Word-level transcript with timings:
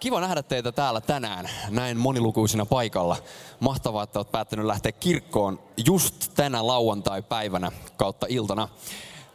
kiva 0.00 0.20
nähdä 0.20 0.42
teitä 0.42 0.72
täällä 0.72 1.00
tänään 1.00 1.50
näin 1.68 1.96
monilukuisina 1.96 2.66
paikalla. 2.66 3.16
Mahtavaa, 3.60 4.02
että 4.02 4.18
olet 4.18 4.32
päättänyt 4.32 4.66
lähteä 4.66 4.92
kirkkoon 4.92 5.58
just 5.86 6.14
tänä 6.34 6.66
lauantai-päivänä 6.66 7.72
kautta 7.96 8.26
iltana. 8.28 8.68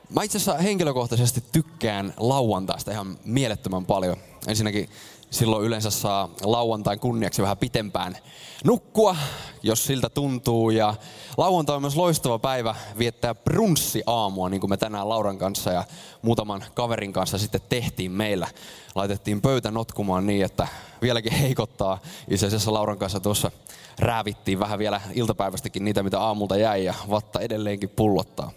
Mä 0.09 0.23
itse 0.23 0.37
asiassa 0.37 0.57
henkilökohtaisesti 0.61 1.43
tykkään 1.51 2.13
lauantaista 2.17 2.91
ihan 2.91 3.17
mielettömän 3.25 3.85
paljon. 3.85 4.17
Ensinnäkin 4.47 4.89
silloin 5.31 5.65
yleensä 5.65 5.89
saa 5.89 6.29
lauantain 6.43 6.99
kunniaksi 6.99 7.41
vähän 7.41 7.57
pitempään 7.57 8.17
nukkua, 8.63 9.15
jos 9.63 9.85
siltä 9.85 10.09
tuntuu. 10.09 10.69
Ja 10.69 10.95
lauantai 11.37 11.75
on 11.75 11.81
myös 11.81 11.95
loistava 11.95 12.39
päivä 12.39 12.75
viettää 12.97 13.35
brunssiaamua, 13.35 14.49
niin 14.49 14.61
kuin 14.61 14.69
me 14.69 14.77
tänään 14.77 15.09
Lauran 15.09 15.37
kanssa 15.37 15.71
ja 15.71 15.83
muutaman 16.21 16.63
kaverin 16.73 17.13
kanssa 17.13 17.37
sitten 17.37 17.61
tehtiin 17.69 18.11
meillä. 18.11 18.47
Laitettiin 18.95 19.41
pöytä 19.41 19.71
notkumaan 19.71 20.27
niin, 20.27 20.45
että 20.45 20.67
vieläkin 21.01 21.33
heikottaa. 21.33 21.99
Itse 22.27 22.47
asiassa 22.47 22.73
Lauran 22.73 22.97
kanssa 22.97 23.19
tuossa 23.19 23.51
räävittiin 23.99 24.59
vähän 24.59 24.79
vielä 24.79 25.01
iltapäivästäkin 25.13 25.85
niitä, 25.85 26.03
mitä 26.03 26.19
aamulta 26.19 26.57
jäi 26.57 26.85
ja 26.85 26.93
vatta 27.09 27.39
edelleenkin 27.39 27.89
pullottaa. 27.89 28.51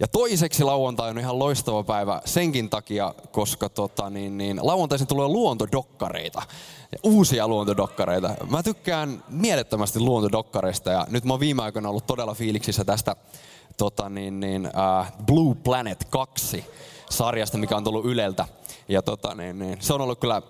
Ja 0.00 0.08
toiseksi 0.08 0.64
lauantai 0.64 1.10
on 1.10 1.18
ihan 1.18 1.38
loistava 1.38 1.82
päivä 1.82 2.20
senkin 2.24 2.70
takia, 2.70 3.14
koska 3.32 3.68
tota, 3.68 4.10
niin, 4.10 4.38
niin, 4.38 4.60
lauantaisin 4.62 5.06
tulee 5.06 5.28
luontodokkareita. 5.28 6.42
Uusia 7.02 7.48
luontodokkareita. 7.48 8.34
Mä 8.50 8.62
tykkään 8.62 9.24
mielettömästi 9.28 10.00
luontodokkareista 10.00 10.90
ja 10.90 11.06
nyt 11.10 11.24
mä 11.24 11.32
oon 11.32 11.40
viime 11.40 11.62
aikoina 11.62 11.88
ollut 11.88 12.06
todella 12.06 12.34
fiiliksissä 12.34 12.84
tästä 12.84 13.16
tota, 13.76 14.08
niin, 14.08 14.40
niin, 14.40 14.66
uh, 14.66 15.24
Blue 15.26 15.54
Planet 15.54 16.04
2 16.10 16.64
sarjasta, 17.10 17.58
mikä 17.58 17.76
on 17.76 17.84
tullut 17.84 18.04
Yleltä. 18.04 18.46
Ja 18.88 19.02
tota, 19.02 19.34
niin, 19.34 19.58
niin, 19.58 19.76
se 19.80 19.94
on 19.94 20.00
ollut 20.00 20.20
kyllä 20.20 20.42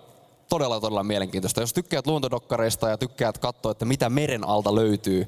todella, 0.48 0.80
todella 0.80 1.04
mielenkiintoista. 1.04 1.60
Jos 1.60 1.72
tykkäät 1.72 2.06
luontodokkareista 2.06 2.88
ja 2.88 2.98
tykkäät 2.98 3.38
katsoa, 3.38 3.72
että 3.72 3.84
mitä 3.84 4.10
meren 4.10 4.48
alta 4.48 4.74
löytyy, 4.74 5.26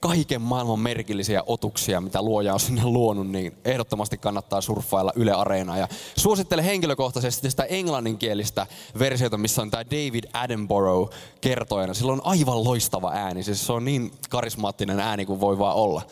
kaiken 0.00 0.40
maailman 0.40 0.80
merkillisiä 0.80 1.42
otuksia, 1.46 2.00
mitä 2.00 2.22
luoja 2.22 2.54
on 2.54 2.60
sinne 2.60 2.84
luonut, 2.84 3.28
niin 3.28 3.56
ehdottomasti 3.64 4.18
kannattaa 4.18 4.60
surffailla 4.60 5.12
Yle 5.16 5.32
Areenaa. 5.32 5.78
Ja 5.78 5.88
suosittelen 6.16 6.64
henkilökohtaisesti 6.64 7.50
sitä 7.50 7.64
englanninkielistä 7.64 8.66
versiota, 8.98 9.38
missä 9.38 9.62
on 9.62 9.70
tämä 9.70 9.84
David 9.84 10.24
Attenborough 10.32 11.14
kertojana. 11.40 11.94
Sillä 11.94 12.12
on 12.12 12.20
aivan 12.24 12.64
loistava 12.64 13.10
ääni, 13.14 13.42
siis 13.42 13.66
se 13.66 13.72
on 13.72 13.84
niin 13.84 14.12
karismaattinen 14.28 15.00
ääni 15.00 15.26
kuin 15.26 15.40
voi 15.40 15.58
vaan 15.58 15.76
olla. 15.76 16.02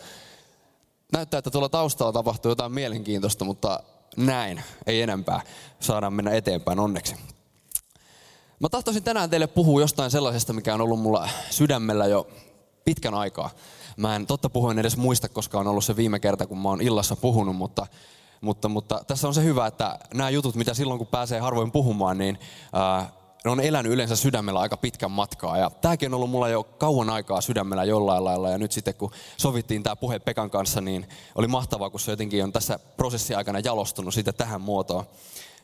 Näyttää, 1.13 1.39
että 1.39 1.51
tuolla 1.51 1.69
taustalla 1.69 2.13
tapahtuu 2.13 2.51
jotain 2.51 2.73
mielenkiintoista, 2.73 3.45
mutta 3.45 3.81
näin, 4.17 4.63
ei 4.87 5.03
enempää. 5.03 5.41
Saadaan 5.81 6.13
mennä 6.13 6.31
eteenpäin 6.31 6.79
onneksi. 6.79 7.15
Mä 8.61 8.69
tahtoisin 8.69 9.03
tänään 9.03 9.31
teille 9.31 9.47
puhua 9.47 9.81
jostain 9.81 10.11
sellaisesta, 10.11 10.53
mikä 10.53 10.75
on 10.75 10.81
ollut 10.81 11.01
mulla 11.01 11.29
sydämellä 11.51 12.07
jo 12.07 12.27
pitkän 12.87 13.15
aikaa. 13.15 13.51
Mä 13.97 14.17
en 14.17 14.27
totta 14.27 14.51
puhuen 14.51 14.79
edes 14.79 14.97
muista, 14.97 15.29
koska 15.29 15.59
on 15.59 15.67
ollut 15.67 15.85
se 15.85 15.97
viime 15.97 16.21
kerta, 16.21 16.47
kun 16.47 16.59
mä 16.59 16.69
oon 16.69 16.81
illassa 16.81 17.17
puhunut, 17.17 17.57
mutta, 17.57 17.87
mutta, 18.41 18.69
mutta 18.69 19.01
tässä 19.07 19.29
on 19.29 19.35
se 19.35 19.45
hyvä, 19.45 19.67
että 19.67 19.99
nämä 20.15 20.31
jutut, 20.31 20.55
mitä 20.55 20.75
silloin 20.75 20.99
kun 20.99 21.07
pääsee 21.07 21.41
harvoin 21.41 21.73
puhumaan, 21.73 22.19
niin 22.19 22.39
ää, 22.73 23.11
ne 23.45 23.51
on 23.51 23.61
elänyt 23.61 23.93
yleensä 23.93 24.17
sydämellä 24.17 24.61
aika 24.61 24.77
pitkän 24.77 25.11
matkaa. 25.11 25.59
Ja 25.59 25.71
tämäkin 25.71 26.09
on 26.09 26.15
ollut 26.15 26.31
mulla 26.31 26.49
jo 26.49 26.65
kauan 26.65 27.11
aikaa 27.11 27.41
sydämellä 27.41 27.85
jollain 27.85 28.25
lailla. 28.25 28.51
Ja 28.51 28.59
nyt 28.59 28.73
sitten 28.73 28.95
kun 28.95 29.11
sovittiin 29.37 29.83
tämä 29.83 29.97
puhe 29.97 30.19
Pekan 30.19 30.51
kanssa, 30.51 30.81
niin 30.81 31.09
oli 31.35 31.47
mahtavaa, 31.47 31.91
kun 31.91 32.01
se 32.01 32.13
jotenkin 32.13 32.45
on 32.45 32.53
tässä 32.53 32.79
prosessin 32.97 33.37
aikana 33.37 33.61
jalostunut 33.61 34.15
sitten 34.15 34.35
tähän 34.35 34.61
muotoon. 34.61 35.05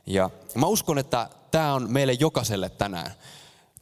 Ja 0.06 0.30
mä 0.54 0.66
uskon, 0.66 0.98
että 0.98 1.28
tämä 1.50 1.74
on 1.74 1.90
meille 1.90 2.12
jokaiselle 2.12 2.68
tänään. 2.68 3.10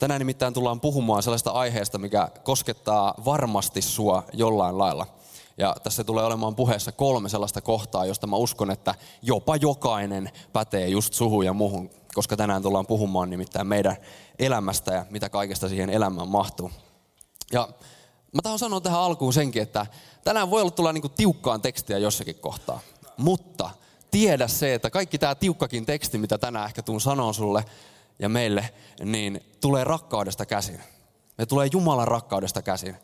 Tänään 0.00 0.18
nimittäin 0.18 0.54
tullaan 0.54 0.80
puhumaan 0.80 1.22
sellaista 1.22 1.50
aiheesta, 1.50 1.98
mikä 1.98 2.28
koskettaa 2.42 3.14
varmasti 3.24 3.82
sua 3.82 4.22
jollain 4.32 4.78
lailla. 4.78 5.06
Ja 5.58 5.76
tässä 5.82 6.04
tulee 6.04 6.24
olemaan 6.24 6.54
puheessa 6.54 6.92
kolme 6.92 7.28
sellaista 7.28 7.60
kohtaa, 7.60 8.06
josta 8.06 8.26
mä 8.26 8.36
uskon, 8.36 8.70
että 8.70 8.94
jopa 9.22 9.56
jokainen 9.56 10.30
pätee 10.52 10.88
just 10.88 11.14
suhu 11.14 11.42
ja 11.42 11.52
muhun, 11.52 11.90
koska 12.14 12.36
tänään 12.36 12.62
tullaan 12.62 12.86
puhumaan 12.86 13.30
nimittäin 13.30 13.66
meidän 13.66 13.96
elämästä 14.38 14.94
ja 14.94 15.06
mitä 15.10 15.28
kaikesta 15.28 15.68
siihen 15.68 15.90
elämään 15.90 16.28
mahtuu. 16.28 16.70
Ja 17.52 17.68
mä 18.32 18.42
tahan 18.42 18.58
sanoa 18.58 18.80
tähän 18.80 19.00
alkuun 19.00 19.32
senkin, 19.32 19.62
että 19.62 19.86
tänään 20.24 20.50
voi 20.50 20.60
olla 20.60 20.70
tulla 20.70 20.92
niinku 20.92 21.08
tiukkaan 21.08 21.62
tekstiä 21.62 21.98
jossakin 21.98 22.36
kohtaa. 22.36 22.80
Mutta 23.16 23.70
tiedä 24.10 24.48
se, 24.48 24.74
että 24.74 24.90
kaikki 24.90 25.18
tämä 25.18 25.34
tiukkakin 25.34 25.86
teksti, 25.86 26.18
mitä 26.18 26.38
tänään 26.38 26.66
ehkä 26.66 26.82
tuun 26.82 27.00
sanoa 27.00 27.32
sulle, 27.32 27.64
ja 28.20 28.28
meille, 28.28 28.70
niin 29.04 29.40
tulee 29.60 29.84
rakkaudesta 29.84 30.46
käsin. 30.46 30.80
Me 31.38 31.46
tulee 31.46 31.68
Jumalan 31.72 32.08
rakkaudesta 32.08 32.62
käsin. 32.62 32.96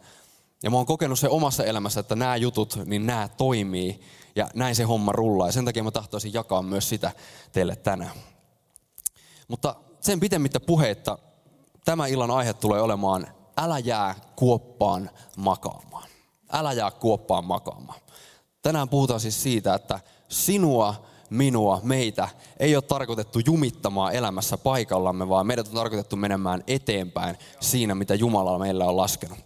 Ja 0.63 0.71
mä 0.71 0.77
oon 0.77 0.87
kokenut 0.87 1.19
se 1.19 1.29
omassa 1.29 1.65
elämässä, 1.65 2.01
että 2.01 2.17
nämä 2.17 2.37
jutut, 2.37 2.79
niin 2.85 3.07
nämä 3.07 3.29
toimii 3.29 4.01
ja 4.37 4.49
näin 4.55 4.77
se 4.77 4.83
homma 4.83 5.13
rullaa. 5.13 5.49
Ja 5.49 5.53
sen 5.53 5.65
takia 5.65 5.85
mä 5.85 5.91
tahtoisin 5.91 6.33
jakaa 6.33 6.63
myös 6.63 6.89
sitä 6.89 7.13
teille 7.53 7.77
tänään. 7.77 8.17
Mutta 9.49 9.75
sen 10.01 10.21
pitemmittä 10.21 10.61
puheitta 10.61 11.19
tämä 11.85 12.07
illan 12.07 12.31
aihe 12.31 12.53
tulee 12.55 12.81
olemaan 12.81 13.27
älä 13.57 13.79
jää 13.79 14.15
kuoppaan 14.37 15.11
makaamaan. 15.37 16.09
Älä 16.53 16.73
jää 16.73 16.91
kuoppaan 16.91 17.45
makaamaan. 17.45 18.01
Tänään 18.63 18.89
puhutaan 18.89 19.21
siis 19.21 19.43
siitä, 19.43 19.75
että 19.75 20.01
sinua 20.29 21.07
minua, 21.31 21.81
meitä 21.83 22.29
ei 22.59 22.77
ole 22.77 22.83
tarkoitettu 22.83 23.39
jumittamaan 23.47 24.15
elämässä 24.15 24.59
paikallamme, 24.59 25.29
vaan 25.29 25.47
meidät 25.47 25.69
on 25.69 25.75
tarkoitettu 25.75 26.17
menemään 26.17 26.65
eteenpäin 26.67 27.37
siinä, 27.61 27.95
mitä 27.95 28.15
Jumala 28.15 28.59
meillä 28.59 28.85
on 28.85 28.97
laskenut. 28.97 29.39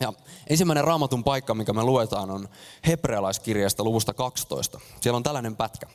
Ja 0.00 0.12
ensimmäinen 0.46 0.84
raamatun 0.84 1.24
paikka, 1.24 1.54
mikä 1.54 1.72
me 1.72 1.82
luetaan, 1.82 2.30
on 2.30 2.48
hebrealaiskirjasta 2.86 3.84
luvusta 3.84 4.14
12. 4.14 4.80
Siellä 5.00 5.16
on 5.16 5.22
tällainen 5.22 5.56
pätkä. 5.56 5.86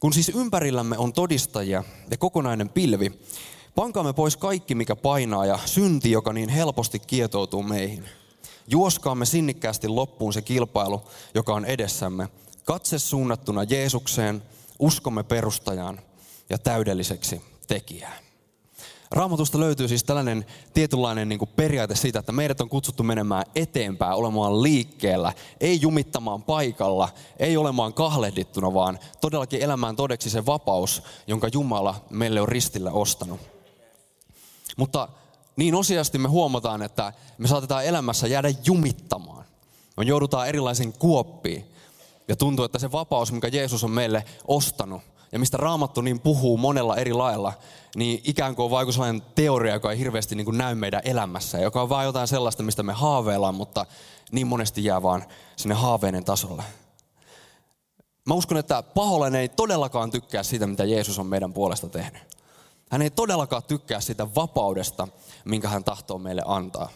Kun 0.00 0.12
siis 0.12 0.28
ympärillämme 0.28 0.98
on 0.98 1.12
todistajia 1.12 1.84
ja 2.10 2.16
kokonainen 2.16 2.68
pilvi, 2.68 3.20
pankaamme 3.74 4.12
pois 4.12 4.36
kaikki, 4.36 4.74
mikä 4.74 4.96
painaa 4.96 5.46
ja 5.46 5.58
synti, 5.64 6.10
joka 6.10 6.32
niin 6.32 6.48
helposti 6.48 6.98
kietoutuu 6.98 7.62
meihin. 7.62 8.08
Juoskaamme 8.66 9.26
sinnikkäästi 9.26 9.88
loppuun 9.88 10.32
se 10.32 10.42
kilpailu, 10.42 11.02
joka 11.34 11.54
on 11.54 11.64
edessämme, 11.64 12.28
Katse 12.68 12.98
suunnattuna 12.98 13.64
Jeesukseen, 13.64 14.42
uskomme 14.78 15.22
perustajaan 15.22 16.00
ja 16.50 16.58
täydelliseksi 16.58 17.42
tekijään. 17.66 18.18
Raamatusta 19.10 19.60
löytyy 19.60 19.88
siis 19.88 20.04
tällainen 20.04 20.46
tietynlainen 20.74 21.28
niin 21.28 21.38
kuin 21.38 21.50
periaate 21.56 21.94
siitä, 21.94 22.18
että 22.18 22.32
meidät 22.32 22.60
on 22.60 22.68
kutsuttu 22.68 23.02
menemään 23.02 23.44
eteenpäin, 23.54 24.12
olemaan 24.12 24.62
liikkeellä, 24.62 25.32
ei 25.60 25.80
jumittamaan 25.80 26.42
paikalla, 26.42 27.08
ei 27.38 27.56
olemaan 27.56 27.94
kahlehdittuna, 27.94 28.74
vaan 28.74 28.98
todellakin 29.20 29.62
elämään 29.62 29.96
todeksi 29.96 30.30
se 30.30 30.46
vapaus, 30.46 31.02
jonka 31.26 31.48
Jumala 31.52 32.04
meille 32.10 32.40
on 32.40 32.48
ristillä 32.48 32.90
ostanut. 32.90 33.40
Mutta 34.76 35.08
niin 35.56 35.74
osiasti 35.74 36.18
me 36.18 36.28
huomataan, 36.28 36.82
että 36.82 37.12
me 37.38 37.48
saatetaan 37.48 37.84
elämässä 37.84 38.26
jäädä 38.26 38.54
jumittamaan. 38.64 39.44
Me 39.96 40.04
joudutaan 40.04 40.48
erilaisiin 40.48 40.92
kuoppiin. 40.92 41.77
Ja 42.28 42.36
tuntuu, 42.36 42.64
että 42.64 42.78
se 42.78 42.92
vapaus, 42.92 43.32
mikä 43.32 43.48
Jeesus 43.48 43.84
on 43.84 43.90
meille 43.90 44.24
ostanut, 44.48 45.02
ja 45.32 45.38
mistä 45.38 45.56
Raamattu 45.56 46.00
niin 46.00 46.20
puhuu 46.20 46.56
monella 46.56 46.96
eri 46.96 47.12
lailla, 47.12 47.52
niin 47.96 48.20
ikään 48.24 48.54
kuin 48.54 48.64
on 48.64 48.70
vain 48.70 48.92
sellainen 48.92 49.22
teoria, 49.34 49.74
joka 49.74 49.92
ei 49.92 49.98
hirveästi 49.98 50.34
niin 50.34 50.44
kuin 50.44 50.58
näy 50.58 50.74
meidän 50.74 51.02
elämässä, 51.04 51.58
joka 51.58 51.82
on 51.82 51.88
vain 51.88 52.06
jotain 52.06 52.28
sellaista, 52.28 52.62
mistä 52.62 52.82
me 52.82 52.92
haaveillaan, 52.92 53.54
mutta 53.54 53.86
niin 54.32 54.46
monesti 54.46 54.84
jää 54.84 55.02
vaan 55.02 55.24
sinne 55.56 55.74
haaveinen 55.74 56.24
tasolle. 56.24 56.62
Mä 58.26 58.34
uskon, 58.34 58.58
että 58.58 58.82
paholainen 58.82 59.40
ei 59.40 59.48
todellakaan 59.48 60.10
tykkää 60.10 60.42
siitä, 60.42 60.66
mitä 60.66 60.84
Jeesus 60.84 61.18
on 61.18 61.26
meidän 61.26 61.52
puolesta 61.52 61.88
tehnyt. 61.88 62.22
Hän 62.90 63.02
ei 63.02 63.10
todellakaan 63.10 63.62
tykkää 63.62 64.00
sitä 64.00 64.34
vapaudesta, 64.34 65.08
minkä 65.44 65.68
hän 65.68 65.84
tahtoo 65.84 66.18
meille 66.18 66.42
antaa. 66.46 66.88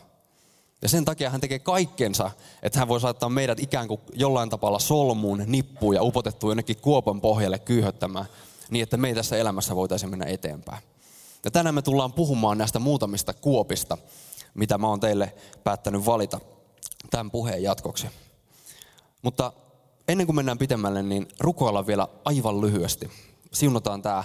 Ja 0.82 0.88
sen 0.88 1.04
takia 1.04 1.30
hän 1.30 1.40
tekee 1.40 1.58
kaikkensa, 1.58 2.30
että 2.62 2.78
hän 2.78 2.88
voi 2.88 3.00
saattaa 3.00 3.28
meidät 3.28 3.60
ikään 3.60 3.88
kuin 3.88 4.00
jollain 4.12 4.50
tavalla 4.50 4.78
solmuun, 4.78 5.42
nippuun 5.46 5.94
ja 5.94 6.02
upotettua 6.02 6.50
jonnekin 6.50 6.76
kuopan 6.76 7.20
pohjalle 7.20 7.58
kyyhöttämään, 7.58 8.26
niin 8.70 8.82
että 8.82 8.96
me 8.96 9.08
ei 9.08 9.14
tässä 9.14 9.36
elämässä 9.36 9.76
voitaisiin 9.76 10.10
mennä 10.10 10.26
eteenpäin. 10.26 10.82
Ja 11.44 11.50
tänään 11.50 11.74
me 11.74 11.82
tullaan 11.82 12.12
puhumaan 12.12 12.58
näistä 12.58 12.78
muutamista 12.78 13.32
kuopista, 13.32 13.98
mitä 14.54 14.78
mä 14.78 14.88
oon 14.88 15.00
teille 15.00 15.34
päättänyt 15.64 16.06
valita 16.06 16.40
tämän 17.10 17.30
puheen 17.30 17.62
jatkoksi. 17.62 18.06
Mutta 19.22 19.52
ennen 20.08 20.26
kuin 20.26 20.36
mennään 20.36 20.58
pitemmälle, 20.58 21.02
niin 21.02 21.28
rukoillaan 21.40 21.86
vielä 21.86 22.08
aivan 22.24 22.60
lyhyesti. 22.60 23.10
Siunataan 23.52 24.02
tämä, 24.02 24.24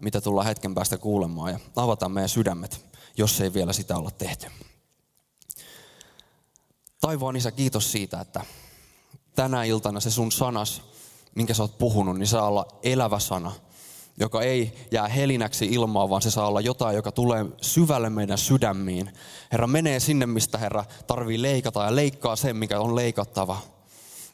mitä 0.00 0.20
tullaan 0.20 0.46
hetken 0.46 0.74
päästä 0.74 0.98
kuulemaan 0.98 1.52
ja 1.52 1.58
avataan 1.76 2.12
meidän 2.12 2.28
sydämet, 2.28 2.84
jos 3.16 3.40
ei 3.40 3.52
vielä 3.54 3.72
sitä 3.72 3.96
olla 3.96 4.10
tehty. 4.10 4.46
Taivaan 7.00 7.36
isä, 7.36 7.50
kiitos 7.50 7.92
siitä, 7.92 8.20
että 8.20 8.44
tänä 9.34 9.64
iltana 9.64 10.00
se 10.00 10.10
sun 10.10 10.32
sanas, 10.32 10.82
minkä 11.34 11.54
sä 11.54 11.62
oot 11.62 11.78
puhunut, 11.78 12.18
niin 12.18 12.26
saa 12.26 12.48
olla 12.48 12.66
elävä 12.82 13.18
sana. 13.18 13.52
joka 14.20 14.42
ei 14.42 14.72
jää 14.90 15.08
helinäksi 15.08 15.66
ilmaa, 15.66 16.08
vaan 16.08 16.22
se 16.22 16.30
saa 16.30 16.48
olla 16.48 16.60
jotain, 16.60 16.96
joka 16.96 17.12
tulee 17.12 17.46
syvälle 17.60 18.10
meidän 18.10 18.38
sydämiin. 18.38 19.12
Herra 19.52 19.66
menee 19.66 20.00
sinne, 20.00 20.26
mistä 20.26 20.58
Herra 20.58 20.84
tarvii 21.06 21.42
leikata 21.42 21.84
ja 21.84 21.96
leikkaa 21.96 22.36
sen, 22.36 22.56
mikä 22.56 22.80
on 22.80 22.96
leikattava. 22.96 23.58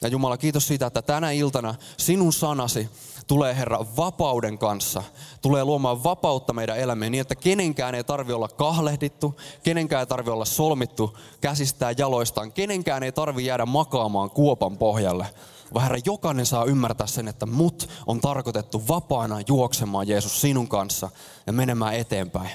Ja 0.01 0.09
Jumala, 0.09 0.37
kiitos 0.37 0.67
siitä, 0.67 0.87
että 0.87 1.03
tänä 1.03 1.31
iltana 1.31 1.75
sinun 1.97 2.33
sanasi 2.33 2.89
tulee 3.27 3.57
Herra 3.57 3.87
vapauden 3.97 4.59
kanssa, 4.59 5.03
tulee 5.43 5.65
luomaan 5.65 6.05
vapautta 6.05 6.53
meidän 6.53 6.79
elämään 6.79 7.13
niin, 7.13 7.21
että 7.21 7.35
kenenkään 7.35 7.95
ei 7.95 8.05
tarvi 8.05 8.33
olla 8.33 8.49
kahlehdittu, 8.49 9.41
kenenkään 9.63 10.01
ei 10.01 10.07
tarvi 10.07 10.31
olla 10.31 10.45
solmittu 10.45 11.19
käsistään 11.41 11.95
jaloistaan, 11.99 12.53
kenenkään 12.53 13.03
ei 13.03 13.13
tarvi 13.13 13.47
jäädä 13.47 13.67
makaamaan 13.67 14.31
kuopan 14.31 14.79
pohjalle, 14.79 15.27
vaan 15.75 15.83
Herra, 15.83 15.99
jokainen 16.05 16.47
saa 16.47 16.65
ymmärtää 16.65 17.07
sen, 17.07 17.29
että 17.29 17.47
mut 17.47 17.89
on 18.07 18.21
tarkoitettu 18.21 18.89
vapaana 18.89 19.41
juoksemaan 19.49 20.09
Jeesus 20.09 20.41
sinun 20.41 20.69
kanssa 20.69 21.11
ja 21.47 21.53
menemään 21.53 21.95
eteenpäin. 21.95 22.51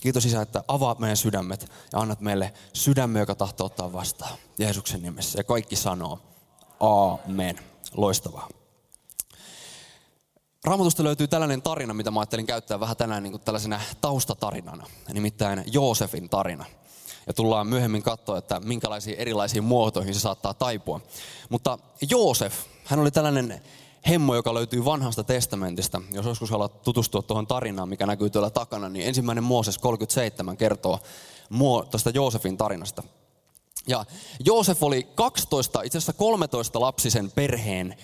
Kiitos 0.00 0.24
Isä, 0.24 0.42
että 0.42 0.64
avaat 0.68 0.98
meidän 0.98 1.16
sydämet 1.16 1.70
ja 1.92 1.98
annat 1.98 2.20
meille 2.20 2.52
sydämme, 2.72 3.20
joka 3.20 3.34
tahtoo 3.34 3.66
ottaa 3.66 3.92
vastaan 3.92 4.38
Jeesuksen 4.58 5.02
nimessä. 5.02 5.38
Ja 5.38 5.44
kaikki 5.44 5.76
sanoo, 5.76 6.18
Aamen. 6.80 7.58
Loistavaa. 7.96 8.48
Raamatusta 10.64 11.04
löytyy 11.04 11.28
tällainen 11.28 11.62
tarina, 11.62 11.94
mitä 11.94 12.10
mä 12.10 12.20
ajattelin 12.20 12.46
käyttää 12.46 12.80
vähän 12.80 12.96
tänään 12.96 13.22
niin 13.22 13.30
kuin 13.30 13.40
tällaisena 13.40 13.80
taustatarinana, 14.00 14.86
nimittäin 15.12 15.64
Joosefin 15.66 16.28
tarina. 16.28 16.64
Ja 17.26 17.34
tullaan 17.34 17.66
myöhemmin 17.66 18.02
katsoa, 18.02 18.38
että 18.38 18.60
minkälaisiin 18.60 19.18
erilaisiin 19.18 19.64
muotoihin 19.64 20.14
se 20.14 20.20
saattaa 20.20 20.54
taipua. 20.54 21.00
Mutta 21.48 21.78
Joosef, 22.10 22.54
hän 22.84 23.00
oli 23.00 23.10
tällainen 23.10 23.62
hemmo, 24.08 24.34
joka 24.34 24.54
löytyy 24.54 24.84
vanhasta 24.84 25.24
testamentista. 25.24 26.02
Jos 26.12 26.26
joskus 26.26 26.50
haluat 26.50 26.82
tutustua 26.82 27.22
tuohon 27.22 27.46
tarinaan, 27.46 27.88
mikä 27.88 28.06
näkyy 28.06 28.30
tuolla 28.30 28.50
takana, 28.50 28.88
niin 28.88 29.06
ensimmäinen 29.06 29.44
Mooses 29.44 29.78
37 29.78 30.56
kertoo 30.56 31.00
tuosta 31.90 32.10
Joosefin 32.10 32.56
tarinasta. 32.56 33.02
Ja 33.86 34.04
Joosef 34.44 34.82
oli 34.82 35.08
12, 35.14 35.82
itse 35.82 35.98
asiassa 35.98 36.12
13 36.12 36.80
lapsisen 36.80 37.30
perheen 37.30 37.96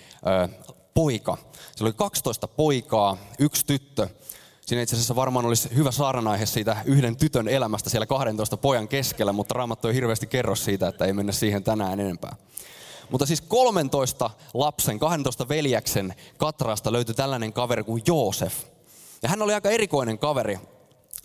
poika. 0.94 1.36
Se 1.76 1.84
oli 1.84 1.92
12 1.92 2.48
poikaa, 2.48 3.16
yksi 3.38 3.66
tyttö. 3.66 4.08
Siinä 4.60 4.82
itse 4.82 4.96
asiassa 4.96 5.16
varmaan 5.16 5.46
olisi 5.46 5.68
hyvä 5.74 5.90
saarnaihe 5.90 6.46
siitä 6.46 6.76
yhden 6.84 7.16
tytön 7.16 7.48
elämästä 7.48 7.90
siellä 7.90 8.06
12 8.06 8.56
pojan 8.56 8.88
keskellä, 8.88 9.32
mutta 9.32 9.54
Raamattu 9.54 9.88
ei 9.88 9.94
hirveästi 9.94 10.26
kerro 10.26 10.54
siitä, 10.54 10.88
että 10.88 11.04
ei 11.04 11.12
mennä 11.12 11.32
siihen 11.32 11.64
tänään 11.64 12.00
enempää. 12.00 12.36
Mutta 13.10 13.26
siis 13.26 13.40
13 13.40 14.30
lapsen, 14.54 14.98
12 14.98 15.48
veljäksen 15.48 16.14
katrasta 16.36 16.92
löytyi 16.92 17.14
tällainen 17.14 17.52
kaveri 17.52 17.84
kuin 17.84 18.02
Joosef. 18.06 18.54
Ja 19.22 19.28
hän 19.28 19.42
oli 19.42 19.54
aika 19.54 19.70
erikoinen 19.70 20.18
kaveri. 20.18 20.58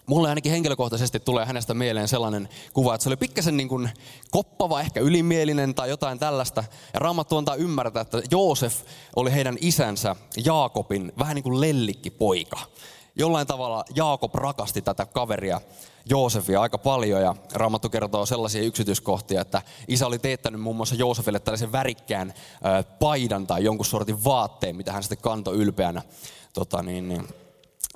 Mulle 0.06 0.30
ainakin 0.30 0.52
henkilökohtaisesti 0.52 1.19
tulee 1.19 1.46
hänestä 1.46 1.74
mieleen 1.74 2.07
sellainen 2.07 2.50
kuva, 2.74 2.96
että 2.96 3.04
se 3.04 3.10
oli 3.10 3.18
pikkasen 3.18 3.57
niin 3.57 3.90
koppava, 4.31 4.81
ehkä 4.81 5.00
ylimielinen 5.00 5.75
tai 5.75 5.90
jotain 5.90 6.19
tällaista. 6.19 6.63
Ja 6.94 7.00
Raamattu 7.00 7.38
antaa 7.38 7.56
ymmärtää, 7.56 8.02
että 8.02 8.22
Joosef 8.31 8.81
oli 9.16 9.34
heidän 9.34 9.57
isänsä 9.62 10.16
Jaakobin 10.46 11.12
vähän 11.19 11.36
niin 11.36 11.44
kuin 11.44 11.62
lellikkipoika. 11.62 12.60
Jollain 13.16 13.48
tavalla 13.48 13.86
Jaakob 13.96 14.36
rakasti 14.36 14.81
tätä 14.81 15.06
kaveria 15.06 15.62
Joosefia 16.10 16.62
aika 16.62 16.78
paljon 16.78 17.22
ja 17.22 17.36
Raamattu 17.54 17.90
kertoo 17.90 18.25
sellaisia 18.25 18.63
yksityiskohtia, 18.63 19.42
että 19.42 19.62
isä 19.88 20.07
oli 20.07 20.19
teettänyt 20.19 20.62
muun 20.62 20.75
muassa 20.75 20.96
Joosefille 20.96 21.40
tällaisen 21.40 21.72
värikkään 21.72 22.34
paidan 23.00 23.48
tai 23.48 23.63
jonkun 23.63 23.86
sortin 23.86 24.24
vaatteen, 24.24 24.75
mitä 24.75 24.92
hän 24.92 25.04
sitten 25.04 25.18
kantoi 25.18 25.56
ylpeänä 25.56 26.02
tota 26.54 26.84
niin, 26.84 27.10
niin, 27.10 27.28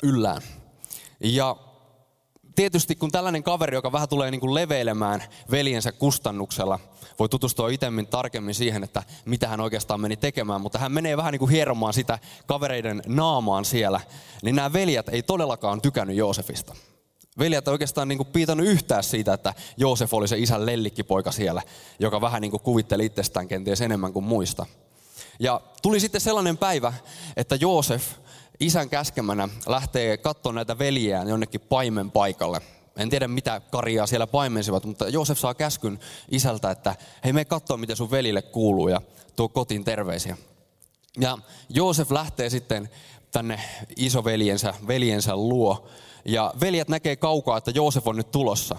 yllään. 0.04 0.42
Ja 1.20 1.56
tietysti 2.60 2.96
kun 2.96 3.12
tällainen 3.12 3.44
kaveri, 3.44 3.76
joka 3.76 3.92
vähän 3.92 4.10
tulee 4.10 4.32
niin 4.32 4.42
kuin 4.42 4.54
leveilemään 4.54 5.24
veljensä 5.52 5.92
kustannuksella, 5.92 6.80
voi 7.20 7.30
tutustua 7.30 7.70
itsemmin 7.70 8.08
tarkemmin 8.08 8.56
siihen, 8.56 8.84
että 8.84 9.04
mitä 9.26 9.48
hän 9.48 9.62
oikeastaan 9.62 10.02
meni 10.02 10.18
tekemään, 10.18 10.62
mutta 10.62 10.80
hän 10.80 10.92
menee 10.92 11.18
vähän 11.18 11.32
niin 11.32 11.40
kuin 11.40 11.52
hieromaan 11.52 11.94
sitä 11.94 12.20
kavereiden 12.48 13.02
naamaan 13.08 13.66
siellä, 13.66 14.02
niin 14.44 14.56
nämä 14.56 14.74
veljet 14.74 15.10
ei 15.10 15.24
todellakaan 15.24 15.82
tykännyt 15.82 16.16
Joosefista. 16.16 16.76
Veljet 17.40 17.68
ei 17.68 17.72
oikeastaan 17.72 18.08
niin 18.08 18.18
kuin 18.18 18.28
piitannut 18.28 18.68
yhtään 18.68 19.04
siitä, 19.04 19.34
että 19.34 19.54
Joosef 19.78 20.14
oli 20.14 20.28
se 20.28 20.38
isän 20.38 20.66
lellikkipoika 20.66 21.32
siellä, 21.32 21.62
joka 22.00 22.22
vähän 22.22 22.42
niin 22.42 22.52
kuin 22.52 22.64
kuvitteli 22.64 23.06
itsestään 23.06 23.48
kenties 23.48 23.82
enemmän 23.82 24.14
kuin 24.14 24.26
muista. 24.26 24.66
Ja 25.40 25.62
tuli 25.82 26.00
sitten 26.00 26.22
sellainen 26.22 26.58
päivä, 26.58 26.94
että 27.38 27.56
Joosef 27.56 28.04
isän 28.60 28.90
käskemänä 28.90 29.50
lähtee 29.68 30.18
katsomaan 30.18 30.56
näitä 30.56 30.80
veljiään 30.80 31.28
jonnekin 31.28 31.62
paimen 31.62 32.12
paikalle. 32.12 32.62
En 32.98 33.10
tiedä 33.10 33.28
mitä 33.28 33.62
karjaa 33.72 34.08
siellä 34.08 34.28
paimensivat, 34.28 34.86
mutta 34.86 35.10
Joosef 35.10 35.38
saa 35.38 35.54
käskyn 35.54 36.00
isältä, 36.32 36.72
että 36.72 36.96
hei 37.24 37.34
me 37.34 37.46
katsoa 37.46 37.78
miten 37.78 37.96
sun 37.96 38.12
velille 38.12 38.42
kuuluu 38.42 38.88
ja 38.88 39.02
tuo 39.36 39.50
kotiin 39.50 39.84
terveisiä. 39.84 40.38
Ja 41.20 41.38
Joosef 41.70 42.12
lähtee 42.12 42.50
sitten 42.50 42.90
tänne 43.32 43.60
isoveljensä 43.96 44.74
veljensä 44.88 45.36
luo. 45.36 45.88
Ja 46.26 46.54
veljet 46.62 46.90
näkee 46.90 47.16
kaukaa, 47.16 47.58
että 47.58 47.72
Joosef 47.72 48.08
on 48.08 48.16
nyt 48.16 48.32
tulossa. 48.32 48.76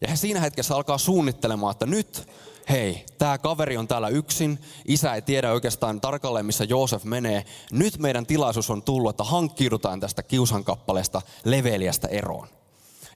Ja 0.00 0.08
he 0.08 0.16
siinä 0.16 0.40
hetkessä 0.40 0.74
alkaa 0.74 0.98
suunnittelemaan, 0.98 1.70
että 1.70 1.86
nyt 1.86 2.28
hei, 2.70 3.04
tämä 3.18 3.38
kaveri 3.38 3.76
on 3.76 3.88
täällä 3.88 4.08
yksin, 4.08 4.58
isä 4.84 5.14
ei 5.14 5.22
tiedä 5.22 5.52
oikeastaan 5.52 6.00
tarkalleen, 6.00 6.46
missä 6.46 6.64
Joosef 6.64 7.04
menee. 7.04 7.44
Nyt 7.72 7.98
meidän 7.98 8.26
tilaisuus 8.26 8.70
on 8.70 8.82
tullut, 8.82 9.10
että 9.10 9.24
hankkiudutaan 9.24 10.00
tästä 10.00 10.22
kiusankappaleesta 10.22 11.22
leveliästä 11.44 12.08
eroon. 12.08 12.48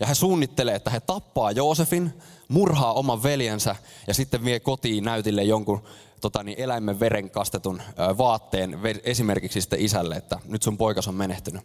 Ja 0.01 0.07
he 0.07 0.15
suunnittelee, 0.15 0.75
että 0.75 0.91
he 0.91 1.01
tappaa 1.01 1.51
Joosefin, 1.51 2.13
murhaa 2.49 2.93
oman 2.93 3.23
veljensä 3.23 3.77
ja 4.07 4.15
sitten 4.15 4.45
vie 4.45 4.61
kotiin 4.61 5.05
näytille 5.05 5.43
jonkun 5.43 5.83
tota 6.21 6.43
niin, 6.43 6.61
eläimen 6.61 7.01
veren 7.01 7.31
kastetun 7.31 7.83
vaatteen 8.19 8.79
esimerkiksi 9.05 9.61
sitten 9.61 9.81
isälle, 9.81 10.17
että 10.17 10.39
nyt 10.45 10.63
sun 10.63 10.77
poikas 10.77 11.09
on 11.09 11.15
menehtynyt. 11.15 11.63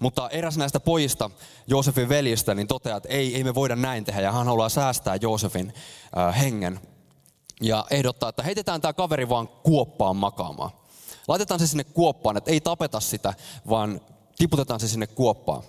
Mutta 0.00 0.28
eräs 0.28 0.56
näistä 0.56 0.80
pojista, 0.80 1.30
Joosefin 1.66 2.08
veljistä, 2.08 2.54
niin 2.54 2.66
toteaa, 2.66 2.96
että 2.96 3.08
ei, 3.08 3.36
ei 3.36 3.44
me 3.44 3.54
voida 3.54 3.76
näin 3.76 4.04
tehdä 4.04 4.20
ja 4.20 4.32
hän 4.32 4.46
haluaa 4.46 4.68
säästää 4.68 5.16
Joosefin 5.20 5.72
äh, 6.18 6.40
hengen 6.40 6.80
ja 7.60 7.84
ehdottaa, 7.90 8.28
että 8.28 8.42
heitetään 8.42 8.80
tämä 8.80 8.92
kaveri 8.92 9.28
vaan 9.28 9.48
kuoppaan 9.48 10.16
makaamaan. 10.16 10.70
Laitetaan 11.28 11.60
se 11.60 11.66
sinne 11.66 11.84
kuoppaan, 11.84 12.36
että 12.36 12.50
ei 12.50 12.60
tapeta 12.60 13.00
sitä, 13.00 13.34
vaan 13.68 14.00
tiputetaan 14.38 14.80
se 14.80 14.88
sinne 14.88 15.06
kuoppaan. 15.06 15.62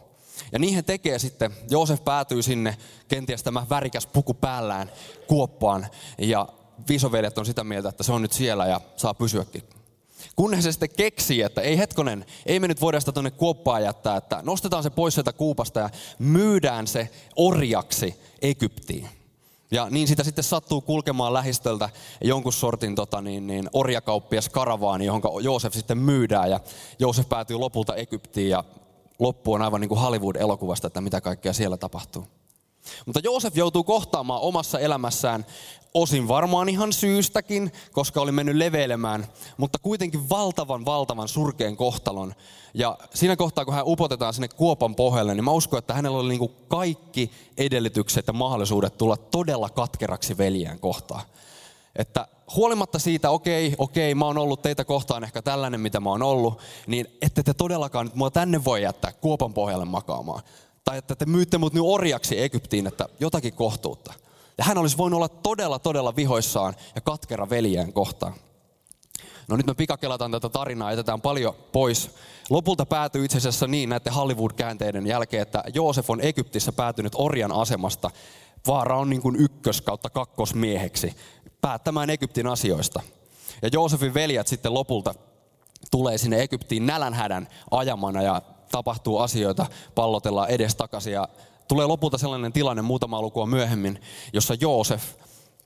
Ja 0.52 0.60
niin 0.60 0.76
he 0.76 0.82
tekee 0.82 1.20
sitten. 1.20 1.52
Joosef 1.70 2.04
päätyy 2.04 2.44
sinne, 2.44 2.78
kenties 3.08 3.44
tämä 3.44 3.66
värikäs 3.70 4.08
puku 4.08 4.34
päällään 4.34 4.92
kuoppaan. 5.28 5.88
Ja 6.18 6.48
viisoveljet 6.90 7.38
on 7.38 7.46
sitä 7.46 7.64
mieltä, 7.64 7.90
että 7.90 8.04
se 8.04 8.12
on 8.12 8.22
nyt 8.22 8.32
siellä 8.32 8.66
ja 8.66 8.82
saa 8.98 9.14
pysyäkin. 9.14 9.64
Kunnes 10.36 10.64
se 10.64 10.72
sitten 10.72 10.90
keksii, 10.98 11.42
että 11.42 11.62
ei 11.62 11.78
hetkonen, 11.78 12.26
ei 12.46 12.60
me 12.60 12.68
nyt 12.68 12.82
voida 12.82 13.00
sitä 13.00 13.12
tuonne 13.12 13.32
kuoppaan 13.32 13.84
jättää, 13.84 14.18
että 14.18 14.40
nostetaan 14.44 14.84
se 14.84 14.90
pois 14.90 15.14
sieltä 15.14 15.34
kuupasta 15.34 15.80
ja 15.80 15.90
myydään 16.20 16.88
se 16.88 17.10
orjaksi 17.36 18.16
Egyptiin. 18.42 19.10
Ja 19.72 19.88
niin 19.90 20.08
sitä 20.08 20.24
sitten 20.24 20.44
sattuu 20.44 20.82
kulkemaan 20.82 21.34
lähistöltä 21.34 21.90
jonkun 22.22 22.54
sortin 22.54 22.96
tota, 22.96 23.22
niin, 23.22 23.48
niin, 23.48 23.70
orjakauppias 23.74 24.50
karavaani, 24.50 25.06
johon 25.06 25.22
Joosef 25.44 25.74
sitten 25.74 25.98
myydään. 25.98 26.50
Ja 26.50 26.60
Joosef 27.00 27.30
päätyy 27.30 27.58
lopulta 27.58 27.96
Egyptiin 27.96 28.50
ja 28.50 28.64
loppu 29.20 29.54
on 29.54 29.62
aivan 29.62 29.82
niin 29.82 29.90
kuin 29.90 30.02
Hollywood-elokuvasta, 30.02 30.88
että 30.88 31.02
mitä 31.02 31.22
kaikkea 31.22 31.54
siellä 31.54 31.78
tapahtuu. 31.78 32.28
Mutta 33.06 33.20
Joosef 33.24 33.58
joutuu 33.58 33.84
kohtaamaan 33.84 34.42
omassa 34.42 34.80
elämässään 34.80 35.46
osin 35.94 36.28
varmaan 36.28 36.70
ihan 36.70 36.94
syystäkin, 36.94 37.72
koska 37.92 38.22
oli 38.22 38.32
mennyt 38.32 38.56
leveilemään, 38.56 39.28
mutta 39.58 39.80
kuitenkin 39.80 40.30
valtavan, 40.30 40.86
valtavan 40.86 41.28
surkeen 41.28 41.78
kohtalon. 41.78 42.34
Ja 42.74 42.98
siinä 43.14 43.36
kohtaa, 43.36 43.66
kun 43.66 43.74
hän 43.74 43.84
upotetaan 43.86 44.34
sinne 44.34 44.48
kuopan 44.48 44.96
pohjalle, 44.96 45.36
niin 45.36 45.44
mä 45.44 45.52
uskon, 45.52 45.80
että 45.80 45.94
hänellä 45.94 46.18
oli 46.18 46.38
niin 46.38 46.56
kaikki 46.68 47.32
edellytykset 47.58 48.28
ja 48.28 48.34
mahdollisuudet 48.34 48.98
tulla 48.98 49.18
todella 49.18 49.70
katkeraksi 49.70 50.38
veljään 50.38 50.80
kohtaan. 50.80 51.22
Että 51.96 52.28
huolimatta 52.56 53.00
siitä, 53.00 53.30
okei, 53.30 53.76
okei, 53.78 54.16
mä 54.16 54.26
oon 54.26 54.38
ollut 54.38 54.62
teitä 54.62 54.86
kohtaan 54.86 55.24
ehkä 55.24 55.42
tällainen, 55.42 55.80
mitä 55.80 56.00
mä 56.00 56.10
oon 56.10 56.24
ollut, 56.24 56.60
niin 56.88 57.18
ette 57.22 57.44
te 57.44 57.54
todellakaan 57.54 58.06
nyt 58.06 58.16
mua 58.16 58.32
tänne 58.32 58.64
voi 58.64 58.84
jättää 58.84 59.14
kuopan 59.14 59.54
pohjalle 59.54 59.86
makaamaan. 59.86 60.42
Tai 60.84 60.98
että 60.98 61.16
te 61.16 61.26
myytte 61.26 61.58
mut 61.58 61.74
nyt 61.74 61.84
orjaksi 61.86 62.42
Egyptiin, 62.42 62.88
että 62.88 63.10
jotakin 63.20 63.54
kohtuutta. 63.54 64.14
Ja 64.58 64.64
hän 64.64 64.78
olisi 64.78 64.98
voinut 64.98 65.18
olla 65.18 65.30
todella, 65.30 65.80
todella 65.80 66.16
vihoissaan 66.16 66.76
ja 66.96 67.02
katkera 67.02 67.50
veljään 67.50 67.94
kohtaan. 67.94 68.34
No 69.48 69.58
nyt 69.58 69.66
me 69.66 69.74
pikakelataan 69.74 70.32
tätä 70.32 70.50
tarinaa, 70.50 70.92
jätetään 70.92 71.22
paljon 71.22 71.56
pois. 71.72 72.12
Lopulta 72.50 72.86
päätyy 72.86 73.26
itse 73.26 73.38
asiassa 73.38 73.68
niin 73.68 73.90
näiden 73.90 74.14
Hollywood-käänteiden 74.14 75.08
jälkeen, 75.08 75.42
että 75.42 75.64
Joosef 75.74 76.10
on 76.10 76.22
Egyptissä 76.22 76.72
päätynyt 76.72 77.14
orjan 77.16 77.52
asemasta. 77.52 78.12
Vaara 78.68 78.98
on 78.98 79.10
niin 79.10 79.22
kuin 79.22 79.36
ykkös 79.36 79.82
kautta 79.82 80.10
kakkosmieheksi 80.10 81.16
päättämään 81.62 82.10
Egyptin 82.10 82.48
asioista. 82.48 83.02
Ja 83.62 83.70
Joosefin 83.74 84.14
veljet 84.14 84.48
sitten 84.48 84.74
lopulta 84.74 85.14
tulee 85.92 86.18
sinne 86.18 86.42
Egyptiin 86.42 86.86
nälänhädän 86.86 87.48
ajamana 87.72 88.22
ja 88.22 88.42
tapahtuu 88.72 89.18
asioita, 89.18 89.66
pallotellaan 89.96 90.50
edestakaisin 90.50 91.14
ja 91.14 91.28
tulee 91.68 91.86
lopulta 91.86 92.18
sellainen 92.18 92.54
tilanne 92.54 92.82
muutama 92.82 93.22
lukua 93.22 93.46
myöhemmin, 93.46 94.02
jossa 94.34 94.54
Joosef 94.62 95.04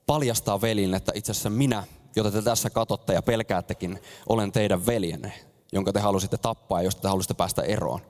paljastaa 0.06 0.62
velin, 0.62 0.94
että 0.94 1.12
itse 1.16 1.32
asiassa 1.32 1.50
minä, 1.50 1.84
jota 2.16 2.32
te 2.32 2.42
tässä 2.42 2.70
katotte 2.70 3.14
ja 3.14 3.22
pelkäättekin, 3.22 4.02
olen 4.30 4.52
teidän 4.52 4.86
veljenne, 4.86 5.34
jonka 5.72 5.94
te 5.94 6.00
halusitte 6.00 6.38
tappaa 6.38 6.82
josta 6.82 7.02
te 7.02 7.08
halusitte 7.08 7.34
päästä 7.34 7.62
eroon. 7.62 8.02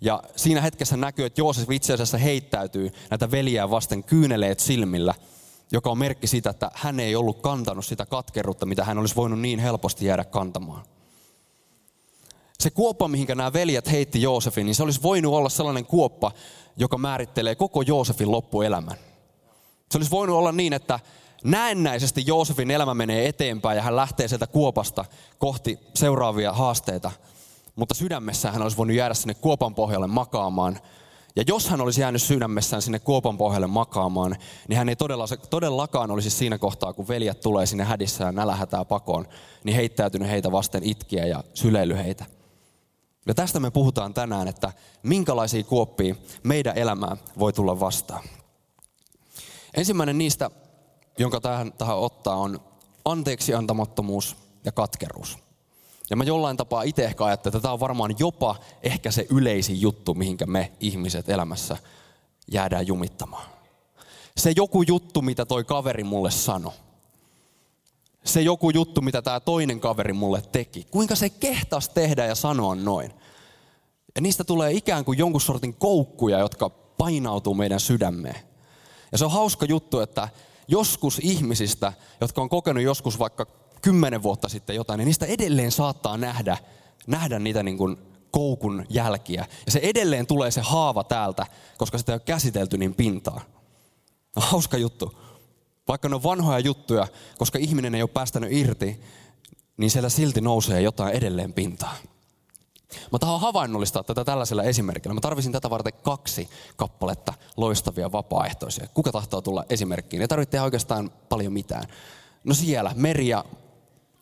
Ja 0.00 0.22
siinä 0.36 0.60
hetkessä 0.60 0.96
näkyy, 0.96 1.26
että 1.26 1.40
Joosef 1.40 1.70
itse 1.70 1.92
asiassa 1.92 2.18
heittäytyy 2.18 2.90
näitä 3.10 3.30
veljiä 3.30 3.70
vasten 3.70 4.04
kyyneleet 4.04 4.60
silmillä, 4.60 5.14
joka 5.72 5.90
on 5.90 5.98
merkki 5.98 6.26
siitä, 6.26 6.50
että 6.50 6.70
hän 6.74 7.00
ei 7.00 7.16
ollut 7.16 7.42
kantanut 7.42 7.84
sitä 7.84 8.06
katkeruutta, 8.06 8.66
mitä 8.66 8.84
hän 8.84 8.98
olisi 8.98 9.16
voinut 9.16 9.40
niin 9.40 9.58
helposti 9.58 10.06
jäädä 10.06 10.24
kantamaan. 10.24 10.84
Se 12.64 12.70
kuoppa, 12.70 13.08
mihinkä 13.08 13.34
nämä 13.34 13.52
veljet 13.52 13.90
heitti 13.90 14.22
Joosefin, 14.22 14.66
niin 14.66 14.74
se 14.74 14.82
olisi 14.82 15.02
voinut 15.02 15.34
olla 15.34 15.48
sellainen 15.48 15.86
kuoppa, 15.86 16.32
joka 16.76 16.98
määrittelee 16.98 17.54
koko 17.54 17.82
Joosefin 17.82 18.30
loppuelämän. 18.30 18.96
Se 19.90 19.98
olisi 19.98 20.10
voinut 20.10 20.36
olla 20.36 20.52
niin, 20.52 20.72
että 20.72 21.00
näennäisesti 21.44 22.24
Joosefin 22.26 22.70
elämä 22.70 22.94
menee 22.94 23.28
eteenpäin 23.28 23.76
ja 23.76 23.82
hän 23.82 23.96
lähtee 23.96 24.28
sieltä 24.28 24.46
kuopasta 24.46 25.04
kohti 25.38 25.78
seuraavia 25.94 26.52
haasteita. 26.52 27.10
Mutta 27.76 27.94
sydämessä 27.94 28.50
hän 28.50 28.62
olisi 28.62 28.76
voinut 28.76 28.96
jäädä 28.96 29.14
sinne 29.14 29.34
kuopan 29.34 29.74
pohjalle 29.74 30.06
makaamaan. 30.06 30.78
Ja 31.36 31.44
jos 31.46 31.68
hän 31.68 31.80
olisi 31.80 32.00
jäänyt 32.00 32.22
sydämessään 32.22 32.82
sinne 32.82 32.98
kuopan 32.98 33.38
pohjalle 33.38 33.66
makaamaan, 33.66 34.36
niin 34.68 34.76
hän 34.76 34.88
ei 34.88 34.96
todella, 34.96 35.24
todellakaan 35.50 36.10
olisi 36.10 36.30
siinä 36.30 36.58
kohtaa, 36.58 36.92
kun 36.92 37.08
veljet 37.08 37.40
tulee 37.40 37.66
sinne 37.66 37.84
hädissään 37.84 38.34
nälähätää 38.34 38.84
pakoon, 38.84 39.26
niin 39.64 39.76
heittäytynyt 39.76 40.28
heitä 40.28 40.52
vasten 40.52 40.82
itkiä 40.84 41.26
ja 41.26 41.44
syleily 41.54 41.96
heitä. 41.96 42.24
Ja 43.26 43.34
tästä 43.34 43.60
me 43.60 43.70
puhutaan 43.70 44.14
tänään, 44.14 44.48
että 44.48 44.72
minkälaisia 45.02 45.64
kuoppia 45.64 46.14
meidän 46.42 46.78
elämään 46.78 47.16
voi 47.38 47.52
tulla 47.52 47.80
vastaan. 47.80 48.22
Ensimmäinen 49.76 50.18
niistä, 50.18 50.50
jonka 51.18 51.40
tähän, 51.40 51.72
tähän 51.72 51.98
ottaa, 51.98 52.36
on 52.36 52.60
anteeksi 53.04 53.54
antamattomuus 53.54 54.36
ja 54.64 54.72
katkeruus. 54.72 55.38
Ja 56.10 56.16
mä 56.16 56.24
jollain 56.24 56.56
tapaa 56.56 56.82
itse 56.82 57.04
ehkä 57.04 57.24
ajattelen, 57.24 57.56
että 57.56 57.62
tämä 57.62 57.72
on 57.72 57.80
varmaan 57.80 58.14
jopa 58.18 58.56
ehkä 58.82 59.10
se 59.10 59.26
yleisin 59.30 59.80
juttu, 59.80 60.14
mihinkä 60.14 60.46
me 60.46 60.72
ihmiset 60.80 61.28
elämässä 61.28 61.76
jäädään 62.52 62.86
jumittamaan. 62.86 63.46
Se 64.36 64.52
joku 64.56 64.82
juttu, 64.82 65.22
mitä 65.22 65.46
toi 65.46 65.64
kaveri 65.64 66.04
mulle 66.04 66.30
sanoi. 66.30 66.72
Se 68.24 68.42
joku 68.42 68.70
juttu, 68.70 69.00
mitä 69.00 69.22
tämä 69.22 69.40
toinen 69.40 69.80
kaveri 69.80 70.12
mulle 70.12 70.42
teki. 70.52 70.86
Kuinka 70.90 71.14
se 71.14 71.30
kehtas 71.30 71.88
tehdä 71.88 72.26
ja 72.26 72.34
sanoa 72.34 72.74
noin. 72.74 73.14
Ja 74.14 74.20
niistä 74.20 74.44
tulee 74.44 74.72
ikään 74.72 75.04
kuin 75.04 75.18
jonkun 75.18 75.40
sortin 75.40 75.74
koukkuja, 75.74 76.38
jotka 76.38 76.70
painautuu 76.70 77.54
meidän 77.54 77.80
sydämeen. 77.80 78.40
Ja 79.12 79.18
se 79.18 79.24
on 79.24 79.30
hauska 79.30 79.66
juttu, 79.66 80.00
että 80.00 80.28
joskus 80.68 81.20
ihmisistä, 81.22 81.92
jotka 82.20 82.40
on 82.42 82.48
kokenut 82.48 82.82
joskus 82.82 83.18
vaikka 83.18 83.46
kymmenen 83.82 84.22
vuotta 84.22 84.48
sitten 84.48 84.76
jotain, 84.76 84.98
niin 84.98 85.06
niistä 85.06 85.26
edelleen 85.26 85.72
saattaa 85.72 86.16
nähdä, 86.16 86.58
nähdä 87.06 87.38
niitä 87.38 87.62
niin 87.62 87.78
kuin 87.78 87.96
koukun 88.30 88.86
jälkiä. 88.90 89.46
Ja 89.66 89.72
se 89.72 89.80
edelleen 89.82 90.26
tulee 90.26 90.50
se 90.50 90.60
haava 90.60 91.04
täältä, 91.04 91.46
koska 91.78 91.98
sitä 91.98 92.12
ei 92.12 92.14
ole 92.14 92.22
käsitelty 92.24 92.78
niin 92.78 92.94
pintaan. 92.94 93.40
No, 94.36 94.42
hauska 94.42 94.76
juttu. 94.76 95.18
Vaikka 95.88 96.08
ne 96.08 96.14
on 96.14 96.22
vanhoja 96.22 96.58
juttuja, 96.58 97.06
koska 97.38 97.58
ihminen 97.58 97.94
ei 97.94 98.02
ole 98.02 98.10
päästänyt 98.10 98.52
irti, 98.52 99.00
niin 99.76 99.90
siellä 99.90 100.08
silti 100.08 100.40
nousee 100.40 100.80
jotain 100.80 101.14
edelleen 101.14 101.52
pintaan. 101.52 101.96
Mä 103.12 103.18
tahan 103.18 103.40
havainnollistaa 103.40 104.02
tätä 104.02 104.24
tällaisella 104.24 104.62
esimerkillä. 104.62 105.14
Mä 105.14 105.20
tarvisin 105.20 105.52
tätä 105.52 105.70
varten 105.70 105.92
kaksi 106.02 106.48
kappaletta 106.76 107.34
loistavia 107.56 108.12
vapaaehtoisia. 108.12 108.88
Kuka 108.94 109.12
tahtoo 109.12 109.40
tulla 109.40 109.64
esimerkkiin? 109.70 110.22
Ei 110.22 110.28
tarvitse 110.28 110.60
oikeastaan 110.60 111.10
paljon 111.28 111.52
mitään. 111.52 111.84
No 112.44 112.54
siellä, 112.54 112.92
Meria, 112.94 113.44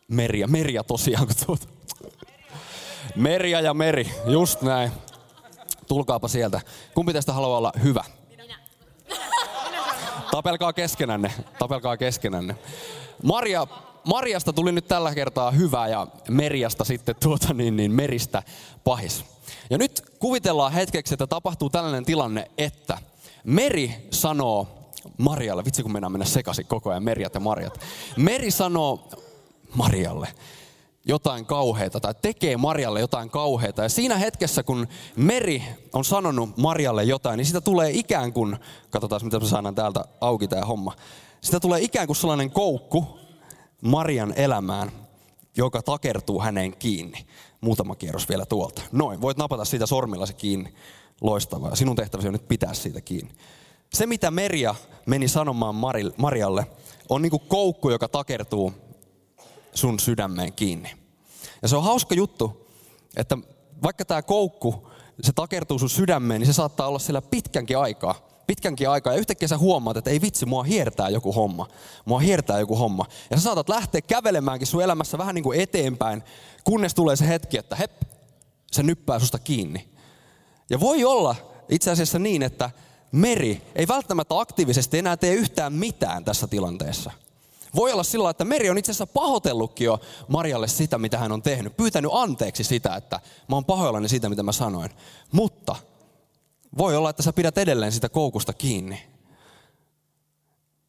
Meria, 0.09 0.47
Meria 0.47 0.85
tosiaan. 0.85 1.26
Kun 1.26 1.37
tuota. 1.47 1.66
Meria 3.16 3.61
ja 3.61 3.75
Meri, 3.75 4.11
just 4.26 4.62
näin. 4.62 4.92
Tulkaapa 5.88 6.28
sieltä. 6.28 6.61
Kumpi 6.95 7.12
tästä 7.12 7.33
haluaa 7.33 7.59
olla 7.59 7.73
hyvä? 7.83 8.04
Tapelkaa 10.32 10.72
keskenänne, 10.72 11.32
tapelkaa 11.58 11.96
keskenänne. 11.96 12.56
Maria 13.22 13.66
Marjasta 14.04 14.52
tuli 14.52 14.72
nyt 14.72 14.88
tällä 14.88 15.14
kertaa 15.14 15.50
hyvä 15.50 15.88
ja 15.88 16.06
Meriasta 16.28 16.84
sitten 16.84 17.14
tuota 17.22 17.54
niin, 17.54 17.76
niin 17.76 17.92
meristä 17.92 18.42
pahis. 18.84 19.24
Ja 19.70 19.78
nyt 19.78 20.02
kuvitellaan 20.18 20.72
hetkeksi, 20.72 21.14
että 21.14 21.26
tapahtuu 21.26 21.70
tällainen 21.70 22.04
tilanne, 22.04 22.50
että 22.58 22.98
Meri 23.44 24.08
sanoo 24.10 24.68
Marjalle, 25.18 25.64
vitsi 25.64 25.82
kun 25.82 25.92
mennään 25.92 26.12
mennä 26.12 26.24
sekaisin 26.24 26.66
koko 26.66 26.90
ajan, 26.90 27.02
Merjat 27.02 27.34
ja 27.34 27.40
Marjat. 27.40 27.80
Meri 28.16 28.50
sanoo 28.50 29.08
Marjalle 29.74 30.28
jotain 31.04 31.47
kauheita 31.47 32.00
tai 32.00 32.14
tekee 32.23 32.56
Marjalle 32.56 33.00
jotain 33.00 33.30
kauheita. 33.30 33.82
Ja 33.82 33.88
siinä 33.88 34.16
hetkessä, 34.16 34.62
kun 34.62 34.88
Meri 35.16 35.62
on 35.92 36.04
sanonut 36.04 36.56
Marjalle 36.56 37.04
jotain, 37.04 37.38
niin 37.38 37.47
sitä 37.47 37.61
tulee 37.61 37.90
ikään 37.90 38.32
kuin, 38.32 38.56
katsotaan 38.90 39.25
mitä 39.25 39.40
me 39.40 39.47
saadaan 39.47 39.75
täältä 39.75 40.04
auki 40.21 40.49
tämä 40.49 40.64
homma. 40.64 40.97
Sitä 41.40 41.61
tulee 41.61 41.80
ikään 41.80 42.06
kuin 42.06 42.16
sellainen 42.16 42.50
koukku, 42.50 43.18
Marian 43.82 44.32
elämään, 44.37 44.92
joka 45.56 45.82
takertuu 45.82 46.40
häneen 46.40 46.76
kiinni. 46.76 47.26
Muutama 47.61 47.94
kierros 47.94 48.28
vielä 48.28 48.47
tuolta. 48.47 48.82
Noin, 48.92 49.21
voit 49.21 49.37
napata 49.37 49.64
siitä 49.64 49.87
sormillasi 49.87 50.35
kiinni. 50.35 50.75
Loistavaa. 51.21 51.76
Sinun 51.76 51.97
tehtäväsi 51.97 52.28
on 52.28 52.32
nyt 52.32 52.49
pitää 52.49 52.75
siitä 52.75 53.00
kiinni. 53.00 53.32
Se, 53.94 54.06
mitä 54.06 54.30
Meria 54.30 54.75
meni 55.06 55.28
sanomaan 55.28 55.75
Marialle, 56.16 56.66
on 57.09 57.23
niin 57.23 57.30
kuin 57.30 57.42
koukku, 57.49 57.90
joka 57.90 58.09
takertuu 58.09 58.73
sun 59.74 60.00
sydämeen 60.00 60.52
kiinni. 60.52 60.90
Ja 61.62 61.68
se 61.68 61.76
on 61.76 61.84
hauska 61.84 62.14
juttu, 62.14 62.68
että 63.16 63.38
vaikka 63.82 64.04
tämä 64.04 64.22
koukku, 64.22 64.88
se 65.20 65.32
takertuu 65.32 65.78
sun 65.78 65.90
sydämeen, 65.90 66.40
niin 66.40 66.46
se 66.46 66.52
saattaa 66.52 66.88
olla 66.88 66.98
siellä 66.98 67.22
pitkänkin 67.22 67.78
aikaa 67.78 68.32
pitkänkin 68.46 68.88
aikaa 68.88 69.12
ja 69.12 69.18
yhtäkkiä 69.18 69.48
sä 69.48 69.58
huomaat, 69.58 69.96
että 69.96 70.10
ei 70.10 70.20
vitsi, 70.20 70.46
mua 70.46 70.62
hiertää 70.62 71.08
joku 71.08 71.32
homma. 71.32 71.68
Mua 72.04 72.18
hiertää 72.18 72.60
joku 72.60 72.76
homma. 72.76 73.06
Ja 73.30 73.36
sä 73.36 73.42
saatat 73.42 73.68
lähteä 73.68 74.00
kävelemäänkin 74.00 74.66
sun 74.66 74.82
elämässä 74.82 75.18
vähän 75.18 75.34
niin 75.34 75.42
kuin 75.42 75.60
eteenpäin, 75.60 76.22
kunnes 76.64 76.94
tulee 76.94 77.16
se 77.16 77.28
hetki, 77.28 77.58
että 77.58 77.76
hep, 77.76 78.02
se 78.72 78.82
nyppää 78.82 79.18
susta 79.18 79.38
kiinni. 79.38 79.88
Ja 80.70 80.80
voi 80.80 81.04
olla 81.04 81.36
itse 81.68 81.90
asiassa 81.90 82.18
niin, 82.18 82.42
että 82.42 82.70
Meri 83.12 83.62
ei 83.74 83.88
välttämättä 83.88 84.40
aktiivisesti 84.40 84.98
enää 84.98 85.16
tee 85.16 85.34
yhtään 85.34 85.72
mitään 85.72 86.24
tässä 86.24 86.46
tilanteessa. 86.46 87.10
Voi 87.76 87.92
olla 87.92 88.02
sillä 88.02 88.30
että 88.30 88.44
Meri 88.44 88.70
on 88.70 88.78
itse 88.78 88.92
asiassa 88.92 89.06
pahoitellutkin 89.06 89.84
jo 89.84 90.00
Marjalle 90.28 90.68
sitä, 90.68 90.98
mitä 90.98 91.18
hän 91.18 91.32
on 91.32 91.42
tehnyt. 91.42 91.76
Pyytänyt 91.76 92.10
anteeksi 92.14 92.64
sitä, 92.64 92.96
että 92.96 93.20
mä 93.48 93.56
oon 93.56 93.64
pahoillani 93.64 94.08
siitä, 94.08 94.28
mitä 94.28 94.42
mä 94.42 94.52
sanoin. 94.52 94.90
Mutta 95.32 95.76
voi 96.78 96.96
olla, 96.96 97.10
että 97.10 97.22
sä 97.22 97.32
pidät 97.32 97.58
edelleen 97.58 97.92
sitä 97.92 98.08
koukusta 98.08 98.52
kiinni. 98.52 99.02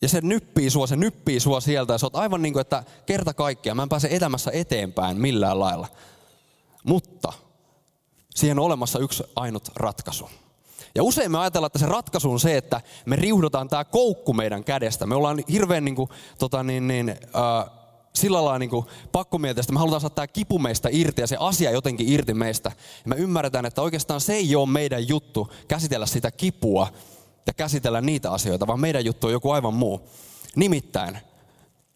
Ja 0.01 0.09
se 0.09 0.21
nyppii 0.21 0.69
sua, 0.69 0.87
se 0.87 0.95
nyppii 0.95 1.39
sua 1.39 1.59
sieltä 1.59 1.93
ja 1.93 1.97
sä 1.97 2.05
oot 2.05 2.15
aivan 2.15 2.41
niin 2.41 2.53
kuin, 2.53 2.61
että 2.61 2.83
kerta 3.05 3.33
kaikkiaan 3.33 3.77
mä 3.77 3.83
en 3.83 3.89
pääse 3.89 4.07
elämässä 4.11 4.51
eteenpäin 4.53 5.17
millään 5.21 5.59
lailla. 5.59 5.87
Mutta 6.83 7.33
siihen 8.35 8.59
on 8.59 8.65
olemassa 8.65 8.99
yksi 8.99 9.23
ainut 9.35 9.69
ratkaisu. 9.75 10.29
Ja 10.95 11.03
usein 11.03 11.31
me 11.31 11.38
ajatellaan, 11.38 11.67
että 11.67 11.79
se 11.79 11.85
ratkaisu 11.85 12.31
on 12.31 12.39
se, 12.39 12.57
että 12.57 12.81
me 13.05 13.15
riuhdotaan 13.15 13.67
tämä 13.67 13.85
koukku 13.85 14.33
meidän 14.33 14.63
kädestä. 14.63 15.05
Me 15.05 15.15
ollaan 15.15 15.43
hirveän 15.51 15.85
niin 15.85 15.95
kuin, 15.95 16.09
tota 16.39 16.63
niin, 16.63 16.88
niin, 16.88 17.09
äh, 17.09 17.71
sillä 18.15 18.43
lailla 18.43 18.59
niin 18.59 18.69
kuin 18.69 18.85
että 19.59 19.73
me 19.73 19.79
halutaan 19.79 20.01
saada 20.01 20.15
tämä 20.15 20.27
kipu 20.27 20.59
meistä 20.59 20.89
irti 20.91 21.21
ja 21.21 21.27
se 21.27 21.38
asia 21.39 21.71
jotenkin 21.71 22.09
irti 22.09 22.33
meistä. 22.33 22.71
Ja 23.05 23.09
me 23.09 23.15
ymmärretään, 23.15 23.65
että 23.65 23.81
oikeastaan 23.81 24.21
se 24.21 24.33
ei 24.33 24.55
ole 24.55 24.69
meidän 24.69 25.07
juttu 25.07 25.51
käsitellä 25.67 26.05
sitä 26.05 26.31
kipua 26.31 26.88
ja 27.47 27.53
käsitellä 27.53 28.01
niitä 28.01 28.31
asioita, 28.31 28.67
vaan 28.67 28.79
meidän 28.79 29.05
juttu 29.05 29.27
on 29.27 29.33
joku 29.33 29.51
aivan 29.51 29.73
muu. 29.73 30.09
Nimittäin 30.55 31.17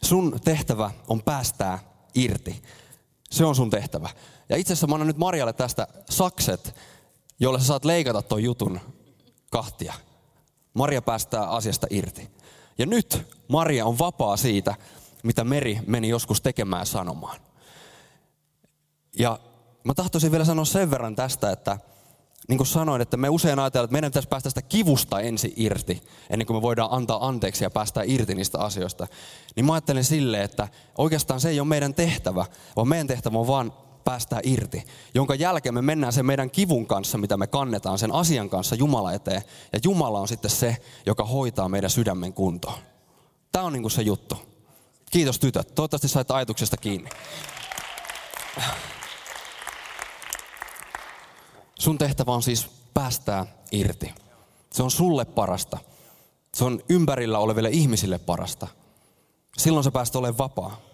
sun 0.04 0.40
tehtävä 0.44 0.92
on 1.08 1.22
päästää 1.24 1.80
irti. 2.16 2.62
Se 3.32 3.46
on 3.46 3.56
sun 3.56 3.70
tehtävä. 3.70 4.10
Ja 4.50 4.58
itse 4.58 4.74
asiassa 4.74 4.88
mä 4.88 4.96
annan 4.96 5.08
nyt 5.08 5.18
Marjalle 5.18 5.54
tästä 5.54 5.88
sakset, 6.10 6.76
jolle 7.40 7.60
sä 7.60 7.66
saat 7.66 7.86
leikata 7.86 8.22
ton 8.22 8.44
jutun 8.44 8.80
kahtia. 9.52 9.94
Maria 10.74 11.02
päästää 11.02 11.50
asiasta 11.50 11.88
irti. 11.90 12.30
Ja 12.78 12.86
nyt 12.86 13.28
Maria 13.48 13.86
on 13.86 14.00
vapaa 14.00 14.38
siitä, 14.38 14.76
mitä 15.24 15.44
Meri 15.44 15.80
meni 15.88 16.10
joskus 16.10 16.42
tekemään 16.42 16.86
sanomaan. 16.86 17.40
Ja 19.20 19.40
mä 19.84 19.94
tahtoisin 19.94 20.32
vielä 20.32 20.46
sanoa 20.46 20.66
sen 20.66 20.92
verran 20.92 21.16
tästä, 21.16 21.52
että 21.52 21.78
niin 22.48 22.58
kuin 22.58 22.68
sanoin, 22.68 23.02
että 23.02 23.18
me 23.18 23.30
usein 23.30 23.60
ajatellaan, 23.60 23.86
että 23.86 23.94
meidän 23.94 24.12
pitäisi 24.12 24.28
päästä 24.28 24.50
sitä 24.50 24.62
kivusta 24.62 25.20
ensin 25.20 25.54
irti, 25.56 26.04
ennen 26.30 26.46
kuin 26.46 26.58
me 26.58 26.62
voidaan 26.62 26.92
antaa 26.92 27.28
anteeksi 27.28 27.64
ja 27.64 27.70
päästä 27.70 28.02
irti 28.06 28.36
niistä 28.36 28.60
asioista. 28.60 29.08
Niin 29.56 29.66
mä 29.66 29.74
ajattelen 29.74 30.04
silleen, 30.04 30.44
että 30.44 30.68
oikeastaan 30.98 31.40
se 31.40 31.50
ei 31.50 31.60
ole 31.60 31.68
meidän 31.68 31.94
tehtävä, 31.94 32.46
vaan 32.76 32.88
meidän 32.88 33.08
tehtävä 33.08 33.38
on 33.38 33.48
vaan 33.48 33.74
päästää 34.08 34.40
irti, 34.44 34.84
jonka 35.14 35.36
jälkeen 35.36 35.74
me 35.74 35.82
mennään 35.82 36.14
sen 36.14 36.26
meidän 36.26 36.52
kivun 36.52 36.88
kanssa, 36.88 37.18
mitä 37.18 37.38
me 37.38 37.48
kannetaan, 37.48 38.00
sen 38.00 38.12
asian 38.12 38.50
kanssa 38.50 38.76
Jumala 38.76 39.14
eteen. 39.14 39.42
Ja 39.74 39.80
Jumala 39.84 40.20
on 40.20 40.28
sitten 40.28 40.52
se, 40.52 40.78
joka 41.06 41.26
hoitaa 41.26 41.70
meidän 41.70 41.90
sydämen 41.90 42.34
kuntoon. 42.34 42.80
Tämä 43.52 43.66
on 43.66 43.74
niin 43.74 43.84
kuin 43.84 43.92
se 43.92 44.02
juttu. 44.02 44.36
Kiitos 45.12 45.40
tytöt. 45.40 45.76
Toivottavasti 45.76 46.08
sait 46.08 46.32
ajatuksesta 46.32 46.78
kiinni. 46.78 47.10
Sun 51.80 51.98
tehtävä 51.98 52.32
on 52.32 52.44
siis 52.44 52.68
päästää 52.94 53.46
irti. 53.72 54.14
Se 54.72 54.84
on 54.84 54.92
sulle 54.92 55.26
parasta. 55.26 55.78
Se 56.54 56.66
on 56.66 56.80
ympärillä 56.90 57.40
oleville 57.40 57.70
ihmisille 57.70 58.18
parasta. 58.18 58.68
Silloin 59.58 59.84
sä 59.84 59.92
pääst 59.92 60.16
olemaan 60.16 60.38
vapaa. 60.38 60.87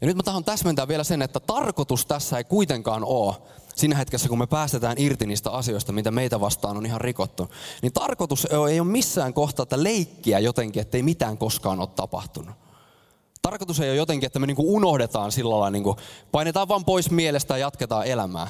Ja 0.00 0.06
nyt 0.06 0.16
mä 0.16 0.22
tahan 0.22 0.44
täsmentää 0.44 0.88
vielä 0.88 1.04
sen, 1.04 1.22
että 1.22 1.40
tarkoitus 1.40 2.06
tässä 2.06 2.38
ei 2.38 2.44
kuitenkaan 2.44 3.04
ole 3.04 3.34
siinä 3.76 3.96
hetkessä, 3.96 4.28
kun 4.28 4.38
me 4.38 4.46
päästetään 4.46 4.96
irti 4.98 5.26
niistä 5.26 5.50
asioista, 5.50 5.92
mitä 5.92 6.10
meitä 6.10 6.40
vastaan 6.40 6.76
on 6.76 6.86
ihan 6.86 7.00
rikottu. 7.00 7.48
Niin 7.82 7.92
tarkoitus 7.92 8.44
ei 8.70 8.80
ole 8.80 8.88
missään 8.88 9.34
kohtaa, 9.34 9.62
että 9.62 9.82
leikkiä 9.82 10.38
jotenkin, 10.38 10.82
ettei 10.82 11.02
mitään 11.02 11.38
koskaan 11.38 11.80
ole 11.80 11.88
tapahtunut. 11.96 12.54
Tarkoitus 13.42 13.80
ei 13.80 13.90
ole 13.90 13.96
jotenkin, 13.96 14.26
että 14.26 14.38
me 14.38 14.46
niinku 14.46 14.74
unohdetaan 14.76 15.32
sillä 15.32 15.50
lailla, 15.50 15.70
niinku, 15.70 15.96
painetaan 16.32 16.68
vaan 16.68 16.84
pois 16.84 17.10
mielestä 17.10 17.54
ja 17.54 17.58
jatketaan 17.58 18.06
elämää. 18.06 18.48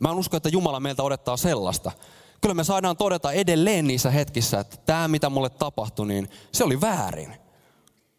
Mä 0.00 0.08
en 0.08 0.16
usko, 0.16 0.36
että 0.36 0.48
Jumala 0.48 0.80
meiltä 0.80 1.02
odottaa 1.02 1.36
sellaista. 1.36 1.92
Kyllä 2.40 2.54
me 2.54 2.64
saadaan 2.64 2.96
todeta 2.96 3.32
edelleen 3.32 3.86
niissä 3.86 4.10
hetkissä, 4.10 4.60
että 4.60 4.76
tämä 4.76 5.08
mitä 5.08 5.30
mulle 5.30 5.50
tapahtui, 5.50 6.06
niin 6.06 6.30
se 6.52 6.64
oli 6.64 6.80
väärin. 6.80 7.41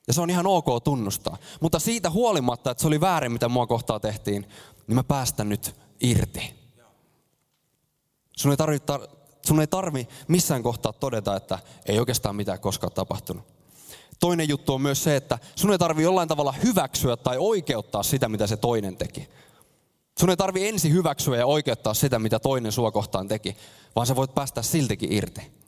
Ja 0.08 0.14
se 0.14 0.22
on 0.22 0.30
ihan 0.30 0.48
ok 0.48 0.84
tunnustaa. 0.84 1.38
Mutta 1.62 1.80
siitä 1.80 2.10
huolimatta, 2.10 2.72
että 2.72 2.82
se 2.82 2.88
oli 2.88 3.02
väärin, 3.02 3.32
mitä 3.32 3.50
mua 3.50 3.68
kohtaa 3.68 4.00
tehtiin, 4.00 4.42
niin 4.88 4.96
mä 4.96 5.04
päästän 5.04 5.50
nyt 5.50 5.76
irti. 6.02 6.64
Sun 8.38 8.52
ei 8.52 8.58
tarvi, 8.58 8.78
tar- 8.78 9.16
sun 9.48 9.62
ei 9.62 9.68
tarvi 9.68 10.08
missään 10.28 10.64
kohtaa 10.64 10.94
todeta, 10.94 11.36
että 11.36 11.60
ei 11.86 12.00
oikeastaan 12.00 12.36
mitään 12.36 12.60
koskaan 12.60 12.94
tapahtunut. 12.94 13.44
Toinen 14.20 14.50
juttu 14.50 14.74
on 14.74 14.82
myös 14.82 15.04
se, 15.04 15.16
että 15.16 15.40
sun 15.56 15.72
ei 15.72 15.78
tarvi 15.78 16.04
jollain 16.04 16.30
tavalla 16.30 16.52
hyväksyä 16.52 17.18
tai 17.18 17.38
oikeuttaa 17.40 18.04
sitä, 18.04 18.30
mitä 18.30 18.48
se 18.48 18.58
toinen 18.58 18.98
teki. 18.98 19.30
Sun 20.20 20.30
ei 20.30 20.38
tarvi 20.38 20.68
ensin 20.68 20.94
hyväksyä 20.94 21.38
ja 21.38 21.46
oikeuttaa 21.46 21.94
sitä, 21.94 22.20
mitä 22.20 22.40
toinen 22.40 22.72
sua 22.72 22.92
kohtaan 22.92 23.28
teki, 23.28 23.58
vaan 23.96 24.08
sä 24.08 24.16
voit 24.16 24.36
päästä 24.36 24.62
siltikin 24.62 25.12
irti. 25.12 25.63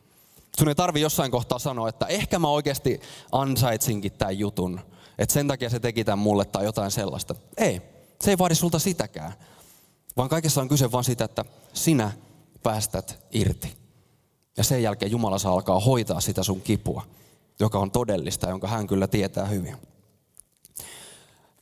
Sun 0.60 0.70
ei 0.70 0.76
tarvi 0.76 1.02
jossain 1.02 1.32
kohtaa 1.32 1.60
sanoa, 1.60 1.90
että 1.90 2.06
ehkä 2.06 2.40
mä 2.40 2.48
oikeasti 2.48 3.02
ansaitsinkin 3.32 4.12
tämän 4.12 4.40
jutun, 4.40 4.80
että 5.18 5.34
sen 5.34 5.48
takia 5.48 5.70
se 5.70 5.80
teki 5.80 6.04
tämän 6.04 6.20
mulle 6.20 6.46
tai 6.46 6.66
jotain 6.66 6.92
sellaista. 6.92 7.36
Ei, 7.58 7.82
se 8.22 8.32
ei 8.32 8.38
vaadi 8.38 8.56
sulta 8.56 8.80
sitäkään, 8.80 9.34
vaan 10.18 10.30
kaikessa 10.30 10.62
on 10.62 10.70
kyse 10.70 10.92
vain 10.92 11.04
siitä, 11.04 11.26
että 11.26 11.46
sinä 11.74 12.12
päästät 12.64 13.26
irti. 13.32 13.78
Ja 14.58 14.64
sen 14.64 14.84
jälkeen 14.84 15.12
Jumala 15.12 15.40
saa 15.40 15.54
alkaa 15.54 15.80
hoitaa 15.80 16.22
sitä 16.22 16.44
sun 16.44 16.62
kipua, 16.62 17.04
joka 17.60 17.80
on 17.80 17.92
todellista, 17.92 18.50
jonka 18.50 18.68
hän 18.68 18.88
kyllä 18.88 19.08
tietää 19.08 19.46
hyvin. 19.46 19.78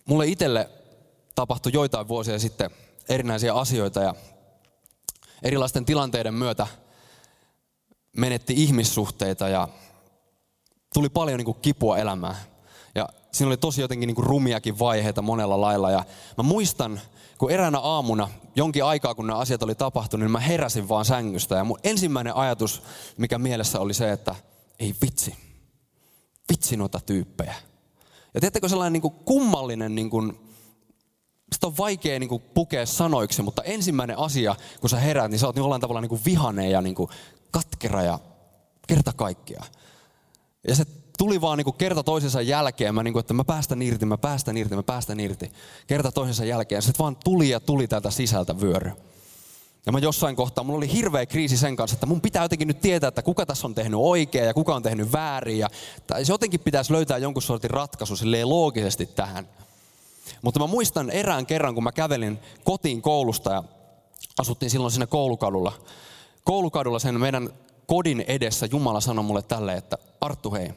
Mulle 0.05 0.27
itselle 0.27 0.69
tapahtui 1.35 1.71
joitain 1.73 2.07
vuosia 2.07 2.39
sitten 2.39 2.71
erinäisiä 3.09 3.53
asioita 3.53 4.01
ja 4.01 4.15
erilaisten 5.43 5.85
tilanteiden 5.85 6.33
myötä 6.33 6.67
menetti 8.17 8.53
ihmissuhteita 8.63 9.49
ja 9.49 9.67
tuli 10.93 11.09
paljon 11.09 11.37
niin 11.37 11.45
kuin 11.45 11.57
kipua 11.61 11.97
elämään. 11.97 12.35
Ja 12.95 13.09
siinä 13.31 13.47
oli 13.47 13.57
tosi 13.57 13.81
jotenkin 13.81 14.07
niin 14.07 14.15
kuin 14.15 14.25
rumiakin 14.25 14.79
vaiheita 14.79 15.21
monella 15.21 15.61
lailla. 15.61 15.91
Ja 15.91 16.05
mä 16.37 16.43
muistan, 16.43 17.01
kun 17.37 17.51
eräänä 17.51 17.79
aamuna, 17.79 18.29
jonkin 18.55 18.83
aikaa 18.83 19.15
kun 19.15 19.27
nämä 19.27 19.39
asiat 19.39 19.63
oli 19.63 19.75
tapahtunut, 19.75 20.23
niin 20.23 20.31
mä 20.31 20.39
heräsin 20.39 20.89
vaan 20.89 21.05
sängystä. 21.05 21.55
Ja 21.55 21.63
mun 21.63 21.79
ensimmäinen 21.83 22.35
ajatus, 22.35 22.81
mikä 23.17 23.37
mielessä 23.37 23.79
oli 23.79 23.93
se, 23.93 24.11
että 24.11 24.35
ei 24.79 24.95
vitsi, 25.01 25.35
vitsi 26.49 26.77
noita 26.77 26.99
tyyppejä. 27.05 27.55
Ja 28.33 28.41
tiedättekö 28.41 28.69
sellainen 28.69 28.93
niin 28.93 29.01
kuin 29.01 29.13
kummallinen 29.13 29.95
niin 29.95 30.09
kuin 30.09 30.39
sitä 31.53 31.67
on 31.67 31.77
vaikea 31.77 32.19
niin 32.19 32.29
kuin, 32.29 32.41
pukea 32.41 32.85
sanoiksi, 32.85 33.41
mutta 33.41 33.63
ensimmäinen 33.63 34.17
asia, 34.17 34.55
kun 34.81 34.89
sä 34.89 34.97
herät, 34.97 35.31
niin 35.31 35.39
sä 35.39 35.47
oot 35.47 35.57
jollain 35.57 35.81
tavalla 35.81 36.01
niin 36.01 36.09
kuin 36.09 36.21
vihane 36.25 36.69
ja 36.69 36.81
niin 36.81 36.95
kuin, 36.95 37.09
katkera 37.53 38.03
ja 38.03 38.19
kerta 38.87 39.13
kaikkea. 39.13 39.63
Ja 40.67 40.75
se 40.75 40.85
tuli 41.17 41.41
vaan 41.41 41.57
niin 41.57 41.65
kuin 41.65 41.77
kerta 41.77 42.03
toisensa 42.03 42.41
jälkeen, 42.41 42.95
mä 42.95 43.03
niin 43.03 43.13
kuin, 43.13 43.19
että 43.19 43.33
mä 43.33 43.43
päästän 43.43 43.81
irti, 43.81 44.05
mä 44.05 44.17
päästän 44.17 44.57
irti, 44.57 44.75
mä 44.75 44.83
päästän 44.83 45.19
irti. 45.19 45.51
Kerta 45.87 46.11
toisensa 46.11 46.45
jälkeen. 46.45 46.81
Se 46.81 46.93
vaan 46.99 47.17
tuli 47.23 47.49
ja 47.49 47.59
tuli 47.59 47.87
täältä 47.87 48.11
sisältä 48.11 48.61
vyöry. 48.61 48.91
Ja 49.85 49.91
mä 49.91 49.99
jossain 49.99 50.35
kohtaa, 50.35 50.63
mulla 50.63 50.77
oli 50.77 50.93
hirveä 50.93 51.25
kriisi 51.25 51.57
sen 51.57 51.75
kanssa, 51.75 51.95
että 51.95 52.05
mun 52.05 52.21
pitää 52.21 52.43
jotenkin 52.43 52.67
nyt 52.67 52.81
tietää, 52.81 53.07
että 53.07 53.21
kuka 53.21 53.45
tässä 53.45 53.67
on 53.67 53.75
tehnyt 53.75 53.99
oikein 54.03 54.45
ja 54.45 54.53
kuka 54.53 54.75
on 54.75 54.83
tehnyt 54.83 55.11
väärin. 55.11 55.59
Ja, 55.59 55.69
tai 56.07 56.25
se 56.25 56.33
jotenkin 56.33 56.59
pitäisi 56.59 56.93
löytää 56.93 57.17
jonkun 57.17 57.41
sortin 57.41 57.69
ratkaisu 57.69 58.15
silleen 58.15 58.49
loogisesti 58.49 59.05
tähän. 59.05 59.49
Mutta 60.41 60.59
mä 60.59 60.67
muistan 60.67 61.09
erään 61.09 61.45
kerran, 61.45 61.73
kun 61.73 61.83
mä 61.83 61.91
kävelin 61.91 62.39
kotiin 62.63 63.01
koulusta 63.01 63.51
ja 63.51 63.63
asuttiin 64.39 64.69
silloin 64.69 64.91
siinä 64.91 65.07
koulukadulla. 65.07 65.73
Koulukadulla 66.43 66.99
sen 66.99 67.19
meidän 67.19 67.49
kodin 67.87 68.21
edessä 68.27 68.65
Jumala 68.65 69.01
sanoi 69.01 69.23
mulle 69.23 69.41
tälle, 69.41 69.73
että 69.73 69.97
Arttu 70.21 70.51
hei, 70.51 70.73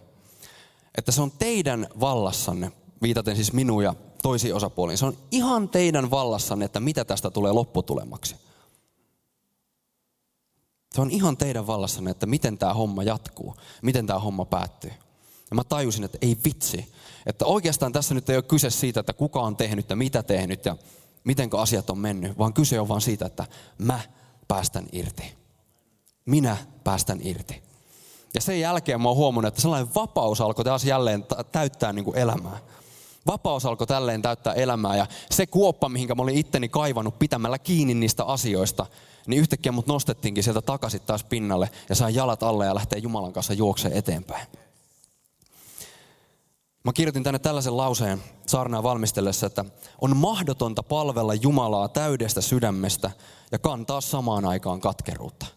että 0.98 1.12
se 1.12 1.22
on 1.22 1.30
teidän 1.30 1.86
vallassanne, 2.00 2.72
viitaten 3.02 3.36
siis 3.36 3.52
minuun 3.52 3.84
ja 3.84 3.94
toisiin 4.22 4.54
osapuoliin. 4.54 4.98
Se 4.98 5.06
on 5.06 5.16
ihan 5.30 5.68
teidän 5.68 6.10
vallassanne, 6.10 6.64
että 6.64 6.80
mitä 6.80 7.04
tästä 7.04 7.30
tulee 7.30 7.52
lopputulemaksi. 7.52 8.36
Se 10.94 11.00
on 11.00 11.10
ihan 11.10 11.36
teidän 11.36 11.66
vallassanne, 11.66 12.10
että 12.10 12.26
miten 12.26 12.58
tämä 12.58 12.74
homma 12.74 13.02
jatkuu, 13.02 13.56
miten 13.82 14.06
tämä 14.06 14.18
homma 14.18 14.44
päättyy. 14.44 14.92
Ja 15.50 15.54
mä 15.54 15.64
tajusin, 15.64 16.04
että 16.04 16.18
ei 16.22 16.36
vitsi, 16.44 16.92
että 17.26 17.46
oikeastaan 17.46 17.92
tässä 17.92 18.14
nyt 18.14 18.30
ei 18.30 18.36
ole 18.36 18.42
kyse 18.42 18.70
siitä, 18.70 19.00
että 19.00 19.12
kuka 19.12 19.40
on 19.40 19.56
tehnyt 19.56 19.90
ja 19.90 19.96
mitä 19.96 20.22
tehnyt 20.22 20.64
ja 20.64 20.76
miten 21.24 21.50
asiat 21.52 21.90
on 21.90 21.98
mennyt, 21.98 22.38
vaan 22.38 22.52
kyse 22.52 22.80
on 22.80 22.88
vaan 22.88 23.00
siitä, 23.00 23.26
että 23.26 23.46
mä 23.78 24.00
päästän 24.48 24.86
irti. 24.92 25.45
Minä 26.26 26.56
päästän 26.84 27.18
irti. 27.22 27.62
Ja 28.34 28.40
sen 28.40 28.60
jälkeen 28.60 29.00
mä 29.00 29.08
oon 29.08 29.16
huomannut, 29.16 29.48
että 29.48 29.60
sellainen 29.60 29.94
vapaus 29.94 30.40
alkoi 30.40 30.64
taas 30.64 30.84
jälleen 30.84 31.26
täyttää 31.52 31.92
niin 31.92 32.04
kuin 32.04 32.18
elämää. 32.18 32.58
Vapaus 33.26 33.66
alkoi 33.66 33.86
tälleen 33.86 34.22
täyttää 34.22 34.52
elämää 34.54 34.96
ja 34.96 35.06
se 35.30 35.46
kuoppa, 35.46 35.88
mihinkä 35.88 36.14
mä 36.14 36.22
olin 36.22 36.38
itteni 36.38 36.68
kaivannut 36.68 37.18
pitämällä 37.18 37.58
kiinni 37.58 37.94
niistä 37.94 38.24
asioista, 38.24 38.86
niin 39.26 39.40
yhtäkkiä 39.40 39.72
mut 39.72 39.86
nostettiinkin 39.86 40.44
sieltä 40.44 40.62
takaisin 40.62 41.00
taas 41.00 41.24
pinnalle 41.24 41.70
ja 41.88 41.94
sain 41.94 42.14
jalat 42.14 42.42
alle 42.42 42.66
ja 42.66 42.74
lähtee 42.74 42.98
Jumalan 42.98 43.32
kanssa 43.32 43.52
juokseen 43.52 43.94
eteenpäin. 43.94 44.46
Mä 46.84 46.92
kirjoitin 46.92 47.22
tänne 47.22 47.38
tällaisen 47.38 47.76
lauseen 47.76 48.22
saarnaa 48.46 48.82
valmistellessa, 48.82 49.46
että 49.46 49.64
on 50.00 50.16
mahdotonta 50.16 50.82
palvella 50.82 51.34
Jumalaa 51.34 51.88
täydestä 51.88 52.40
sydämestä 52.40 53.10
ja 53.52 53.58
kantaa 53.58 54.00
samaan 54.00 54.44
aikaan 54.44 54.80
katkeruutta. 54.80 55.55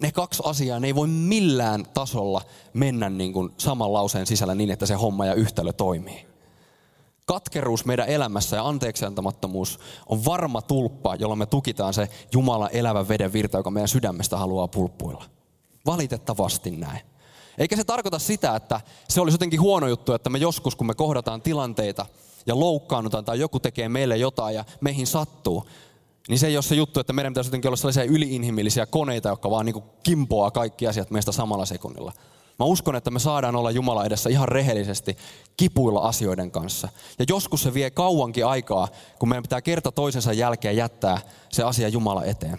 Ne 0.00 0.12
kaksi 0.12 0.42
asiaa 0.46 0.80
ne 0.80 0.86
ei 0.86 0.94
voi 0.94 1.08
millään 1.08 1.86
tasolla 1.94 2.42
mennä 2.72 3.10
niin 3.10 3.32
kuin 3.32 3.52
saman 3.58 3.92
lauseen 3.92 4.26
sisällä 4.26 4.54
niin, 4.54 4.70
että 4.70 4.86
se 4.86 4.94
homma 4.94 5.26
ja 5.26 5.34
yhtälö 5.34 5.72
toimii. 5.72 6.26
Katkeruus 7.26 7.84
meidän 7.84 8.08
elämässä 8.08 8.56
ja 8.56 8.68
anteeksiantamattomuus 8.68 9.78
on 10.06 10.24
varma 10.24 10.62
tulppa, 10.62 11.14
jolla 11.14 11.36
me 11.36 11.46
tukitaan 11.46 11.94
se 11.94 12.08
Jumalan 12.32 12.70
elävän 12.72 13.08
veden 13.08 13.32
virta, 13.32 13.58
joka 13.58 13.70
meidän 13.70 13.88
sydämestä 13.88 14.36
haluaa 14.36 14.68
pulppuilla. 14.68 15.24
Valitettavasti 15.86 16.70
näin. 16.70 17.00
Eikä 17.58 17.76
se 17.76 17.84
tarkoita 17.84 18.18
sitä, 18.18 18.56
että 18.56 18.80
se 19.08 19.20
olisi 19.20 19.34
jotenkin 19.34 19.60
huono 19.60 19.86
juttu, 19.86 20.12
että 20.12 20.30
me 20.30 20.38
joskus, 20.38 20.76
kun 20.76 20.86
me 20.86 20.94
kohdataan 20.94 21.42
tilanteita 21.42 22.06
ja 22.46 22.60
loukkaannutaan 22.60 23.24
tai 23.24 23.40
joku 23.40 23.60
tekee 23.60 23.88
meille 23.88 24.16
jotain 24.16 24.54
ja 24.54 24.64
meihin 24.80 25.06
sattuu, 25.06 25.66
niin 26.28 26.38
se 26.38 26.46
ei 26.46 26.56
ole 26.56 26.62
se 26.62 26.74
juttu, 26.74 27.00
että 27.00 27.12
meidän 27.12 27.32
pitäisi 27.32 27.48
jotenkin 27.48 27.68
olla 27.68 27.76
sellaisia 27.76 28.04
yliinhimillisiä 28.04 28.86
koneita, 28.86 29.28
jotka 29.28 29.50
vaan 29.50 29.66
niin 29.66 29.82
kimpoaa 30.02 30.50
kaikki 30.50 30.86
asiat 30.86 31.10
meistä 31.10 31.32
samalla 31.32 31.66
sekunnilla. 31.66 32.12
Mä 32.58 32.66
uskon, 32.66 32.96
että 32.96 33.10
me 33.10 33.18
saadaan 33.18 33.56
olla 33.56 33.70
Jumala 33.70 34.04
edessä 34.04 34.30
ihan 34.30 34.48
rehellisesti 34.48 35.16
kipuilla 35.56 36.00
asioiden 36.00 36.50
kanssa. 36.50 36.88
Ja 37.18 37.24
joskus 37.28 37.62
se 37.62 37.74
vie 37.74 37.90
kauankin 37.90 38.46
aikaa, 38.46 38.88
kun 39.18 39.28
meidän 39.28 39.42
pitää 39.42 39.62
kerta 39.62 39.92
toisensa 39.92 40.32
jälkeen 40.32 40.76
jättää 40.76 41.18
se 41.48 41.62
asia 41.62 41.88
Jumala 41.88 42.24
eteen. 42.24 42.58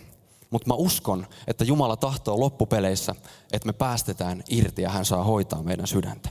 Mutta 0.49 0.67
mä 0.67 0.73
uskon, 0.73 1.27
että 1.47 1.63
Jumala 1.63 1.97
tahtoo 1.97 2.39
loppupeleissä, 2.39 3.15
että 3.53 3.65
me 3.65 3.73
päästetään 3.73 4.43
irti 4.49 4.81
ja 4.81 4.89
hän 4.89 5.05
saa 5.05 5.23
hoitaa 5.23 5.63
meidän 5.63 5.87
sydäntä. 5.87 6.29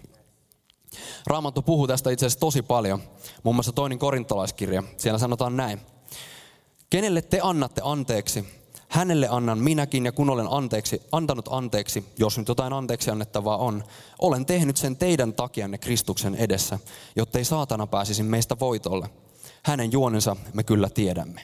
Raamattu 1.26 1.62
puhuu 1.62 1.86
tästä 1.86 2.10
itse 2.10 2.26
asiassa 2.26 2.40
tosi 2.40 2.62
paljon. 2.62 3.02
Muun 3.42 3.56
muassa 3.56 3.72
toinen 3.72 3.98
korintolaiskirja. 3.98 4.82
Siellä 4.96 5.18
sanotaan 5.18 5.56
näin. 5.56 5.80
Kenelle 6.92 7.22
te 7.22 7.40
annatte 7.42 7.80
anteeksi, 7.84 8.44
hänelle 8.88 9.28
annan 9.30 9.58
minäkin 9.58 10.04
ja 10.04 10.12
kun 10.12 10.30
olen 10.30 10.46
anteeksi, 10.50 11.02
antanut 11.12 11.48
anteeksi, 11.50 12.04
jos 12.18 12.38
nyt 12.38 12.48
jotain 12.48 12.72
anteeksi 12.72 13.10
annettavaa 13.10 13.56
on, 13.56 13.84
olen 14.18 14.46
tehnyt 14.46 14.76
sen 14.76 14.96
teidän 14.96 15.32
takianne 15.32 15.78
Kristuksen 15.78 16.34
edessä, 16.34 16.78
jottei 17.16 17.44
saatana 17.44 17.86
pääsisi 17.86 18.22
meistä 18.22 18.58
voitolle. 18.60 19.10
hänen 19.62 19.92
juonensa 19.92 20.36
me 20.54 20.62
kyllä 20.62 20.90
tiedämme. 20.90 21.40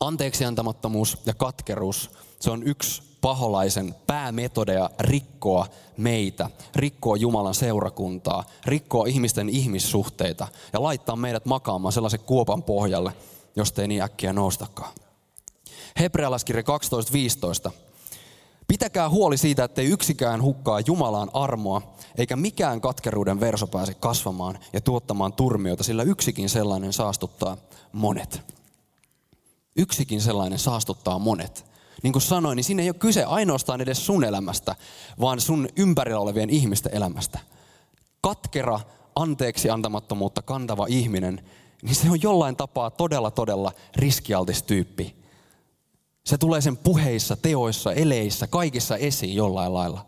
Anteeksiantamattomuus 0.00 1.18
ja 1.26 1.34
katkeruus, 1.34 2.10
se 2.40 2.50
on 2.50 2.62
yksi 2.62 3.02
paholaisen 3.20 3.94
päämetodeja 4.06 4.90
rikkoa 5.00 5.66
meitä, 5.96 6.50
rikkoa 6.74 7.16
Jumalan 7.16 7.54
seurakuntaa, 7.54 8.44
rikkoa 8.64 9.06
ihmisten 9.06 9.48
ihmissuhteita 9.48 10.48
ja 10.72 10.82
laittaa 10.82 11.16
meidät 11.16 11.46
makaamaan 11.46 11.92
sellaisen 11.92 12.20
kuopan 12.20 12.62
pohjalle, 12.62 13.12
josta 13.56 13.82
ei 13.82 13.88
niin 13.88 14.02
äkkiä 14.02 14.32
noustakaan. 14.32 14.94
Hebrealaiskirja 15.98 16.62
12.15. 17.66 17.72
Pitäkää 18.68 19.10
huoli 19.10 19.36
siitä, 19.36 19.64
ettei 19.64 19.86
yksikään 19.86 20.42
hukkaa 20.42 20.80
Jumalaan 20.80 21.30
armoa, 21.32 21.94
eikä 22.18 22.36
mikään 22.36 22.80
katkeruuden 22.80 23.40
verso 23.40 23.66
pääse 23.66 23.94
kasvamaan 23.94 24.58
ja 24.72 24.80
tuottamaan 24.80 25.32
turmioita, 25.32 25.84
sillä 25.84 26.02
yksikin 26.02 26.48
sellainen 26.48 26.92
saastuttaa 26.92 27.56
monet. 27.92 28.40
Yksikin 29.76 30.20
sellainen 30.20 30.58
saastuttaa 30.58 31.18
monet. 31.18 31.75
Niin 32.02 32.12
kuin 32.12 32.22
sanoin, 32.22 32.56
niin 32.56 32.64
siinä 32.64 32.82
ei 32.82 32.88
ole 32.88 32.96
kyse 32.98 33.24
ainoastaan 33.24 33.80
edes 33.80 34.06
sun 34.06 34.24
elämästä, 34.24 34.76
vaan 35.20 35.40
sun 35.40 35.68
ympärillä 35.76 36.20
olevien 36.20 36.50
ihmisten 36.50 36.94
elämästä. 36.94 37.38
Katkera, 38.20 38.80
anteeksi 39.16 39.70
antamattomuutta 39.70 40.42
kantava 40.42 40.86
ihminen, 40.88 41.40
niin 41.82 41.94
se 41.94 42.10
on 42.10 42.22
jollain 42.22 42.56
tapaa 42.56 42.90
todella, 42.90 43.30
todella 43.30 43.72
riskialtis 43.96 44.62
tyyppi. 44.62 45.16
Se 46.24 46.38
tulee 46.38 46.60
sen 46.60 46.76
puheissa, 46.76 47.36
teoissa, 47.36 47.92
eleissä, 47.92 48.46
kaikissa 48.46 48.96
esiin 48.96 49.34
jollain 49.34 49.74
lailla. 49.74 50.06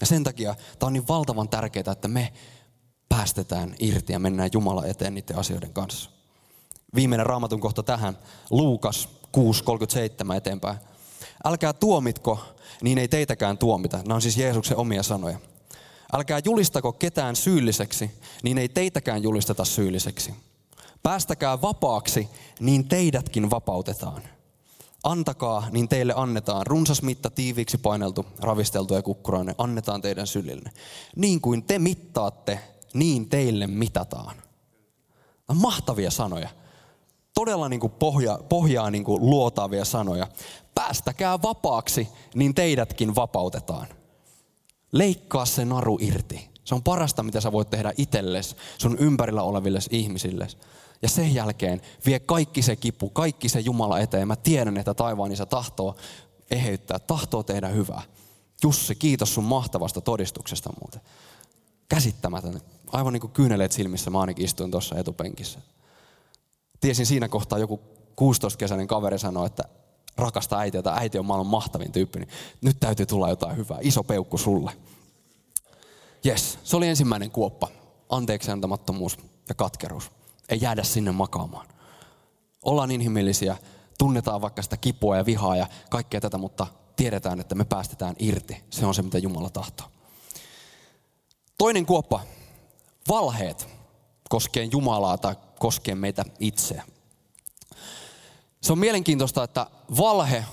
Ja 0.00 0.06
sen 0.06 0.24
takia 0.24 0.54
tämä 0.78 0.86
on 0.86 0.92
niin 0.92 1.08
valtavan 1.08 1.48
tärkeää, 1.48 1.92
että 1.92 2.08
me 2.08 2.32
päästetään 3.08 3.74
irti 3.78 4.12
ja 4.12 4.18
mennään 4.18 4.50
Jumala 4.52 4.86
eteen 4.86 5.14
niiden 5.14 5.38
asioiden 5.38 5.72
kanssa. 5.72 6.10
Viimeinen 6.94 7.26
raamatun 7.26 7.60
kohta 7.60 7.82
tähän, 7.82 8.18
Luukas 8.50 9.08
6.37 9.36 10.34
eteenpäin. 10.36 10.78
Älkää 11.44 11.72
tuomitko, 11.72 12.38
niin 12.82 12.98
ei 12.98 13.08
teitäkään 13.08 13.58
tuomita. 13.58 13.96
Nämä 13.96 14.14
on 14.14 14.22
siis 14.22 14.36
Jeesuksen 14.36 14.76
omia 14.76 15.02
sanoja. 15.02 15.38
Älkää 16.12 16.40
julistako 16.44 16.92
ketään 16.92 17.36
syylliseksi, 17.36 18.10
niin 18.42 18.58
ei 18.58 18.68
teitäkään 18.68 19.22
julisteta 19.22 19.64
syylliseksi. 19.64 20.34
Päästäkää 21.02 21.62
vapaaksi, 21.62 22.28
niin 22.60 22.88
teidätkin 22.88 23.50
vapautetaan. 23.50 24.22
Antakaa, 25.04 25.66
niin 25.70 25.88
teille 25.88 26.12
annetaan. 26.16 26.66
Runsas 26.66 27.02
mitta 27.02 27.30
tiiviiksi 27.30 27.78
paineltu, 27.78 28.26
ravisteltu 28.40 28.94
ja 28.94 29.02
kukkurainen 29.02 29.54
annetaan 29.58 30.02
teidän 30.02 30.26
sylille. 30.26 30.70
Niin 31.16 31.40
kuin 31.40 31.62
te 31.62 31.78
mittaatte, 31.78 32.60
niin 32.94 33.28
teille 33.28 33.66
mitataan. 33.66 34.36
Mahtavia 35.54 36.10
sanoja. 36.10 36.48
Todella 37.34 37.68
niin 37.68 37.80
kuin 37.80 37.92
pohja, 37.92 38.38
pohjaa 38.48 38.90
niin 38.90 39.04
kuin 39.04 39.30
luotaavia 39.30 39.84
sanoja. 39.84 40.26
Päästäkää 40.78 41.42
vapaaksi, 41.42 42.08
niin 42.34 42.54
teidätkin 42.54 43.14
vapautetaan. 43.14 43.86
Leikkaa 44.92 45.46
se 45.46 45.64
naru 45.64 45.98
irti. 46.00 46.48
Se 46.64 46.74
on 46.74 46.82
parasta, 46.82 47.22
mitä 47.22 47.40
sä 47.40 47.52
voit 47.52 47.70
tehdä 47.70 47.92
itsellesi, 47.96 48.56
sun 48.78 48.96
ympärillä 48.98 49.42
oleville 49.42 49.78
ihmisille. 49.90 50.46
Ja 51.02 51.08
sen 51.08 51.34
jälkeen 51.34 51.80
vie 52.06 52.20
kaikki 52.20 52.62
se 52.62 52.76
kipu, 52.76 53.10
kaikki 53.10 53.48
se 53.48 53.60
Jumala 53.60 54.00
eteen. 54.00 54.28
Mä 54.28 54.36
tiedän, 54.36 54.76
että 54.76 54.94
taivaan 54.94 55.32
isä 55.32 55.46
tahtoo 55.46 55.96
eheyttää, 56.50 56.98
tahtoo 56.98 57.42
tehdä 57.42 57.68
hyvää. 57.68 58.02
Jussi, 58.62 58.94
kiitos 58.94 59.34
sun 59.34 59.44
mahtavasta 59.44 60.00
todistuksesta 60.00 60.70
muuten. 60.80 61.00
Käsittämätön. 61.88 62.60
Aivan 62.92 63.12
niin 63.12 63.20
kuin 63.20 63.32
kyyneleet 63.32 63.72
silmissä 63.72 64.10
mä 64.10 64.20
ainakin 64.20 64.44
istuin 64.44 64.70
tuossa 64.70 64.98
etupenkissä. 64.98 65.60
Tiesin 66.80 67.06
siinä 67.06 67.28
kohtaa 67.28 67.58
joku 67.58 67.80
16-kesäinen 68.20 68.86
kaveri 68.86 69.18
sanoi, 69.18 69.46
että 69.46 69.64
rakasta 70.18 70.58
äitiä 70.58 70.82
tai 70.82 70.98
äiti 70.98 71.18
on 71.18 71.26
maailman 71.26 71.50
mahtavin 71.50 71.92
tyyppi, 71.92 72.18
niin 72.18 72.28
nyt 72.60 72.76
täytyy 72.80 73.06
tulla 73.06 73.28
jotain 73.28 73.56
hyvää. 73.56 73.78
Iso 73.80 74.02
peukku 74.04 74.38
sulle. 74.38 74.72
Yes, 76.26 76.58
se 76.64 76.76
oli 76.76 76.88
ensimmäinen 76.88 77.30
kuoppa. 77.30 77.68
Anteeksi 78.08 78.50
antamattomuus 78.50 79.18
ja 79.48 79.54
katkeruus. 79.54 80.10
Ei 80.48 80.58
jäädä 80.60 80.82
sinne 80.82 81.12
makaamaan. 81.12 81.66
Ollaan 82.62 82.90
inhimillisiä, 82.90 83.56
tunnetaan 83.98 84.40
vaikka 84.40 84.62
sitä 84.62 84.76
kipua 84.76 85.16
ja 85.16 85.26
vihaa 85.26 85.56
ja 85.56 85.66
kaikkea 85.90 86.20
tätä, 86.20 86.38
mutta 86.38 86.66
tiedetään, 86.96 87.40
että 87.40 87.54
me 87.54 87.64
päästetään 87.64 88.16
irti. 88.18 88.64
Se 88.70 88.86
on 88.86 88.94
se, 88.94 89.02
mitä 89.02 89.18
Jumala 89.18 89.50
tahtoo. 89.50 89.86
Toinen 91.58 91.86
kuoppa, 91.86 92.20
valheet 93.08 93.68
koskee 94.28 94.68
Jumalaa 94.72 95.18
tai 95.18 95.36
koskee 95.58 95.94
meitä 95.94 96.24
itseä. 96.40 96.84
Se 98.60 98.72
on 98.72 98.78
mielenkiintoista, 98.78 99.44
että 99.44 99.66
valhe, 99.96 100.44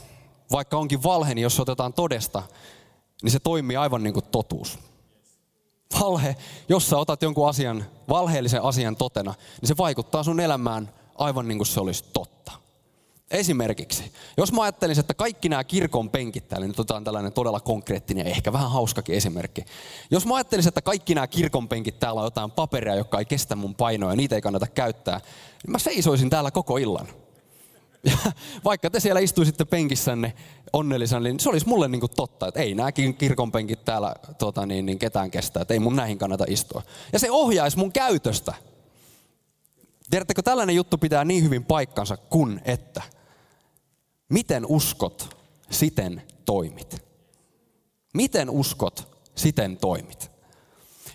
vaikka 0.52 0.78
onkin 0.78 1.04
valhe, 1.04 1.36
niin 1.36 1.43
jos 1.43 1.56
se 1.56 1.62
otetaan 1.62 1.93
todesta, 1.93 2.43
niin 3.24 3.32
se 3.32 3.39
toimii 3.39 3.78
aivan 3.78 4.04
niin 4.04 4.13
kuin 4.13 4.26
totuus. 4.32 4.80
Valhe, 6.00 6.36
jos 6.69 6.89
sä 6.89 6.98
otat 6.98 7.21
jonkun 7.21 7.50
asian, 7.50 7.86
valheellisen 8.10 8.63
asian 8.63 8.95
totena, 8.95 9.34
niin 9.62 9.67
se 9.67 9.78
vaikuttaa 9.78 10.24
sun 10.24 10.39
elämään 10.39 10.93
aivan 11.15 11.48
niin 11.48 11.58
kuin 11.58 11.67
se 11.67 11.80
olisi 11.80 12.04
totta. 12.13 12.52
Esimerkiksi, 13.32 14.12
jos 14.38 14.52
mä 14.52 14.62
ajattelisin, 14.62 15.00
että 15.00 15.13
kaikki 15.13 15.50
nämä 15.50 15.63
kirkon 15.63 16.10
penkit 16.10 16.48
täällä, 16.48 16.67
nyt 16.67 16.80
otetaan 16.80 17.04
tällainen 17.04 17.34
todella 17.34 17.60
konkreettinen 17.60 18.26
ja 18.26 18.32
ehkä 18.32 18.54
vähän 18.54 18.71
hauskakin 18.71 19.15
esimerkki. 19.15 19.65
Jos 20.12 20.26
mä 20.26 20.36
ajattelisin, 20.36 20.67
että 20.67 20.82
kaikki 20.82 21.15
nämä 21.15 21.28
kirkon 21.28 21.67
penkit 21.67 22.00
täällä 22.00 22.21
on 22.21 22.28
jotain 22.28 22.52
paperia, 22.52 22.95
joka 22.95 23.19
ei 23.19 23.26
kestä 23.26 23.56
mun 23.56 23.76
painoa 23.76 24.12
ja 24.12 24.15
niitä 24.15 24.36
ei 24.36 24.41
kannata 24.41 24.67
käyttää, 24.67 25.21
niin 25.63 25.71
mä 25.71 25.80
seisoisin 25.80 26.30
täällä 26.30 26.52
koko 26.52 26.78
illan. 26.78 27.08
Ja 28.06 28.18
vaikka 28.65 28.89
te 28.89 29.00
siellä 29.00 29.20
istuisitte 29.20 29.65
penkissänne 29.65 30.34
onnellisena, 30.74 31.20
niin 31.20 31.39
se 31.39 31.50
olisi 31.50 31.68
mulle 31.68 31.88
niin 31.88 32.00
kuin 32.00 32.12
totta, 32.15 32.48
että 32.48 32.60
ei 32.60 32.76
nämä 32.76 32.91
kirkonpenkit 32.91 33.86
täällä 33.86 34.15
tota 34.38 34.65
niin, 34.65 34.86
niin 34.86 35.00
ketään 35.00 35.32
kestää, 35.32 35.62
että 35.62 35.74
ei 35.74 35.80
mun 35.80 35.96
näihin 35.96 36.18
kannata 36.18 36.46
istua. 36.48 36.82
Ja 37.13 37.20
se 37.20 37.32
ohjaisi 37.32 37.78
mun 37.78 37.91
käytöstä. 37.91 38.54
Tiedättekö, 40.10 40.41
tällainen 40.41 40.76
juttu 40.76 40.98
pitää 40.98 41.26
niin 41.26 41.44
hyvin 41.44 41.63
paikkansa 41.63 42.18
kun 42.18 42.62
että. 42.65 43.02
Miten 44.30 44.65
uskot, 44.65 45.38
siten 45.70 46.22
toimit. 46.46 47.06
Miten 48.13 48.50
uskot, 48.50 49.18
siten 49.36 49.78
toimit. 49.78 50.32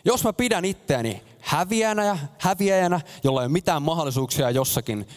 Jos 0.04 0.24
mä 0.24 0.32
pidän 0.32 0.64
itseäni 0.64 1.22
häviänä 1.40 2.04
ja 2.04 2.18
häviäjänä, 2.38 3.00
jolla 3.24 3.40
ei 3.40 3.46
ole 3.46 3.52
mitään 3.52 3.82
mahdollisuuksia 3.82 4.50
jossakin 4.50 5.08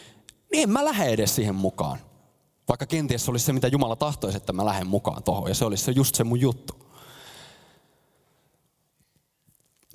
niin 0.53 0.63
en 0.63 0.69
mä 0.69 0.85
lähde 0.85 1.05
edes 1.05 1.35
siihen 1.35 1.55
mukaan. 1.55 1.99
Vaikka 2.69 2.85
kenties 2.85 3.25
se 3.25 3.31
olisi 3.31 3.45
se, 3.45 3.53
mitä 3.53 3.67
Jumala 3.67 3.95
tahtoisi, 3.95 4.37
että 4.37 4.53
mä 4.53 4.65
lähden 4.65 4.87
mukaan 4.87 5.23
tuohon. 5.23 5.49
Ja 5.49 5.55
se 5.55 5.65
olisi 5.65 5.83
se 5.83 5.91
just 5.91 6.15
se 6.15 6.23
mun 6.23 6.39
juttu. 6.39 6.73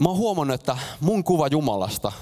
Mä 0.01 0.09
oon 0.09 0.19
huomannut, 0.19 0.55
että 0.55 0.79
mun 1.01 1.25
kuva 1.25 1.47
Jumalasta, 1.47 2.13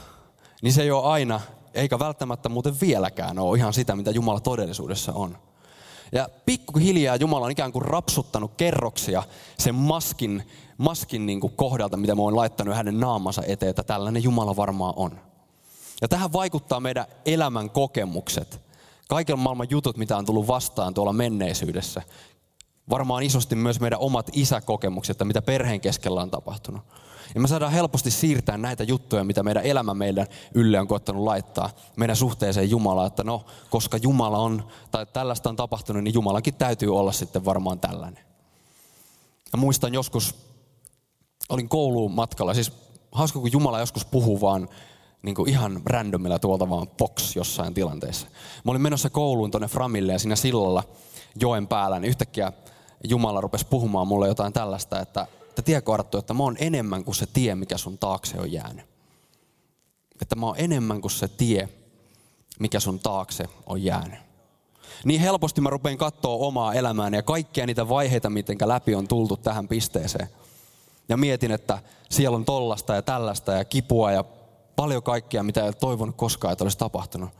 niin 0.63 0.73
se 0.73 0.83
ei 0.83 0.91
ole 0.91 1.05
aina, 1.07 1.41
eikä 1.75 1.99
välttämättä 1.99 2.49
muuten 2.49 2.81
vieläkään 2.81 3.39
ole 3.39 3.59
ihan 3.59 3.73
sitä, 3.73 3.97
mitä 3.97 4.11
Jumala 4.11 4.41
todellisuudessa 4.41 5.13
on. 5.13 5.39
Ja 6.13 6.29
pikkuhiljaa 6.47 7.17
Jumala 7.17 7.45
on 7.45 7.51
ikään 7.51 7.73
kuin 7.73 7.85
rapsuttanut 7.85 8.53
kerroksia 8.57 9.23
sen 9.59 9.75
maskin, 9.75 10.43
maskin 10.79 11.27
niin 11.27 11.41
kuin 11.41 11.53
kohdalta, 11.57 11.97
mitä 11.97 12.15
mä 12.15 12.23
oon 12.23 12.37
laittanut 12.37 12.77
hänen 12.77 13.01
naamansa 13.01 13.43
eteen, 13.47 13.71
että 13.71 13.83
tällainen 13.83 14.23
Jumala 14.23 14.57
varmaan 14.57 14.95
on. 14.97 15.26
Ja 16.03 16.09
tähän 16.09 16.33
vaikuttaa 16.33 16.81
meidän 16.81 17.07
elämän 17.25 17.71
kokemukset. 17.71 18.61
Kaiken 19.09 19.39
maailman 19.39 19.71
jutut, 19.71 19.97
mitä 19.97 20.17
on 20.17 20.27
tullut 20.27 20.47
vastaan 20.47 20.95
tuolla 20.95 21.13
menneisyydessä. 21.13 22.03
Varmaan 22.91 23.23
isosti 23.23 23.57
myös 23.57 23.81
meidän 23.81 23.99
omat 23.99 24.31
isäkokemukset, 24.33 25.15
että 25.15 25.25
mitä 25.25 25.43
perheen 25.43 25.81
keskellä 25.81 26.23
on 26.23 26.31
tapahtunut. 26.31 26.83
Ja 27.35 27.41
me 27.41 27.49
saadaan 27.49 27.73
helposti 27.73 28.11
siirtää 28.11 28.59
näitä 28.59 28.85
juttuja, 28.85 29.25
mitä 29.25 29.43
meidän 29.43 29.65
elämä 29.65 29.95
meidän 29.95 30.27
ylle 30.55 30.81
on 30.81 30.89
koettanut 30.89 31.25
laittaa 31.25 31.71
meidän 31.97 32.17
suhteeseen 32.17 32.71
Jumalaan, 32.71 33.07
että 33.07 33.25
no, 33.25 33.47
koska 33.71 33.97
Jumala 33.97 34.39
on, 34.39 34.69
tai 34.91 35.07
tällaista 35.07 35.49
on 35.49 35.57
tapahtunut, 35.57 36.05
niin 36.05 36.15
Jumalankin 36.15 36.55
täytyy 36.55 36.97
olla 36.97 37.13
sitten 37.13 37.45
varmaan 37.45 37.81
tällainen. 37.81 38.25
Ja 39.53 39.59
muistan 39.59 39.95
joskus, 39.95 40.35
olin 41.49 41.69
kouluun 41.69 42.13
matkalla, 42.13 42.55
siis 42.55 42.73
hauska 43.13 43.41
kun 43.41 43.53
Jumala 43.53 43.81
joskus 43.81 44.05
puhuu 44.05 44.41
vaan 44.41 44.69
niin 45.27 45.35
kuin 45.35 45.49
ihan 45.49 45.81
randomilla 45.87 46.39
tuolta 46.39 46.71
vaan 46.71 46.89
box 46.99 47.37
jossain 47.37 47.75
tilanteessa. 47.75 48.27
Mä 48.65 48.71
olin 48.71 48.83
menossa 48.83 49.11
kouluun 49.11 49.51
tuonne 49.51 49.69
Framille 49.69 50.13
ja 50.13 50.19
siinä 50.19 50.37
sillalla 50.37 50.85
joen 51.41 51.69
päällä, 51.69 52.01
niin 52.01 52.09
yhtäkkiä 52.09 52.53
Jumala 53.05 53.41
rupesi 53.41 53.67
puhumaan 53.67 54.07
mulle 54.07 54.29
jotain 54.29 54.53
tällaista, 54.53 55.01
että, 55.01 55.27
että 55.49 55.63
tiedätkö 55.63 55.95
Arttu, 55.95 56.19
että 56.19 56.35
mä 56.35 56.43
oon 56.43 56.57
enemmän 56.59 57.05
kuin 57.05 57.15
se 57.15 57.27
tie, 57.27 57.55
mikä 57.55 57.79
sun 57.79 57.99
taakse 57.99 58.41
on 58.41 58.53
jäänyt. 58.53 58.85
Että 60.23 60.37
mä 60.37 60.47
oon 60.47 60.57
enemmän 60.59 61.01
kuin 61.01 61.11
se 61.11 61.29
tie, 61.29 61.69
mikä 62.61 62.81
sun 62.81 62.99
taakse 62.99 63.45
on 63.67 63.83
jäänyt. 63.83 64.19
Niin 65.05 65.21
helposti 65.21 65.61
mä 65.61 65.71
rupean 65.71 65.99
katsoa 65.99 66.47
omaa 66.47 66.75
elämääni 66.75 67.17
ja 67.17 67.23
kaikkia 67.23 67.67
niitä 67.67 67.89
vaiheita, 67.89 68.31
miten 68.31 68.59
läpi 68.65 68.95
on 68.95 69.09
tultu 69.09 69.37
tähän 69.37 69.69
pisteeseen. 69.69 70.29
Ja 71.09 71.17
mietin, 71.17 71.51
että 71.51 71.79
siellä 72.11 72.37
on 72.37 72.45
tollasta 72.45 72.95
ja 72.95 73.03
tällaista 73.03 73.53
ja 73.53 73.65
kipua 73.65 74.13
ja 74.13 74.25
paljon 74.77 75.03
kaikkea, 75.03 75.43
mitä 75.43 75.65
ei 75.65 75.73
toivonut 75.73 76.17
koskaan, 76.17 76.53
että 76.53 76.65
olisi 76.65 76.79
tapahtunut. 76.79 77.31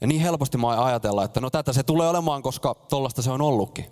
Ja 0.00 0.06
niin 0.06 0.20
helposti 0.20 0.58
mä 0.58 0.84
ajatella, 0.84 1.24
että 1.24 1.40
no 1.40 1.50
tätä 1.50 1.72
se 1.72 1.82
tulee 1.82 2.08
olemaan, 2.08 2.42
koska 2.42 2.74
tollasta 2.74 3.22
se 3.22 3.30
on 3.30 3.40
ollutkin. 3.40 3.86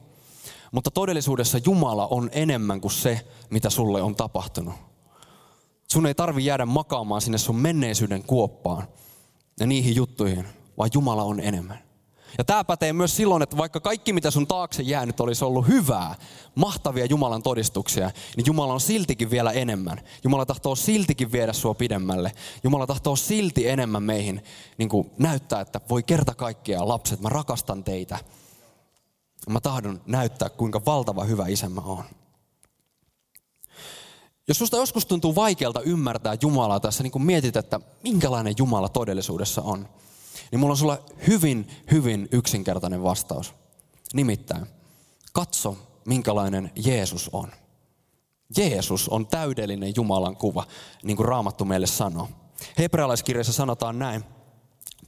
Mutta 0.73 0.91
todellisuudessa 0.91 1.59
Jumala 1.67 2.07
on 2.07 2.31
enemmän 2.33 2.81
kuin 2.81 2.93
se, 2.93 3.27
mitä 3.51 3.71
sulle 3.71 4.03
on 4.03 4.15
tapahtunut. 4.15 4.75
Sun 5.93 6.07
ei 6.07 6.15
tarvi 6.15 6.45
jäädä 6.45 6.67
makaamaan 6.67 7.21
sinne 7.21 7.39
sun 7.39 7.57
menneisyyden 7.57 8.23
kuoppaan 8.23 8.89
ja 9.61 9.67
niihin 9.67 9.97
juttuihin, 9.97 10.47
vaan 10.79 10.91
Jumala 10.95 11.23
on 11.23 11.41
enemmän. 11.41 11.92
Ja 12.39 12.45
tämä 12.45 12.65
pätee 12.65 12.93
myös 12.93 13.17
silloin, 13.17 13.43
että 13.43 13.57
vaikka 13.57 13.81
kaikki 13.81 14.13
mitä 14.13 14.31
sun 14.31 14.47
taakse 14.47 14.83
jäänyt 14.83 15.21
olisi 15.21 15.45
ollut 15.45 15.69
hyvää, 15.69 16.15
mahtavia 16.55 17.07
Jumalan 17.07 17.43
todistuksia, 17.43 18.11
niin 18.37 18.47
Jumala 18.47 18.73
on 18.73 18.81
siltikin 18.81 19.31
vielä 19.31 19.53
enemmän. 19.53 20.01
Jumala 20.25 20.47
tahtoo 20.47 20.77
siltikin 20.77 21.33
viedä 21.33 21.53
sua 21.53 21.75
pidemmälle. 21.75 22.33
Jumala 22.65 22.87
tahtoo 22.87 23.17
silti 23.17 23.69
enemmän 23.69 24.03
meihin 24.03 24.45
niin 24.79 24.89
kuin 24.89 25.11
näyttää, 25.19 25.61
että 25.61 25.81
voi 25.89 26.03
kerta 26.03 26.35
kaikkiaan 26.35 26.89
lapset, 26.89 27.21
mä 27.21 27.29
rakastan 27.29 27.85
teitä. 27.85 28.19
Mä 29.49 29.61
tahdon 29.61 30.01
näyttää, 30.07 30.49
kuinka 30.49 30.85
valtava 30.87 31.25
hyvä 31.25 31.47
isä 31.49 31.69
mä 31.69 31.81
oon. 31.81 32.05
Jos 34.49 34.59
susta 34.59 34.77
joskus 34.77 35.07
tuntuu 35.07 35.35
vaikealta 35.35 35.81
ymmärtää 35.81 36.37
Jumalaa 36.43 36.81
tässä, 36.81 37.03
niin 37.03 37.11
kun 37.11 37.25
mietit, 37.25 37.57
että 37.57 37.81
minkälainen 38.03 38.55
Jumala 38.59 38.89
todellisuudessa 38.89 39.63
on, 39.63 39.89
niin 40.51 40.61
mulla 40.61 40.73
on 40.73 40.77
sulla 40.77 40.99
hyvin, 41.27 41.69
hyvin 41.91 42.29
yksinkertainen 42.33 43.03
vastaus. 43.03 43.55
Nimittäin, 44.15 44.67
katso 45.33 45.77
minkälainen 46.05 46.71
Jeesus 46.85 47.31
on. 47.33 47.51
Jeesus 48.57 49.09
on 49.09 49.27
täydellinen 49.27 49.93
Jumalan 49.97 50.37
kuva, 50.37 50.67
niin 51.03 51.17
kuin 51.17 51.29
Raamattu 51.29 51.65
meille 51.65 51.87
sanoo. 51.87 52.29
Hebrealaiskirjassa 52.79 53.53
sanotaan 53.53 53.99
näin. 53.99 54.25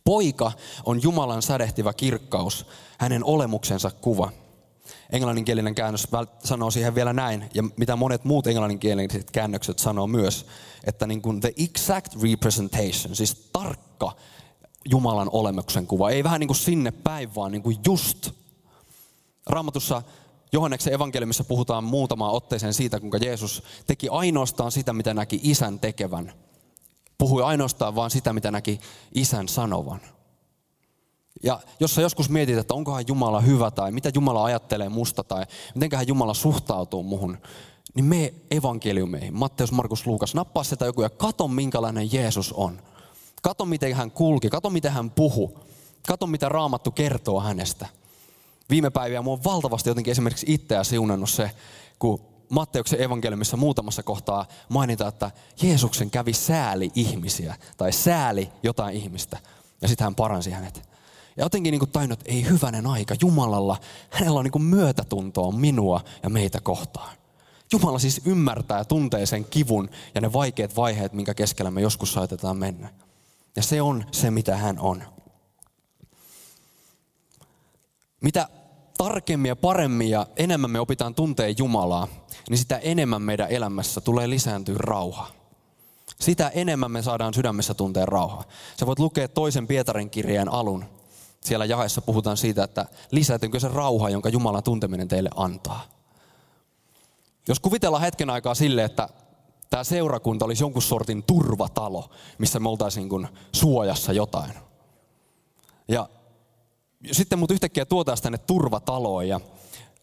Poika 0.04 0.52
on 0.84 1.02
Jumalan 1.02 1.42
sädehtivä 1.42 1.92
kirkkaus, 1.92 2.66
hänen 2.98 3.24
olemuksensa 3.24 3.90
kuva. 3.90 4.32
Englanninkielinen 5.10 5.74
käännös 5.74 6.08
sanoo 6.44 6.70
siihen 6.70 6.94
vielä 6.94 7.12
näin, 7.12 7.50
ja 7.54 7.62
mitä 7.76 7.96
monet 7.96 8.24
muut 8.24 8.46
englanninkieliset 8.46 9.30
käännökset 9.30 9.78
sanoo 9.78 10.06
myös, 10.06 10.46
että 10.84 11.06
niin 11.06 11.22
kuin 11.22 11.40
the 11.40 11.52
exact 11.56 12.22
representation, 12.22 13.16
siis 13.16 13.34
tarkka 13.52 14.16
Jumalan 14.90 15.28
olemuksen 15.32 15.86
kuva. 15.86 16.10
Ei 16.10 16.24
vähän 16.24 16.40
niin 16.40 16.48
kuin 16.48 16.56
sinne 16.56 16.90
päin, 16.90 17.34
vaan 17.34 17.52
niin 17.52 17.62
kuin 17.62 17.78
just. 17.86 18.30
Raamatussa 19.46 20.02
Johanneksen 20.52 20.92
evankeliumissa 20.92 21.44
puhutaan 21.44 21.84
muutamaan 21.84 22.32
otteeseen 22.32 22.74
siitä, 22.74 23.00
kuinka 23.00 23.18
Jeesus 23.18 23.62
teki 23.86 24.08
ainoastaan 24.08 24.72
sitä, 24.72 24.92
mitä 24.92 25.14
näki 25.14 25.40
isän 25.42 25.80
tekevän. 25.80 26.32
Puhui 27.18 27.42
ainoastaan 27.42 27.94
vaan 27.94 28.10
sitä, 28.10 28.32
mitä 28.32 28.50
näki 28.50 28.80
isän 29.14 29.48
sanovan. 29.48 30.00
Ja 31.42 31.60
jos 31.80 31.94
sä 31.94 32.02
joskus 32.02 32.30
mietit, 32.30 32.58
että 32.58 32.74
onkohan 32.74 33.04
Jumala 33.08 33.40
hyvä 33.40 33.70
tai 33.70 33.92
mitä 33.92 34.10
Jumala 34.14 34.44
ajattelee 34.44 34.88
musta 34.88 35.24
tai 35.24 35.44
mitenköhän 35.74 36.08
Jumala 36.08 36.34
suhtautuu 36.34 37.02
muhun, 37.02 37.38
niin 37.94 38.04
me 38.04 38.34
evankeliumeihin, 38.50 39.34
Matteus, 39.34 39.72
Markus, 39.72 40.06
Luukas, 40.06 40.34
nappaa 40.34 40.64
sitä 40.64 40.84
joku 40.84 41.02
ja 41.02 41.10
kato 41.10 41.48
minkälainen 41.48 42.12
Jeesus 42.12 42.52
on. 42.52 42.82
Kato 43.44 43.64
miten 43.64 43.94
hän 43.94 44.10
kulki, 44.10 44.50
kato 44.50 44.70
miten 44.70 44.92
hän 44.92 45.10
puhu, 45.10 45.58
kato 46.06 46.26
mitä 46.26 46.48
Raamattu 46.48 46.90
kertoo 46.90 47.40
hänestä. 47.40 47.86
Viime 48.70 48.90
päiviä 48.90 49.22
mua 49.22 49.32
on 49.32 49.44
valtavasti 49.44 49.90
jotenkin 49.90 50.10
esimerkiksi 50.10 50.46
itseä 50.48 50.84
siunannut 50.84 51.30
se, 51.30 51.50
kun 51.98 52.20
Matteuksen 52.48 53.02
evankeliumissa 53.02 53.56
muutamassa 53.56 54.02
kohtaa 54.02 54.46
mainitaan, 54.68 55.08
että 55.08 55.30
Jeesuksen 55.62 56.10
kävi 56.10 56.32
sääli 56.32 56.90
ihmisiä 56.94 57.56
tai 57.76 57.92
sääli 57.92 58.50
jotain 58.62 58.96
ihmistä 58.96 59.38
ja 59.82 59.88
sitten 59.88 60.04
hän 60.04 60.14
paransi 60.14 60.50
hänet. 60.50 60.88
Ja 61.36 61.44
jotenkin 61.44 61.72
niin 61.72 61.90
tainut, 61.92 62.20
että 62.20 62.32
ei 62.32 62.48
hyvänen 62.48 62.86
aika, 62.86 63.14
Jumalalla, 63.20 63.76
hänellä 64.10 64.38
on 64.38 64.44
niin 64.44 64.62
myötätuntoa 64.62 65.52
minua 65.52 66.00
ja 66.22 66.30
meitä 66.30 66.60
kohtaan. 66.60 67.16
Jumala 67.72 67.98
siis 67.98 68.20
ymmärtää 68.24 68.78
ja 68.78 68.84
tuntee 68.84 69.26
sen 69.26 69.44
kivun 69.44 69.90
ja 70.14 70.20
ne 70.20 70.32
vaikeat 70.32 70.76
vaiheet, 70.76 71.12
minkä 71.12 71.34
keskellä 71.34 71.70
me 71.70 71.80
joskus 71.80 72.12
saatetaan 72.12 72.56
mennä. 72.56 73.04
Ja 73.56 73.62
se 73.62 73.82
on 73.82 74.04
se, 74.12 74.30
mitä 74.30 74.56
hän 74.56 74.78
on. 74.78 75.02
Mitä 78.20 78.48
tarkemmin 78.98 79.48
ja 79.48 79.56
paremmin 79.56 80.10
ja 80.10 80.26
enemmän 80.36 80.70
me 80.70 80.80
opitaan 80.80 81.14
tuntee 81.14 81.54
Jumalaa, 81.58 82.08
niin 82.50 82.58
sitä 82.58 82.78
enemmän 82.78 83.22
meidän 83.22 83.50
elämässä 83.50 84.00
tulee 84.00 84.30
lisääntyä 84.30 84.76
rauha. 84.78 85.30
Sitä 86.20 86.48
enemmän 86.48 86.90
me 86.90 87.02
saadaan 87.02 87.34
sydämessä 87.34 87.74
tuntea 87.74 88.06
rauhaa. 88.06 88.44
Sä 88.80 88.86
voit 88.86 88.98
lukea 88.98 89.28
toisen 89.28 89.66
Pietarin 89.66 90.10
kirjeen 90.10 90.52
alun. 90.52 90.84
Siellä 91.40 91.64
jaheessa 91.64 92.02
puhutaan 92.02 92.36
siitä, 92.36 92.64
että 92.64 92.86
lisätynkö 93.10 93.60
se 93.60 93.68
rauha, 93.68 94.10
jonka 94.10 94.28
Jumalan 94.28 94.62
tunteminen 94.62 95.08
teille 95.08 95.30
antaa. 95.36 95.84
Jos 97.48 97.60
kuvitellaan 97.60 98.02
hetken 98.02 98.30
aikaa 98.30 98.54
sille, 98.54 98.84
että 98.84 99.08
tämä 99.74 99.84
seurakunta 99.84 100.44
olisi 100.44 100.62
jonkun 100.62 100.82
sortin 100.82 101.22
turvatalo, 101.22 102.10
missä 102.38 102.60
me 102.60 102.68
oltaisiin 102.68 103.08
niin 103.08 103.28
suojassa 103.52 104.12
jotain. 104.12 104.52
Ja 105.88 106.08
sitten 107.12 107.38
mut 107.38 107.50
yhtäkkiä 107.50 107.84
tuotaisiin 107.84 108.22
tänne 108.22 108.38
turvataloon 108.38 109.28
ja 109.28 109.40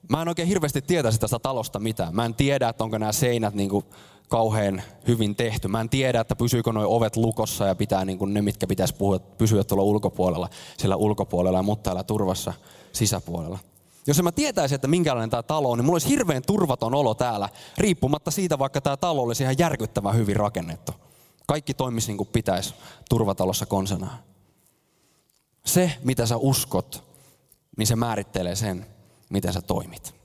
mä 0.10 0.21
en 0.21 0.27
oikein 0.27 0.47
hirveästi 0.47 0.81
tietäisi 0.81 1.19
tästä 1.19 1.39
talosta 1.39 1.79
mitään. 1.79 2.15
Mä 2.15 2.25
en 2.25 2.36
tiedä, 2.36 2.69
että 2.69 2.84
onko 2.84 2.97
nämä 2.97 3.12
seinät 3.12 3.53
niin 3.53 3.69
kuin 3.69 3.86
kauhean 4.29 4.81
hyvin 5.07 5.36
tehty. 5.36 5.67
Mä 5.67 5.81
en 5.81 5.89
tiedä, 5.89 6.21
että 6.21 6.36
pysyykö 6.36 6.73
nuo 6.73 6.95
ovet 6.95 7.15
lukossa 7.15 7.67
ja 7.67 7.75
pitää 7.75 8.05
niin 8.05 8.17
kuin 8.17 8.34
ne, 8.34 8.41
mitkä 8.41 8.67
pitäisi 8.67 8.95
puhua, 8.95 9.19
pysyä 9.19 9.63
tuolla 9.63 9.84
ulkopuolella, 9.84 10.49
siellä 10.77 10.95
ulkopuolella 10.95 11.60
ja 11.60 11.63
mutta 11.63 11.84
täällä 11.84 12.03
turvassa 12.03 12.53
sisäpuolella. 12.91 13.60
Jos 14.07 14.23
mä 14.23 14.31
tietäisin, 14.31 14.75
että 14.75 14.87
minkälainen 14.87 15.29
tämä 15.29 15.43
talo 15.43 15.71
on, 15.71 15.77
niin 15.77 15.85
mulla 15.85 15.95
olisi 15.95 16.09
hirveän 16.09 16.43
turvaton 16.47 16.95
olo 16.95 17.13
täällä, 17.13 17.49
riippumatta 17.77 18.31
siitä, 18.31 18.59
vaikka 18.59 18.81
tämä 18.81 18.97
talo 18.97 19.21
olisi 19.21 19.43
ihan 19.43 19.57
järkyttävän 19.57 20.15
hyvin 20.15 20.35
rakennettu. 20.35 20.91
Kaikki 21.47 21.73
toimisi 21.73 22.07
niin 22.07 22.17
kuin 22.17 22.29
pitäisi 22.33 22.73
turvatalossa 23.09 23.65
konsanaan. 23.65 24.19
Se, 25.65 25.91
mitä 26.03 26.25
sä 26.25 26.37
uskot, 26.37 27.03
niin 27.77 27.87
se 27.87 27.95
määrittelee 27.95 28.55
sen, 28.55 28.85
miten 29.29 29.53
sä 29.53 29.61
toimit. 29.61 30.15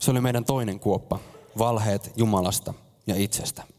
Se 0.00 0.10
oli 0.10 0.20
meidän 0.20 0.44
toinen 0.44 0.80
kuoppa, 0.80 1.18
valheet 1.58 2.12
Jumalasta 2.16 2.74
ja 3.06 3.14
itsestä. 3.16 3.73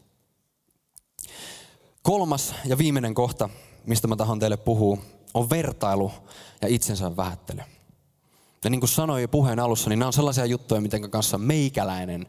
Kolmas 2.06 2.54
ja 2.64 2.78
viimeinen 2.78 3.14
kohta, 3.14 3.48
mistä 3.86 4.08
mä 4.08 4.16
tahon 4.16 4.38
teille 4.38 4.56
puhua, 4.56 4.98
on 5.34 5.50
vertailu 5.50 6.12
ja 6.62 6.68
itsensä 6.68 7.16
vähättely. 7.16 7.60
Ja 8.64 8.70
niin 8.70 8.80
kuin 8.80 8.88
sanoin 8.88 9.22
jo 9.22 9.28
puheen 9.28 9.60
alussa, 9.60 9.90
niin 9.90 9.98
nämä 9.98 10.06
on 10.06 10.12
sellaisia 10.12 10.46
juttuja, 10.46 10.80
miten 10.80 11.10
kanssa 11.10 11.38
meikäläinen 11.38 12.26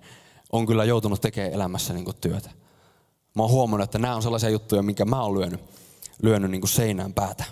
on 0.51 0.65
kyllä 0.65 0.85
joutunut 0.85 1.21
tekemään 1.21 1.53
elämässä 1.53 1.93
niin 1.93 2.05
kuin 2.05 2.17
työtä. 2.21 2.49
Mä 3.35 3.43
oon 3.43 3.51
huomannut, 3.51 3.83
että 3.83 3.99
nämä 3.99 4.15
on 4.15 4.23
sellaisia 4.23 4.49
juttuja, 4.49 4.83
minkä 4.83 5.05
mä 5.05 5.21
oon 5.21 5.39
lyönyt, 5.39 5.61
lyönyt 6.21 6.51
niin 6.51 6.61
kuin 6.61 6.69
seinään 6.69 7.13
päätä. 7.13 7.43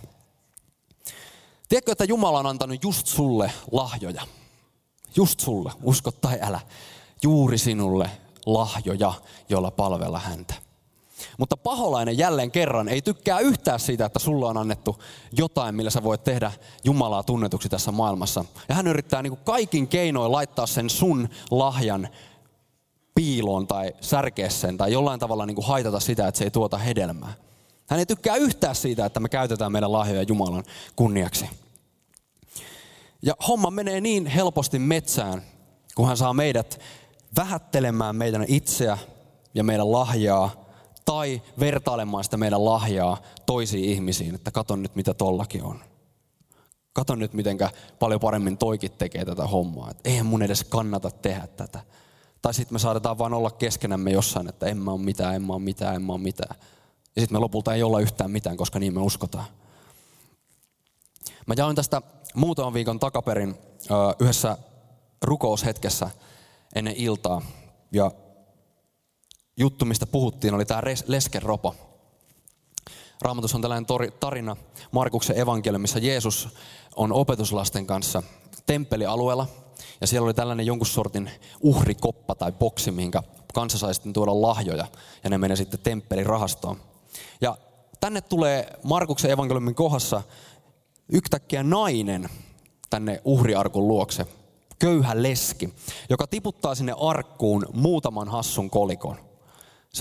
Tiedätkö, 1.70 1.92
että 1.92 2.04
Jumala 2.04 2.40
on 2.40 2.48
antanut 2.48 2.84
just 2.84 3.08
sulle 3.08 3.52
lahjoja? 3.72 4.22
Just 5.16 5.40
sulle, 5.40 5.72
usko 5.84 6.12
tai 6.12 6.40
älä. 6.42 6.60
Juuri 7.24 7.58
sinulle 7.58 8.10
lahjoja, 8.46 9.14
joilla 9.50 9.72
palvella 9.72 10.20
häntä. 10.20 10.65
Mutta 11.38 11.58
paholainen 11.58 12.18
jälleen 12.18 12.52
kerran 12.52 12.90
ei 12.90 13.02
tykkää 13.02 13.40
yhtään 13.40 13.80
siitä, 13.80 14.06
että 14.06 14.20
sulla 14.20 14.50
on 14.50 14.58
annettu 14.58 15.04
jotain, 15.32 15.76
millä 15.76 15.90
sä 15.90 16.04
voit 16.04 16.24
tehdä 16.24 16.52
Jumalaa 16.84 17.24
tunnetuksi 17.24 17.70
tässä 17.70 17.92
maailmassa. 17.92 18.46
Ja 18.70 18.76
hän 18.76 18.88
yrittää 18.88 19.22
niin 19.22 19.38
kaikin 19.38 19.88
keinoin 19.88 20.32
laittaa 20.32 20.68
sen 20.68 20.90
sun 20.90 21.30
lahjan 21.52 22.08
piiloon 23.16 23.68
tai 23.68 23.94
särkeä 24.02 24.50
sen 24.50 24.78
tai 24.78 24.92
jollain 24.92 25.20
tavalla 25.20 25.46
niin 25.46 25.56
kuin 25.56 25.68
haitata 25.68 26.00
sitä, 26.00 26.28
että 26.28 26.38
se 26.38 26.44
ei 26.44 26.52
tuota 26.52 26.78
hedelmää. 26.78 27.34
Hän 27.90 28.00
ei 28.00 28.06
tykkää 28.06 28.36
yhtään 28.36 28.76
siitä, 28.76 29.06
että 29.06 29.20
me 29.20 29.30
käytetään 29.30 29.72
meidän 29.72 29.92
lahjoja 29.92 30.24
Jumalan 30.24 30.64
kunniaksi. 30.96 31.50
Ja 33.22 33.34
homma 33.48 33.72
menee 33.72 34.02
niin 34.02 34.26
helposti 34.26 34.80
metsään, 34.80 35.42
kun 35.96 36.08
hän 36.08 36.18
saa 36.18 36.34
meidät 36.34 36.80
vähättelemään 37.38 38.16
meidän 38.16 38.46
itseä 38.48 38.98
ja 39.54 39.64
meidän 39.64 39.92
lahjaa 39.92 40.65
tai 41.06 41.42
vertailemaan 41.60 42.24
sitä 42.24 42.38
meidän 42.38 42.66
lahjaa 42.66 43.18
toisiin 43.46 43.86
ihmisiin, 43.86 44.36
että 44.36 44.52
katon 44.52 44.82
nyt 44.82 44.96
mitä 44.96 45.14
tollakin 45.14 45.64
on. 45.64 45.80
Katon 46.94 47.20
nyt 47.20 47.34
mitenkä 47.34 47.70
paljon 48.00 48.20
paremmin 48.20 48.58
toikit 48.58 48.98
tekee 48.98 49.26
tätä 49.26 49.48
hommaa. 49.48 49.92
Että 49.92 50.10
eihän 50.10 50.26
mun 50.26 50.42
edes 50.42 50.64
kannata 50.64 51.12
tehdä 51.12 51.48
tätä. 51.48 51.80
Tai 52.42 52.54
sitten 52.54 52.76
me 52.76 52.80
saadetaan 52.80 53.18
vaan 53.18 53.34
olla 53.34 53.52
keskenämme 53.52 54.12
jossain, 54.12 54.50
että 54.50 54.66
en 54.66 54.78
mä 54.78 54.92
ole 54.92 55.02
mitään, 55.02 55.36
en 55.36 55.42
mä 55.42 55.54
ole 55.54 55.62
mitään, 55.62 55.96
en 55.96 56.02
mä 56.02 56.14
ole 56.14 56.22
mitään. 56.22 56.56
Ja 57.16 57.22
sitten 57.22 57.36
me 57.36 57.40
lopulta 57.40 57.74
ei 57.74 57.84
olla 57.84 58.00
yhtään 58.00 58.32
mitään, 58.32 58.58
koska 58.58 58.80
niin 58.80 58.94
me 58.94 59.02
uskotaan. 59.02 59.46
Mä 61.46 61.54
jaoin 61.58 61.76
tästä 61.76 62.02
muutaman 62.36 62.74
viikon 62.74 63.00
takaperin 63.00 63.56
yhdessä 64.20 64.58
rukoushetkessä 65.22 66.10
ennen 66.76 66.94
iltaa. 66.98 67.42
Ja 67.92 68.12
juttu, 69.58 69.86
mistä 69.86 70.06
puhuttiin, 70.06 70.54
oli 70.54 70.66
tämä 70.66 70.82
leskeropo. 71.08 71.76
Raamatus 73.22 73.56
on 73.56 73.62
tällainen 73.62 73.86
tarina 74.20 74.56
Markuksen 74.92 75.40
evankeliumissa. 75.40 76.00
Jeesus 76.00 76.50
on 76.96 77.14
opetuslasten 77.14 77.88
kanssa 77.88 78.24
temppelialueella. 78.66 79.48
Ja 80.02 80.08
siellä 80.08 80.26
oli 80.26 80.34
tällainen 80.34 80.66
jonkun 80.66 80.88
sortin 80.88 81.32
uhrikoppa 81.62 82.36
tai 82.36 82.52
boksi, 82.52 82.92
mihinkä 82.92 83.24
kansa 83.54 83.78
sai 83.78 83.94
sitten 83.94 84.14
tuoda 84.14 84.42
lahjoja. 84.42 84.88
Ja 85.24 85.30
ne 85.30 85.38
menee 85.38 85.58
sitten 85.58 85.80
temppelin 85.80 86.26
rahastoon. 86.26 86.82
Ja 87.42 87.58
tänne 88.00 88.22
tulee 88.22 88.80
Markuksen 88.84 89.32
evankeliumin 89.32 89.76
kohdassa 89.76 90.22
yhtäkkiä 91.10 91.64
nainen 91.64 92.30
tänne 92.90 93.22
uhriarkun 93.26 93.88
luokse. 93.88 94.28
Köyhä 94.80 95.24
leski, 95.24 95.74
joka 96.10 96.28
tiputtaa 96.28 96.76
sinne 96.76 96.94
arkkuun 97.00 97.66
muutaman 97.74 98.28
hassun 98.28 98.70
kolikon. 98.70 99.25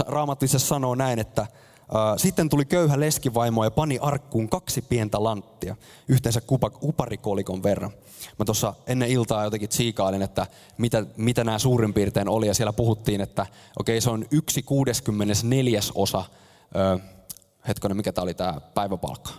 Raamattu 0.07 0.45
itse 0.45 0.59
sanoo 0.59 0.95
näin, 0.95 1.19
että 1.19 1.47
sitten 2.17 2.49
tuli 2.49 2.65
köyhä 2.65 3.01
leskivaimo 3.01 3.65
ja 3.65 3.71
pani 3.71 3.99
arkkuun 4.03 4.49
kaksi 4.49 4.83
pientä 4.83 5.25
lanttia, 5.25 5.77
yhteensä 6.09 6.41
kuparikolikon 6.81 7.63
verran. 7.63 7.91
Mä 8.39 8.45
tuossa 8.45 8.75
ennen 8.87 9.09
iltaa 9.09 9.45
jotenkin 9.45 9.69
tsiikailin, 9.69 10.23
että 10.23 10.47
mitä, 10.79 11.07
mitä 11.17 11.45
nämä 11.45 11.59
suurin 11.59 11.95
piirtein 11.95 12.29
oli, 12.29 12.47
ja 12.47 12.55
siellä 12.55 12.73
puhuttiin, 12.73 13.21
että 13.21 13.43
okei, 13.79 13.95
okay, 13.95 14.01
se 14.01 14.11
on 14.11 14.27
yksi 14.31 14.63
64 14.63 15.81
osa, 15.95 16.25
ö, 16.77 16.99
hetkonen, 17.69 17.97
mikä 17.97 18.13
tämä 18.13 18.23
oli 18.23 18.35
tämä 18.35 18.61
päiväpalkka? 18.75 19.31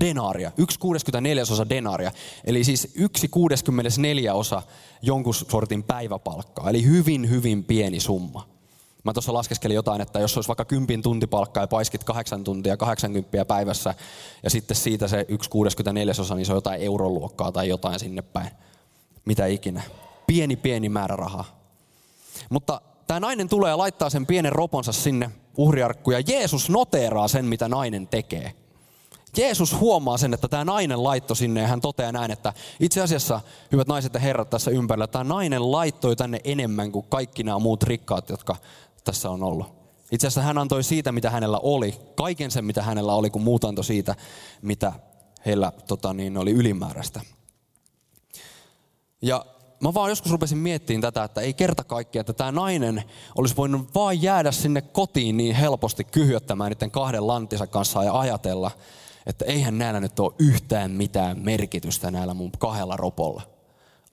Denaaria, 0.00 0.52
yksi 0.56 0.78
64 0.78 1.42
osa 1.42 1.68
denaaria, 1.68 2.12
eli 2.44 2.64
siis 2.64 2.92
yksi 2.94 3.28
64 3.28 4.34
osa 4.34 4.62
jonkun 5.02 5.34
sortin 5.34 5.82
päiväpalkkaa, 5.82 6.70
eli 6.70 6.84
hyvin, 6.84 7.30
hyvin 7.30 7.64
pieni 7.64 8.00
summa. 8.00 8.59
Mä 9.04 9.12
tuossa 9.12 9.32
laskeskelin 9.32 9.74
jotain, 9.74 10.00
että 10.00 10.20
jos 10.20 10.36
olisi 10.36 10.48
vaikka 10.48 10.64
kympin 10.64 11.02
tuntipalkka 11.02 11.60
ja 11.60 11.66
paiskit 11.66 12.04
kahdeksan 12.04 12.44
tuntia, 12.44 12.76
80 12.76 13.44
päivässä 13.44 13.94
ja 14.42 14.50
sitten 14.50 14.76
siitä 14.76 15.08
se 15.08 15.26
yksi 15.28 15.50
64 15.50 16.14
osa, 16.18 16.34
niin 16.34 16.46
se 16.46 16.52
on 16.52 16.56
jotain 16.56 16.82
euroluokkaa 16.82 17.52
tai 17.52 17.68
jotain 17.68 18.00
sinne 18.00 18.22
päin. 18.22 18.50
Mitä 19.24 19.46
ikinä. 19.46 19.82
Pieni, 20.26 20.56
pieni 20.56 20.88
määrä 20.88 21.16
rahaa. 21.16 21.60
Mutta 22.50 22.80
tämä 23.06 23.20
nainen 23.20 23.48
tulee 23.48 23.70
ja 23.70 23.78
laittaa 23.78 24.10
sen 24.10 24.26
pienen 24.26 24.52
roponsa 24.52 24.92
sinne 24.92 25.30
uhriarkkuun 25.56 26.14
ja 26.14 26.22
Jeesus 26.26 26.70
noteeraa 26.70 27.28
sen, 27.28 27.44
mitä 27.44 27.68
nainen 27.68 28.06
tekee. 28.06 28.54
Jeesus 29.36 29.80
huomaa 29.80 30.18
sen, 30.18 30.34
että 30.34 30.48
tämä 30.48 30.64
nainen 30.64 31.04
laitto 31.04 31.34
sinne 31.34 31.60
ja 31.60 31.66
hän 31.66 31.80
toteaa 31.80 32.12
näin, 32.12 32.30
että 32.30 32.52
itse 32.80 33.00
asiassa, 33.00 33.40
hyvät 33.72 33.88
naiset 33.88 34.14
ja 34.14 34.20
herrat 34.20 34.50
tässä 34.50 34.70
ympärillä, 34.70 35.06
tämä 35.06 35.24
nainen 35.24 35.72
laittoi 35.72 36.16
tänne 36.16 36.40
enemmän 36.44 36.92
kuin 36.92 37.06
kaikki 37.08 37.42
nämä 37.42 37.58
muut 37.58 37.82
rikkaat, 37.82 38.28
jotka 38.28 38.56
tässä 39.04 39.30
on 39.30 39.42
ollut. 39.42 39.80
Itse 40.12 40.26
asiassa 40.26 40.42
hän 40.42 40.58
antoi 40.58 40.82
siitä, 40.84 41.12
mitä 41.12 41.30
hänellä 41.30 41.58
oli, 41.62 41.94
kaiken 42.14 42.50
sen, 42.50 42.64
mitä 42.64 42.82
hänellä 42.82 43.14
oli, 43.14 43.30
kun 43.30 43.42
muut 43.42 43.64
antoi 43.64 43.84
siitä, 43.84 44.16
mitä 44.62 44.92
heillä 45.46 45.72
tota, 45.86 46.14
niin, 46.14 46.36
oli 46.36 46.50
ylimääräistä. 46.50 47.20
Ja 49.22 49.46
mä 49.80 49.94
vaan 49.94 50.10
joskus 50.10 50.32
rupesin 50.32 50.58
miettimään 50.58 51.00
tätä, 51.00 51.24
että 51.24 51.40
ei 51.40 51.54
kerta 51.54 51.84
kaikkiaan, 51.84 52.20
että 52.20 52.32
tämä 52.32 52.52
nainen 52.52 53.04
olisi 53.38 53.56
voinut 53.56 53.94
vaan 53.94 54.22
jäädä 54.22 54.52
sinne 54.52 54.82
kotiin 54.82 55.36
niin 55.36 55.54
helposti 55.54 56.04
kyhyöttämään 56.04 56.70
niiden 56.70 56.90
kahden 56.90 57.26
lanttinsa 57.26 57.66
kanssa 57.66 58.04
ja 58.04 58.18
ajatella, 58.18 58.70
että 59.26 59.44
eihän 59.44 59.78
näillä 59.78 60.00
nyt 60.00 60.20
ole 60.20 60.32
yhtään 60.38 60.90
mitään 60.90 61.38
merkitystä 61.38 62.10
näillä 62.10 62.34
mun 62.34 62.50
kahdella 62.58 62.96
ropolla 62.96 63.42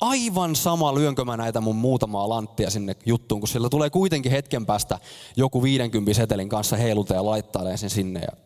aivan 0.02 0.56
sama 0.56 0.96
lyönkö 0.96 1.26
mä 1.26 1.38
näitä 1.38 1.62
mun 1.62 1.76
muutamaa 1.76 2.30
lanttia 2.30 2.70
sinne 2.70 2.96
juttuun, 3.06 3.42
kun 3.42 3.48
sillä 3.48 3.70
tulee 3.70 3.90
kuitenkin 3.90 4.32
hetken 4.32 4.66
päästä 4.66 5.00
joku 5.36 5.64
50 5.64 6.14
setelin 6.14 6.50
kanssa 6.50 6.76
heiluta 6.76 7.14
ja 7.14 7.26
laittaa 7.26 7.78
sen 7.78 7.90
sinne. 7.90 8.20
Ja 8.20 8.38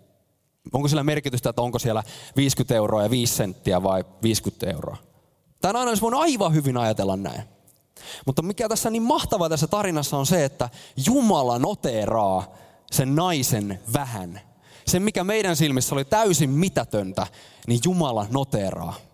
onko 0.74 0.88
sillä 0.88 1.04
merkitystä, 1.04 1.50
että 1.50 1.62
onko 1.62 1.80
siellä 1.80 2.04
50 2.36 2.76
euroa 2.76 3.04
ja 3.04 3.10
5 3.10 3.36
senttiä 3.36 3.84
vai 3.84 4.04
50 4.24 4.70
euroa? 4.70 4.98
Tämä 5.62 5.80
aina 5.80 5.90
olisi 5.90 6.02
voinut 6.02 6.22
aivan 6.22 6.54
hyvin 6.54 6.78
ajatella 6.78 7.18
näin. 7.18 7.42
Mutta 8.26 8.42
mikä 8.42 8.70
tässä 8.70 8.90
niin 8.90 9.04
mahtavaa 9.04 9.50
tässä 9.50 9.68
tarinassa 9.68 10.18
on 10.18 10.26
se, 10.26 10.46
että 10.46 10.70
Jumala 11.06 11.60
noteeraa 11.60 12.48
sen 12.92 13.16
naisen 13.16 13.80
vähän. 13.94 14.42
Se, 14.88 15.00
mikä 15.00 15.24
meidän 15.24 15.56
silmissä 15.56 15.96
oli 15.96 16.06
täysin 16.06 16.50
mitätöntä, 16.50 17.28
niin 17.68 17.80
Jumala 17.86 18.28
noteeraa. 18.30 19.11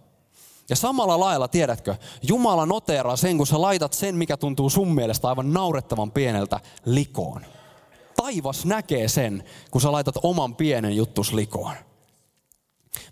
Ja 0.70 0.76
samalla 0.76 1.20
lailla, 1.20 1.48
tiedätkö, 1.48 1.96
Jumala 2.22 2.66
noteeraa 2.66 3.16
sen, 3.16 3.38
kun 3.38 3.48
sä 3.48 3.62
laitat 3.62 3.94
sen, 3.94 4.16
mikä 4.16 4.38
tuntuu 4.38 4.70
sun 4.70 4.96
mielestä 4.96 5.28
aivan 5.28 5.54
naurettavan 5.54 6.12
pieneltä, 6.12 6.60
likoon. 6.86 7.46
Taivas 8.16 8.66
näkee 8.66 9.08
sen, 9.08 9.44
kun 9.72 9.82
sä 9.82 9.92
laitat 9.92 10.16
oman 10.24 10.56
pienen 10.56 10.96
juttus 10.96 11.34
likoon. 11.34 11.74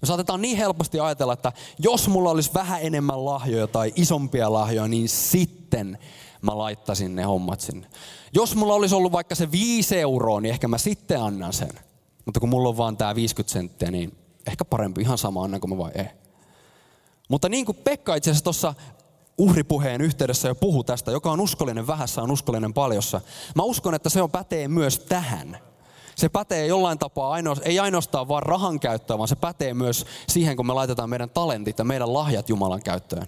Me 0.01 0.05
saatetaan 0.05 0.41
niin 0.41 0.57
helposti 0.57 0.99
ajatella, 0.99 1.33
että 1.33 1.51
jos 1.79 2.07
mulla 2.07 2.29
olisi 2.29 2.51
vähän 2.53 2.81
enemmän 2.81 3.25
lahjoja 3.25 3.67
tai 3.67 3.93
isompia 3.95 4.53
lahjoja, 4.53 4.87
niin 4.87 5.09
sitten 5.09 5.97
mä 6.41 6.57
laittaisin 6.57 7.15
ne 7.15 7.23
hommat 7.23 7.59
sinne. 7.59 7.87
Jos 8.33 8.55
mulla 8.55 8.73
olisi 8.73 8.95
ollut 8.95 9.11
vaikka 9.11 9.35
se 9.35 9.51
5 9.51 9.99
euroa, 9.99 10.41
niin 10.41 10.49
ehkä 10.49 10.67
mä 10.67 10.77
sitten 10.77 11.21
annan 11.21 11.53
sen. 11.53 11.71
Mutta 12.25 12.39
kun 12.39 12.49
mulla 12.49 12.69
on 12.69 12.77
vaan 12.77 12.97
tämä 12.97 13.15
50 13.15 13.53
senttiä, 13.53 13.91
niin 13.91 14.17
ehkä 14.47 14.65
parempi 14.65 15.01
ihan 15.01 15.17
sama 15.17 15.43
annanko 15.43 15.67
mä 15.67 15.77
vai 15.77 15.91
ei. 15.95 16.24
Mutta 17.29 17.49
niin 17.49 17.65
kuin 17.65 17.77
Pekka 17.83 18.15
itse 18.15 18.29
asiassa 18.29 18.43
tuossa 18.43 18.73
uhripuheen 19.37 20.01
yhteydessä 20.01 20.47
jo 20.47 20.55
puhu 20.55 20.83
tästä, 20.83 21.11
joka 21.11 21.31
on 21.31 21.39
uskollinen 21.39 21.87
vähässä, 21.87 22.21
on 22.21 22.31
uskollinen 22.31 22.73
paljossa. 22.73 23.21
Mä 23.55 23.63
uskon, 23.63 23.95
että 23.95 24.09
se 24.09 24.21
on 24.21 24.31
pätee 24.31 24.67
myös 24.67 24.99
tähän. 24.99 25.57
Se 26.15 26.29
pätee 26.29 26.67
jollain 26.67 26.99
tapaa, 26.99 27.37
ei 27.63 27.79
ainoastaan 27.79 28.27
vaan 28.27 28.43
rahan 28.43 28.79
käyttöön, 28.79 29.17
vaan 29.17 29.27
se 29.27 29.35
pätee 29.35 29.73
myös 29.73 30.05
siihen, 30.27 30.55
kun 30.57 30.67
me 30.67 30.73
laitetaan 30.73 31.09
meidän 31.09 31.29
talentit 31.29 31.79
ja 31.79 31.85
meidän 31.85 32.13
lahjat 32.13 32.49
Jumalan 32.49 32.83
käyttöön. 32.83 33.27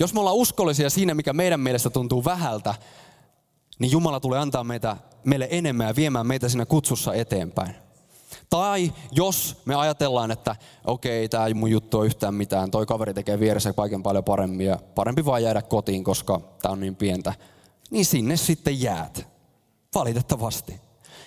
Jos 0.00 0.14
me 0.14 0.20
ollaan 0.20 0.36
uskollisia 0.36 0.90
siinä, 0.90 1.14
mikä 1.14 1.32
meidän 1.32 1.60
mielestä 1.60 1.90
tuntuu 1.90 2.24
vähältä, 2.24 2.74
niin 3.78 3.92
Jumala 3.92 4.20
tulee 4.20 4.38
antaa 4.38 4.64
meitä, 4.64 4.96
meille 5.24 5.48
enemmän 5.50 5.86
ja 5.86 5.96
viemään 5.96 6.26
meitä 6.26 6.48
siinä 6.48 6.66
kutsussa 6.66 7.14
eteenpäin. 7.14 7.85
Tai 8.50 8.92
jos 9.12 9.62
me 9.64 9.74
ajatellaan, 9.74 10.30
että 10.30 10.56
okei, 10.84 11.24
okay, 11.24 11.28
tämä 11.28 11.54
mun 11.54 11.70
juttu 11.70 11.98
on 11.98 12.06
yhtään 12.06 12.34
mitään, 12.34 12.70
toi 12.70 12.86
kaveri 12.86 13.14
tekee 13.14 13.40
vieressä 13.40 13.72
kaiken 13.72 14.02
paljon 14.02 14.24
paremmin 14.24 14.66
ja 14.66 14.78
parempi 14.94 15.24
vaan 15.24 15.42
jäädä 15.42 15.62
kotiin, 15.62 16.04
koska 16.04 16.40
tämä 16.62 16.72
on 16.72 16.80
niin 16.80 16.96
pientä, 16.96 17.34
niin 17.90 18.04
sinne 18.04 18.36
sitten 18.36 18.80
jäät. 18.80 19.28
Valitettavasti. 19.94 20.80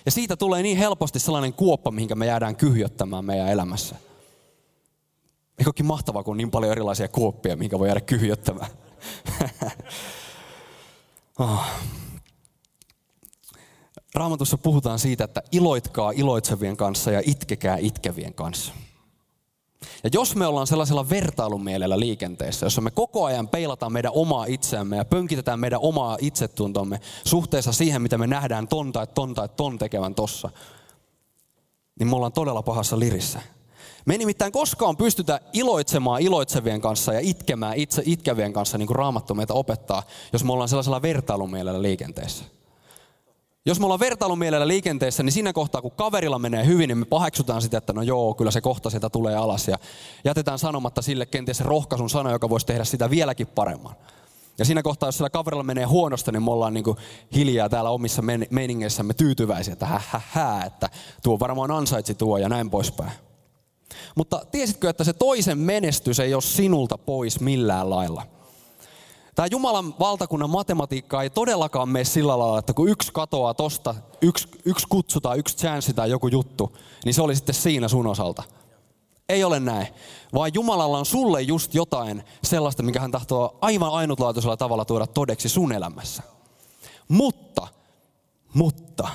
Ja 0.04 0.10
siitä 0.10 0.36
tulee 0.36 0.62
niin 0.62 0.78
helposti 0.78 1.18
sellainen 1.18 1.52
kuoppa, 1.52 1.90
mihinkä 1.90 2.14
me 2.14 2.26
jäädään 2.26 2.56
kyhjöttämään 2.56 3.24
meidän 3.24 3.48
elämässä. 3.48 3.96
Eikö 5.58 5.68
olekin 5.68 5.86
mahtavaa, 5.86 6.22
kun 6.22 6.32
on 6.32 6.38
niin 6.38 6.50
paljon 6.50 6.72
erilaisia 6.72 7.08
kuoppia, 7.08 7.56
mihinkä 7.56 7.78
voi 7.78 7.88
jäädä 7.88 8.00
kyhjöttämään. 8.00 8.70
oh. 11.38 11.64
Raamatussa 14.14 14.58
puhutaan 14.58 14.98
siitä, 14.98 15.24
että 15.24 15.42
iloitkaa 15.52 16.10
iloitsevien 16.10 16.76
kanssa 16.76 17.10
ja 17.10 17.22
itkekää 17.24 17.76
itkevien 17.80 18.34
kanssa. 18.34 18.72
Ja 20.04 20.10
jos 20.12 20.36
me 20.36 20.46
ollaan 20.46 20.66
sellaisella 20.66 21.10
vertailumielellä 21.10 22.00
liikenteessä, 22.00 22.66
jossa 22.66 22.80
me 22.80 22.90
koko 22.90 23.24
ajan 23.24 23.48
peilataan 23.48 23.92
meidän 23.92 24.12
omaa 24.14 24.44
itseämme 24.44 24.96
ja 24.96 25.04
pönkitetään 25.04 25.60
meidän 25.60 25.80
omaa 25.82 26.16
itsetuntomme 26.20 27.00
suhteessa 27.24 27.72
siihen, 27.72 28.02
mitä 28.02 28.18
me 28.18 28.26
nähdään 28.26 28.68
ton 28.68 28.92
tai 28.92 29.06
ton 29.06 29.34
tai 29.34 29.48
ton 29.56 29.78
tekevän 29.78 30.14
tossa, 30.14 30.50
niin 31.98 32.08
me 32.08 32.16
ollaan 32.16 32.32
todella 32.32 32.62
pahassa 32.62 32.98
lirissä. 32.98 33.40
Me 34.06 34.14
ei 34.14 34.18
nimittäin 34.18 34.52
koskaan 34.52 34.96
pystytä 34.96 35.40
iloitsemaan 35.52 36.22
iloitsevien 36.22 36.80
kanssa 36.80 37.12
ja 37.12 37.20
itkemään 37.22 37.76
itse 37.76 38.02
itkevien 38.06 38.52
kanssa, 38.52 38.78
niin 38.78 38.86
kuin 38.86 38.96
Raamattu 38.96 39.34
meitä 39.34 39.54
opettaa, 39.54 40.02
jos 40.32 40.44
me 40.44 40.52
ollaan 40.52 40.68
sellaisella 40.68 41.02
vertailumielellä 41.02 41.82
liikenteessä. 41.82 42.44
Jos 43.66 43.80
me 43.80 43.84
ollaan 43.86 44.00
vertailumielellä 44.00 44.68
liikenteessä, 44.68 45.22
niin 45.22 45.32
siinä 45.32 45.52
kohtaa, 45.52 45.82
kun 45.82 45.90
kaverilla 45.90 46.38
menee 46.38 46.66
hyvin, 46.66 46.88
niin 46.88 46.98
me 46.98 47.04
paheksutaan 47.04 47.62
sitä, 47.62 47.78
että 47.78 47.92
no 47.92 48.02
joo, 48.02 48.34
kyllä 48.34 48.50
se 48.50 48.60
kohta 48.60 48.90
sieltä 48.90 49.10
tulee 49.10 49.36
alas. 49.36 49.68
Ja 49.68 49.78
jätetään 50.24 50.58
sanomatta 50.58 51.02
sille 51.02 51.26
kenties 51.26 51.60
rohkaisun 51.60 52.10
sana, 52.10 52.30
joka 52.30 52.48
voisi 52.48 52.66
tehdä 52.66 52.84
sitä 52.84 53.10
vieläkin 53.10 53.46
paremman. 53.46 53.94
Ja 54.58 54.64
siinä 54.64 54.82
kohtaa, 54.82 55.08
jos 55.08 55.16
sillä 55.16 55.30
kaverilla 55.30 55.62
menee 55.62 55.84
huonosti, 55.84 56.32
niin 56.32 56.42
me 56.42 56.50
ollaan 56.50 56.74
niin 56.74 56.84
hiljaa 57.34 57.68
täällä 57.68 57.90
omissa 57.90 58.22
meiningeissämme 58.50 59.14
tyytyväisiä, 59.14 59.72
että 59.72 59.86
hä, 59.86 60.00
hä, 60.08 60.20
hä, 60.30 60.62
että 60.66 60.90
tuo 61.22 61.40
varmaan 61.40 61.70
ansaitsi 61.70 62.14
tuo 62.14 62.38
ja 62.38 62.48
näin 62.48 62.70
poispäin. 62.70 63.12
Mutta 64.16 64.46
tiesitkö, 64.50 64.90
että 64.90 65.04
se 65.04 65.12
toisen 65.12 65.58
menestys 65.58 66.20
ei 66.20 66.34
ole 66.34 66.42
sinulta 66.42 66.98
pois 66.98 67.40
millään 67.40 67.90
lailla? 67.90 68.39
Tämä 69.34 69.48
Jumalan 69.50 69.94
valtakunnan 69.98 70.50
matematiikka 70.50 71.22
ei 71.22 71.30
todellakaan 71.30 71.88
mene 71.88 72.04
sillä 72.04 72.38
lailla, 72.38 72.58
että 72.58 72.72
kun 72.72 72.88
yksi 72.88 73.12
katoaa 73.12 73.54
tosta, 73.54 73.94
yksi, 74.22 74.48
yksi 74.64 74.86
kutsu 74.88 75.20
tai 75.20 75.38
yksi 75.38 75.56
chanssi 75.56 75.94
tai 75.94 76.10
joku 76.10 76.28
juttu, 76.28 76.76
niin 77.04 77.14
se 77.14 77.22
oli 77.22 77.36
sitten 77.36 77.54
siinä 77.54 77.88
sun 77.88 78.06
osalta. 78.06 78.42
Ei 79.28 79.44
ole 79.44 79.60
näin. 79.60 79.86
Vaan 80.34 80.50
Jumalalla 80.54 80.98
on 80.98 81.06
sulle 81.06 81.42
just 81.42 81.74
jotain 81.74 82.24
sellaista, 82.44 82.82
mikä 82.82 83.00
hän 83.00 83.10
tahtoo 83.10 83.58
aivan 83.60 83.92
ainutlaatuisella 83.92 84.56
tavalla 84.56 84.84
tuoda 84.84 85.06
todeksi 85.06 85.48
sun 85.48 85.72
elämässä. 85.72 86.22
Mutta, 87.08 87.68
Mutta 88.54 89.08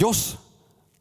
jos 0.00 0.38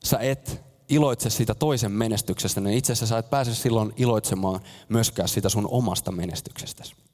sä 0.03 0.17
et 0.17 0.61
iloitse 0.89 1.29
siitä 1.29 1.55
toisen 1.55 1.91
menestyksestä, 1.91 2.61
niin 2.61 2.77
itse 2.77 2.93
asiassa 2.93 3.15
sä 3.15 3.17
et 3.17 3.29
pääse 3.29 3.55
silloin 3.55 3.93
iloitsemaan 3.97 4.59
myöskään 4.89 5.29
sitä 5.29 5.49
sun 5.49 5.67
omasta 5.71 6.11
menestyksestäsi. 6.11 7.04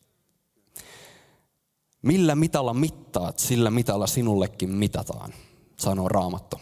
Millä 2.02 2.36
mitalla 2.36 2.74
mittaat, 2.74 3.40
sillä 3.40 3.72
mitalla 3.72 4.08
sinullekin 4.08 4.70
mitataan, 4.70 5.34
sanoo 5.78 6.08
Raamattu. 6.08 6.60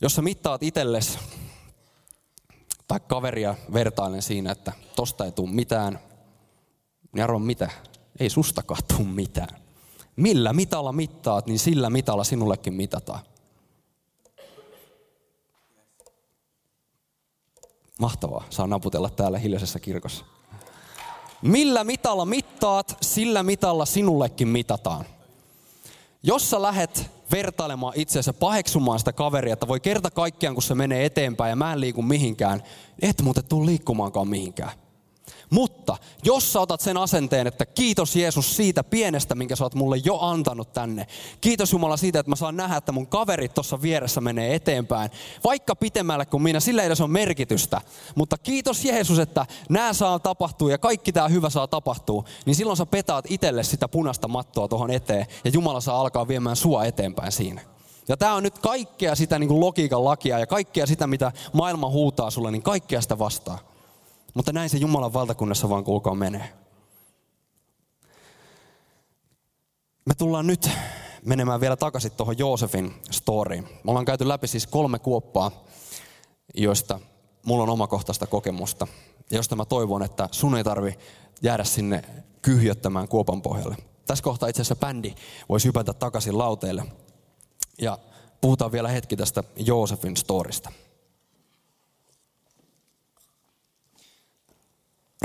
Jos 0.00 0.14
sä 0.14 0.22
mittaat 0.22 0.62
itsellesi 0.62 1.18
tai 2.88 3.00
kaveria 3.00 3.54
vertailen 3.72 4.22
siinä, 4.22 4.52
että 4.52 4.72
tosta 4.96 5.24
ei 5.24 5.32
tule 5.32 5.50
mitään, 5.50 5.98
niin 7.12 7.24
arvo 7.24 7.38
mitä? 7.38 7.70
Ei 8.20 8.30
sustakaan 8.30 8.80
tule 8.96 9.08
mitään. 9.08 9.62
Millä 10.16 10.52
mitalla 10.52 10.92
mittaat, 10.92 11.46
niin 11.46 11.58
sillä 11.58 11.90
mitalla 11.90 12.24
sinullekin 12.24 12.74
mitataan. 12.74 13.20
Mahtavaa, 18.00 18.44
saa 18.50 18.66
naputella 18.66 19.10
täällä 19.10 19.38
hiljaisessa 19.38 19.80
kirkossa. 19.80 20.24
Millä 21.44 21.84
mitalla 21.84 22.24
mittaat, 22.24 22.96
sillä 23.00 23.42
mitalla 23.42 23.84
sinullekin 23.84 24.48
mitataan. 24.48 25.04
Jos 26.22 26.50
sä 26.50 26.62
lähet 26.62 27.10
vertailemaan 27.32 27.92
itseänsä, 27.96 28.32
paheksumaan 28.32 28.98
sitä 28.98 29.12
kaveria, 29.12 29.52
että 29.52 29.68
voi 29.68 29.80
kerta 29.80 30.10
kaikkiaan, 30.10 30.54
kun 30.54 30.62
se 30.62 30.74
menee 30.74 31.04
eteenpäin 31.04 31.50
ja 31.50 31.56
mä 31.56 31.72
en 31.72 31.80
liiku 31.80 32.02
mihinkään, 32.02 32.62
et 33.02 33.22
muuten 33.22 33.44
tuu 33.44 33.66
liikkumaankaan 33.66 34.28
mihinkään. 34.28 34.70
Mutta 35.50 35.96
jos 36.24 36.52
sä 36.52 36.60
otat 36.60 36.80
sen 36.80 36.96
asenteen, 36.96 37.46
että 37.46 37.66
kiitos 37.66 38.16
Jeesus 38.16 38.56
siitä 38.56 38.84
pienestä, 38.84 39.34
minkä 39.34 39.56
sä 39.56 39.64
oot 39.64 39.74
mulle 39.74 39.96
jo 40.04 40.18
antanut 40.18 40.72
tänne. 40.72 41.06
Kiitos 41.40 41.72
Jumala 41.72 41.96
siitä, 41.96 42.20
että 42.20 42.30
mä 42.30 42.36
saan 42.36 42.56
nähdä, 42.56 42.76
että 42.76 42.92
mun 42.92 43.06
kaverit 43.06 43.54
tuossa 43.54 43.82
vieressä 43.82 44.20
menee 44.20 44.54
eteenpäin. 44.54 45.10
Vaikka 45.44 45.76
pitemmälle 45.76 46.26
kuin 46.26 46.42
minä, 46.42 46.60
sillä 46.60 46.82
ei 46.82 46.86
edes 46.86 47.00
ole 47.00 47.10
merkitystä. 47.10 47.80
Mutta 48.14 48.38
kiitos 48.38 48.84
Jeesus, 48.84 49.18
että 49.18 49.46
nämä 49.68 49.92
saa 49.92 50.18
tapahtua 50.18 50.70
ja 50.70 50.78
kaikki 50.78 51.12
tämä 51.12 51.28
hyvä 51.28 51.50
saa 51.50 51.66
tapahtua. 51.66 52.24
Niin 52.46 52.56
silloin 52.56 52.76
sä 52.76 52.86
petaat 52.86 53.24
itselle 53.28 53.62
sitä 53.62 53.88
punaista 53.88 54.28
mattoa 54.28 54.68
tuohon 54.68 54.90
eteen 54.90 55.26
ja 55.44 55.50
Jumala 55.50 55.80
saa 55.80 56.00
alkaa 56.00 56.28
viemään 56.28 56.56
sua 56.56 56.84
eteenpäin 56.84 57.32
siinä. 57.32 57.60
Ja 58.08 58.16
tämä 58.16 58.34
on 58.34 58.42
nyt 58.42 58.58
kaikkea 58.58 59.14
sitä 59.14 59.38
niin 59.38 59.48
kuin 59.48 59.60
logiikan 59.60 60.04
lakia 60.04 60.38
ja 60.38 60.46
kaikkea 60.46 60.86
sitä, 60.86 61.06
mitä 61.06 61.32
maailma 61.52 61.90
huutaa 61.90 62.30
sulle, 62.30 62.50
niin 62.50 62.62
kaikkea 62.62 63.00
sitä 63.00 63.18
vastaa. 63.18 63.73
Mutta 64.34 64.52
näin 64.52 64.70
se 64.70 64.78
Jumalan 64.78 65.12
valtakunnassa 65.12 65.68
vaan 65.68 65.84
kuulkaa 65.84 66.14
menee. 66.14 66.52
Me 70.06 70.14
tullaan 70.14 70.46
nyt 70.46 70.70
menemään 71.24 71.60
vielä 71.60 71.76
takaisin 71.76 72.12
tuohon 72.12 72.38
Joosefin 72.38 72.94
storyin. 73.10 73.64
Me 73.64 73.90
ollaan 73.90 74.04
käyty 74.04 74.28
läpi 74.28 74.46
siis 74.46 74.66
kolme 74.66 74.98
kuoppaa, 74.98 75.50
joista 76.54 77.00
mulla 77.46 77.62
on 77.62 77.70
omakohtaista 77.70 78.26
kokemusta. 78.26 78.86
Ja 79.30 79.36
josta 79.36 79.56
mä 79.56 79.64
toivon, 79.64 80.02
että 80.02 80.28
sun 80.32 80.56
ei 80.56 80.64
tarvi 80.64 80.98
jäädä 81.42 81.64
sinne 81.64 82.02
kyhjöttämään 82.42 83.08
kuopan 83.08 83.42
pohjalle. 83.42 83.76
Tässä 84.06 84.24
kohtaa 84.24 84.48
itse 84.48 84.62
asiassa 84.62 84.76
bändi 84.76 85.14
voisi 85.48 85.68
hypätä 85.68 85.92
takaisin 85.92 86.38
lauteille. 86.38 86.84
Ja 87.78 87.98
puhutaan 88.40 88.72
vielä 88.72 88.88
hetki 88.88 89.16
tästä 89.16 89.44
Joosefin 89.56 90.16
storista. 90.16 90.72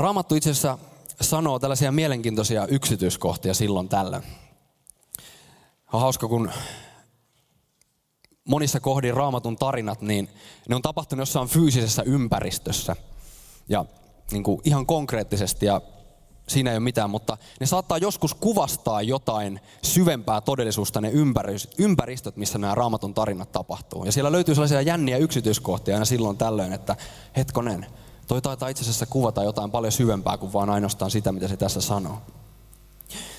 Raamattu 0.00 0.34
itse 0.34 0.50
asiassa 0.50 0.78
sanoo 1.20 1.58
tällaisia 1.58 1.92
mielenkiintoisia 1.92 2.66
yksityiskohtia 2.66 3.54
silloin 3.54 3.88
tällä. 3.88 4.22
On 5.92 6.00
hauska, 6.00 6.28
kun 6.28 6.50
monissa 8.44 8.80
kohdin 8.80 9.14
raamatun 9.14 9.56
tarinat, 9.56 10.00
niin 10.00 10.28
ne 10.68 10.74
on 10.74 10.82
tapahtunut 10.82 11.20
jossain 11.20 11.48
fyysisessä 11.48 12.02
ympäristössä. 12.02 12.96
Ja 13.68 13.84
niin 14.32 14.42
kuin 14.42 14.60
ihan 14.64 14.86
konkreettisesti 14.86 15.66
ja 15.66 15.80
siinä 16.48 16.70
ei 16.70 16.76
ole 16.76 16.84
mitään, 16.84 17.10
mutta 17.10 17.38
ne 17.60 17.66
saattaa 17.66 17.98
joskus 17.98 18.34
kuvastaa 18.34 19.02
jotain 19.02 19.60
syvempää 19.82 20.40
todellisuutta, 20.40 21.00
ne 21.00 21.12
ympäristöt, 21.78 22.36
missä 22.36 22.58
nämä 22.58 22.74
raamatun 22.74 23.14
tarinat 23.14 23.52
tapahtuu. 23.52 24.04
Ja 24.04 24.12
siellä 24.12 24.32
löytyy 24.32 24.54
sellaisia 24.54 24.82
jänniä 24.82 25.16
yksityiskohtia 25.16 25.94
aina 25.94 26.04
silloin 26.04 26.36
tällöin, 26.36 26.72
että 26.72 26.96
hetkonen, 27.36 27.86
Toi 28.30 28.42
taitaa 28.42 28.68
itse 28.68 28.82
asiassa 28.82 29.06
kuvata 29.06 29.44
jotain 29.44 29.70
paljon 29.70 29.92
syvempää 29.92 30.38
kuin 30.38 30.52
vaan 30.52 30.70
ainoastaan 30.70 31.10
sitä, 31.10 31.32
mitä 31.32 31.48
se 31.48 31.56
tässä 31.56 31.80
sanoo. 31.80 32.18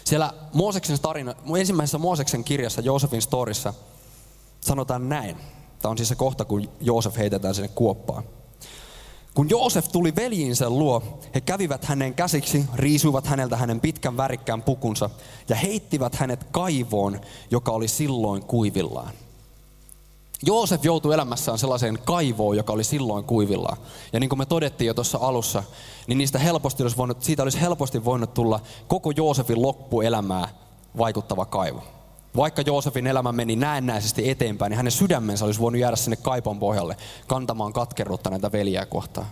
Siellä 0.04 0.34
Mooseksen 0.54 1.00
tarina, 1.02 1.36
ensimmäisessä 1.60 1.98
Mooseksen 1.98 2.44
kirjassa, 2.44 2.82
Joosefin 2.82 3.22
storissa, 3.22 3.74
sanotaan 4.62 5.10
näin. 5.10 5.38
Tämä 5.82 5.92
on 5.92 5.98
siis 5.98 6.10
se 6.10 6.16
kohta, 6.16 6.46
kun 6.46 6.70
Joosef 6.82 7.18
heitetään 7.18 7.56
sinne 7.56 7.68
kuoppaan. 7.68 8.24
Kun 9.34 9.50
Joosef 9.50 9.88
tuli 9.88 10.16
veljinsä 10.16 10.70
luo, 10.70 11.20
he 11.36 11.42
kävivät 11.42 11.86
hänen 11.86 12.14
käsiksi, 12.14 12.66
riisuivat 12.74 13.28
häneltä 13.28 13.58
hänen 13.58 13.80
pitkän 13.80 14.18
värikkään 14.18 14.62
pukunsa 14.62 15.10
ja 15.50 15.56
heittivät 15.56 16.16
hänet 16.16 16.44
kaivoon, 16.52 17.22
joka 17.52 17.72
oli 17.72 17.88
silloin 17.88 18.44
kuivillaan. 18.44 19.14
Joosef 20.46 20.86
joutui 20.86 21.14
elämässään 21.14 21.58
sellaiseen 21.58 22.00
kaivoon, 22.06 22.58
joka 22.58 22.74
oli 22.74 22.84
silloin 22.84 23.24
kuivilla. 23.24 23.78
Ja 24.14 24.20
niin 24.20 24.30
kuin 24.30 24.40
me 24.40 24.46
todettiin 24.46 24.88
jo 24.88 24.94
tuossa 24.94 25.18
alussa, 25.22 25.64
niin 26.08 26.18
niistä 26.18 26.40
helposti 26.40 26.84
olisi 26.84 26.98
voinut, 26.98 27.24
siitä 27.24 27.44
olisi 27.44 27.62
helposti 27.62 28.06
voinut 28.06 28.34
tulla 28.34 28.60
koko 28.88 29.12
Joosefin 29.12 29.62
loppuelämää 29.62 30.48
vaikuttava 30.98 31.46
kaivo. 31.46 31.84
Vaikka 32.36 32.62
Joosefin 32.62 33.08
elämä 33.08 33.32
meni 33.32 33.56
näennäisesti 33.56 34.30
eteenpäin, 34.30 34.70
niin 34.70 34.78
hänen 34.78 34.92
sydämensä 34.92 35.46
olisi 35.46 35.60
voinut 35.60 35.82
jäädä 35.82 35.96
sinne 35.96 36.16
kaipon 36.16 36.60
pohjalle 36.60 36.98
kantamaan 37.28 37.74
katkeruutta 37.74 38.30
näitä 38.30 38.52
veljiä 38.52 38.86
kohtaan. 38.86 39.28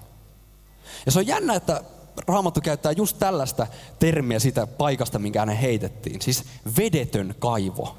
Ja 1.06 1.12
se 1.12 1.20
on 1.20 1.28
jännä, 1.28 1.56
että 1.56 1.84
Raamattu 2.28 2.62
käyttää 2.62 2.92
just 2.92 3.18
tällaista 3.20 3.68
termiä 4.00 4.40
siitä 4.40 4.68
paikasta, 4.68 5.20
minkä 5.20 5.40
hänen 5.40 5.58
heitettiin. 5.58 6.22
Siis 6.22 6.44
vedetön 6.78 7.36
kaivo. 7.40 7.98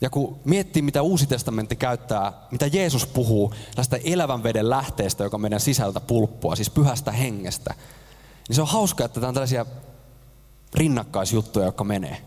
Ja 0.00 0.10
kun 0.10 0.40
miettii, 0.44 0.82
mitä 0.82 1.02
Uusi 1.02 1.26
testamentti 1.26 1.76
käyttää, 1.76 2.32
mitä 2.50 2.66
Jeesus 2.66 3.06
puhuu 3.06 3.54
tästä 3.74 3.98
elävän 4.04 4.42
veden 4.42 4.70
lähteestä, 4.70 5.24
joka 5.24 5.38
meidän 5.38 5.60
sisältä 5.60 6.00
pulppua, 6.00 6.56
siis 6.56 6.70
pyhästä 6.70 7.12
hengestä, 7.12 7.74
niin 8.48 8.56
se 8.56 8.62
on 8.62 8.68
hauska, 8.68 9.04
että 9.04 9.20
tämä 9.20 9.28
on 9.28 9.34
tällaisia 9.34 9.66
rinnakkaisjuttuja, 10.74 11.66
jotka 11.66 11.84
menee. 11.84 12.22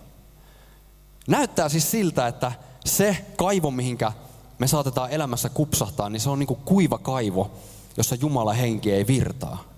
Näyttää 1.28 1.70
siis 1.70 1.92
siltä, 1.92 2.28
että 2.28 2.52
se 2.86 3.26
kaivo, 3.38 3.72
mihinkä 3.72 4.12
me 4.60 4.68
saatetaan 4.68 5.12
elämässä 5.12 5.50
kupsahtaa, 5.50 6.10
niin 6.10 6.20
se 6.20 6.30
on 6.30 6.40
niin 6.40 6.48
kuin 6.48 6.60
kuiva 6.66 6.98
kaivo, 6.98 7.52
jossa 7.98 8.16
Jumala 8.16 8.54
henki 8.54 8.92
ei 8.92 9.08
virtaa. 9.08 9.71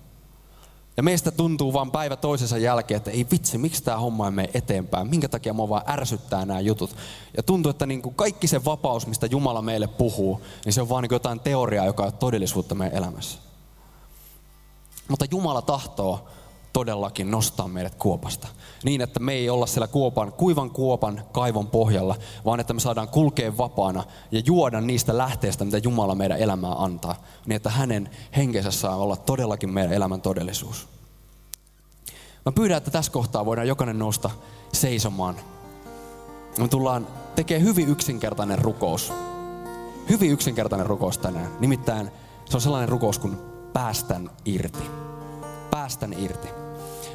Ja 0.98 1.04
meistä 1.04 1.32
tuntuu 1.32 1.74
vaan 1.74 1.92
päivä 1.92 2.16
toisensa 2.16 2.58
jälkeen, 2.58 2.98
että 2.98 3.12
ei 3.12 3.28
vitsi, 3.32 3.58
miksi 3.58 3.84
tämä 3.84 3.98
homma 3.98 4.26
ei 4.26 4.32
mene 4.32 4.50
eteenpäin, 4.54 5.08
minkä 5.08 5.28
takia 5.30 5.54
mua 5.54 5.70
vaan 5.70 5.84
ärsyttää 5.88 6.46
nämä 6.46 6.60
jutut. 6.60 6.96
Ja 7.38 7.44
tuntuu, 7.44 7.70
että 7.70 7.86
niin 7.86 8.02
kuin 8.02 8.16
kaikki 8.16 8.48
se 8.48 8.66
vapaus, 8.66 9.08
mistä 9.08 9.26
Jumala 9.26 9.62
meille 9.62 9.88
puhuu, 9.88 10.42
niin 10.66 10.74
se 10.74 10.82
on 10.82 10.90
vaan 10.90 11.04
niin 11.04 11.14
jotain 11.14 11.40
teoriaa, 11.40 11.86
joka 11.86 12.04
on 12.04 12.14
todellisuutta 12.14 12.76
meidän 12.76 12.98
elämässä. 12.98 13.40
Mutta 15.08 15.26
Jumala 15.32 15.62
tahtoo 15.62 16.28
todellakin 16.74 17.32
nostaa 17.32 17.68
meidät 17.68 17.96
kuopasta. 17.96 18.48
Niin, 18.84 19.02
että 19.02 19.20
me 19.20 19.34
ei 19.34 19.50
olla 19.50 19.66
siellä 19.66 19.88
kuopan, 19.88 20.34
kuivan 20.34 20.70
kuopan 20.70 21.22
kaivon 21.32 21.68
pohjalla, 21.68 22.16
vaan 22.46 22.60
että 22.60 22.74
me 22.74 22.80
saadaan 22.80 23.08
kulkea 23.08 23.58
vapaana 23.58 24.04
ja 24.32 24.42
juoda 24.46 24.82
niistä 24.82 25.18
lähteistä, 25.18 25.66
mitä 25.66 25.78
Jumala 25.78 26.16
meidän 26.16 26.40
elämää 26.40 26.74
antaa. 26.78 27.16
Niin, 27.46 27.56
että 27.56 27.70
hänen 27.70 28.10
henkensä 28.36 28.72
saa 28.72 28.96
olla 28.96 29.16
todellakin 29.16 29.70
meidän 29.70 29.94
elämän 29.94 30.22
todellisuus. 30.22 30.88
Mä 32.46 32.52
pyydän, 32.52 32.78
että 32.78 32.92
tässä 32.92 33.12
kohtaa 33.12 33.46
voidaan 33.46 33.68
jokainen 33.68 34.00
nousta 34.00 34.30
seisomaan. 34.74 35.36
Me 36.58 36.68
tullaan 36.68 37.08
tekemään 37.36 37.68
hyvin 37.68 37.90
yksinkertainen 37.90 38.60
rukous. 38.60 39.14
Hyvin 40.10 40.32
yksinkertainen 40.32 40.88
rukous 40.88 41.18
tänään. 41.18 41.52
Nimittäin 41.60 42.12
se 42.46 42.58
on 42.58 42.62
sellainen 42.62 42.90
rukous, 42.90 43.20
kun 43.20 43.38
päästän 43.74 44.30
irti. 44.46 44.84
Päästän 45.72 46.14
irti. 46.14 46.63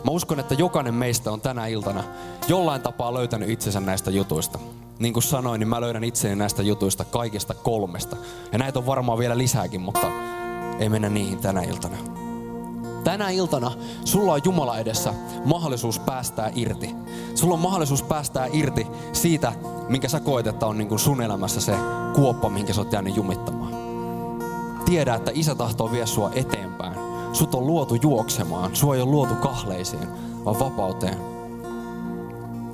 Mä 0.04 0.10
uskon, 0.10 0.40
että 0.40 0.54
jokainen 0.54 0.94
meistä 0.94 1.32
on 1.32 1.40
tänä 1.40 1.66
iltana 1.66 2.04
jollain 2.48 2.82
tapaa 2.82 3.14
löytänyt 3.14 3.50
itsensä 3.50 3.80
näistä 3.80 4.10
jutuista. 4.10 4.58
Niin 4.98 5.12
kuin 5.12 5.22
sanoin, 5.22 5.58
niin 5.58 5.68
mä 5.68 5.80
löydän 5.80 6.04
itseni 6.04 6.36
näistä 6.36 6.62
jutuista 6.62 7.04
kaikista 7.04 7.54
kolmesta. 7.54 8.16
Ja 8.52 8.58
näitä 8.58 8.78
on 8.78 8.86
varmaan 8.86 9.18
vielä 9.18 9.38
lisääkin, 9.38 9.80
mutta 9.80 10.06
ei 10.78 10.88
mennä 10.88 11.08
niihin 11.08 11.38
tänä 11.38 11.62
iltana. 11.62 11.96
Tänä 13.04 13.30
iltana 13.30 13.72
sulla 14.04 14.32
on 14.32 14.40
Jumala 14.44 14.78
edessä 14.78 15.14
mahdollisuus 15.44 15.98
päästää 15.98 16.50
irti. 16.54 16.94
Sulla 17.34 17.54
on 17.54 17.60
mahdollisuus 17.60 18.02
päästää 18.02 18.48
irti 18.52 18.86
siitä, 19.12 19.52
minkä 19.88 20.08
sä 20.08 20.20
koet, 20.20 20.46
että 20.46 20.66
on 20.66 20.78
niin 20.78 20.88
kuin 20.88 20.98
sun 20.98 21.22
elämässä 21.22 21.60
se 21.60 21.74
kuoppa, 22.14 22.48
minkä 22.50 22.72
sä 22.72 22.80
oot 22.80 22.92
jäänyt 22.92 23.16
jumittamaan. 23.16 23.72
Tiedä, 24.84 25.14
että 25.14 25.30
isä 25.34 25.54
tahtoo 25.54 25.92
vie 25.92 26.06
sua 26.06 26.30
eteenpäin 26.34 27.07
Sut 27.32 27.54
on 27.54 27.66
luotu 27.66 27.94
juoksemaan. 27.94 28.76
Sua 28.76 28.94
ei 28.94 29.00
ole 29.00 29.10
luotu 29.10 29.34
kahleisiin, 29.34 30.08
vaan 30.44 30.58
vapauteen. 30.58 31.18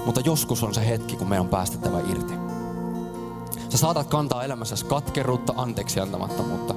mutta 0.06 0.20
joskus 0.24 0.62
on 0.62 0.74
se 0.74 0.86
hetki, 0.88 1.16
kun 1.16 1.28
meidän 1.28 1.44
on 1.44 1.48
päästettävä 1.48 2.00
irti. 2.10 2.34
Sä 3.68 3.78
saatat 3.78 4.06
kantaa 4.06 4.44
elämässäsi 4.44 4.84
katkeruutta, 4.84 5.54
anteeksi 5.56 6.00
antamattomuutta. 6.00 6.74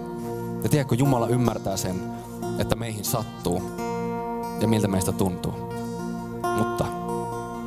Ja 0.64 0.70
tiedätkö, 0.70 0.96
Jumala 0.96 1.28
ymmärtää 1.28 1.78
sen, 1.78 2.02
että 2.60 2.76
meihin 2.76 3.06
sattuu 3.06 3.62
ja 4.62 4.68
miltä 4.68 4.88
meistä 4.88 5.12
tuntuu. 5.12 5.54
Mutta 6.58 6.86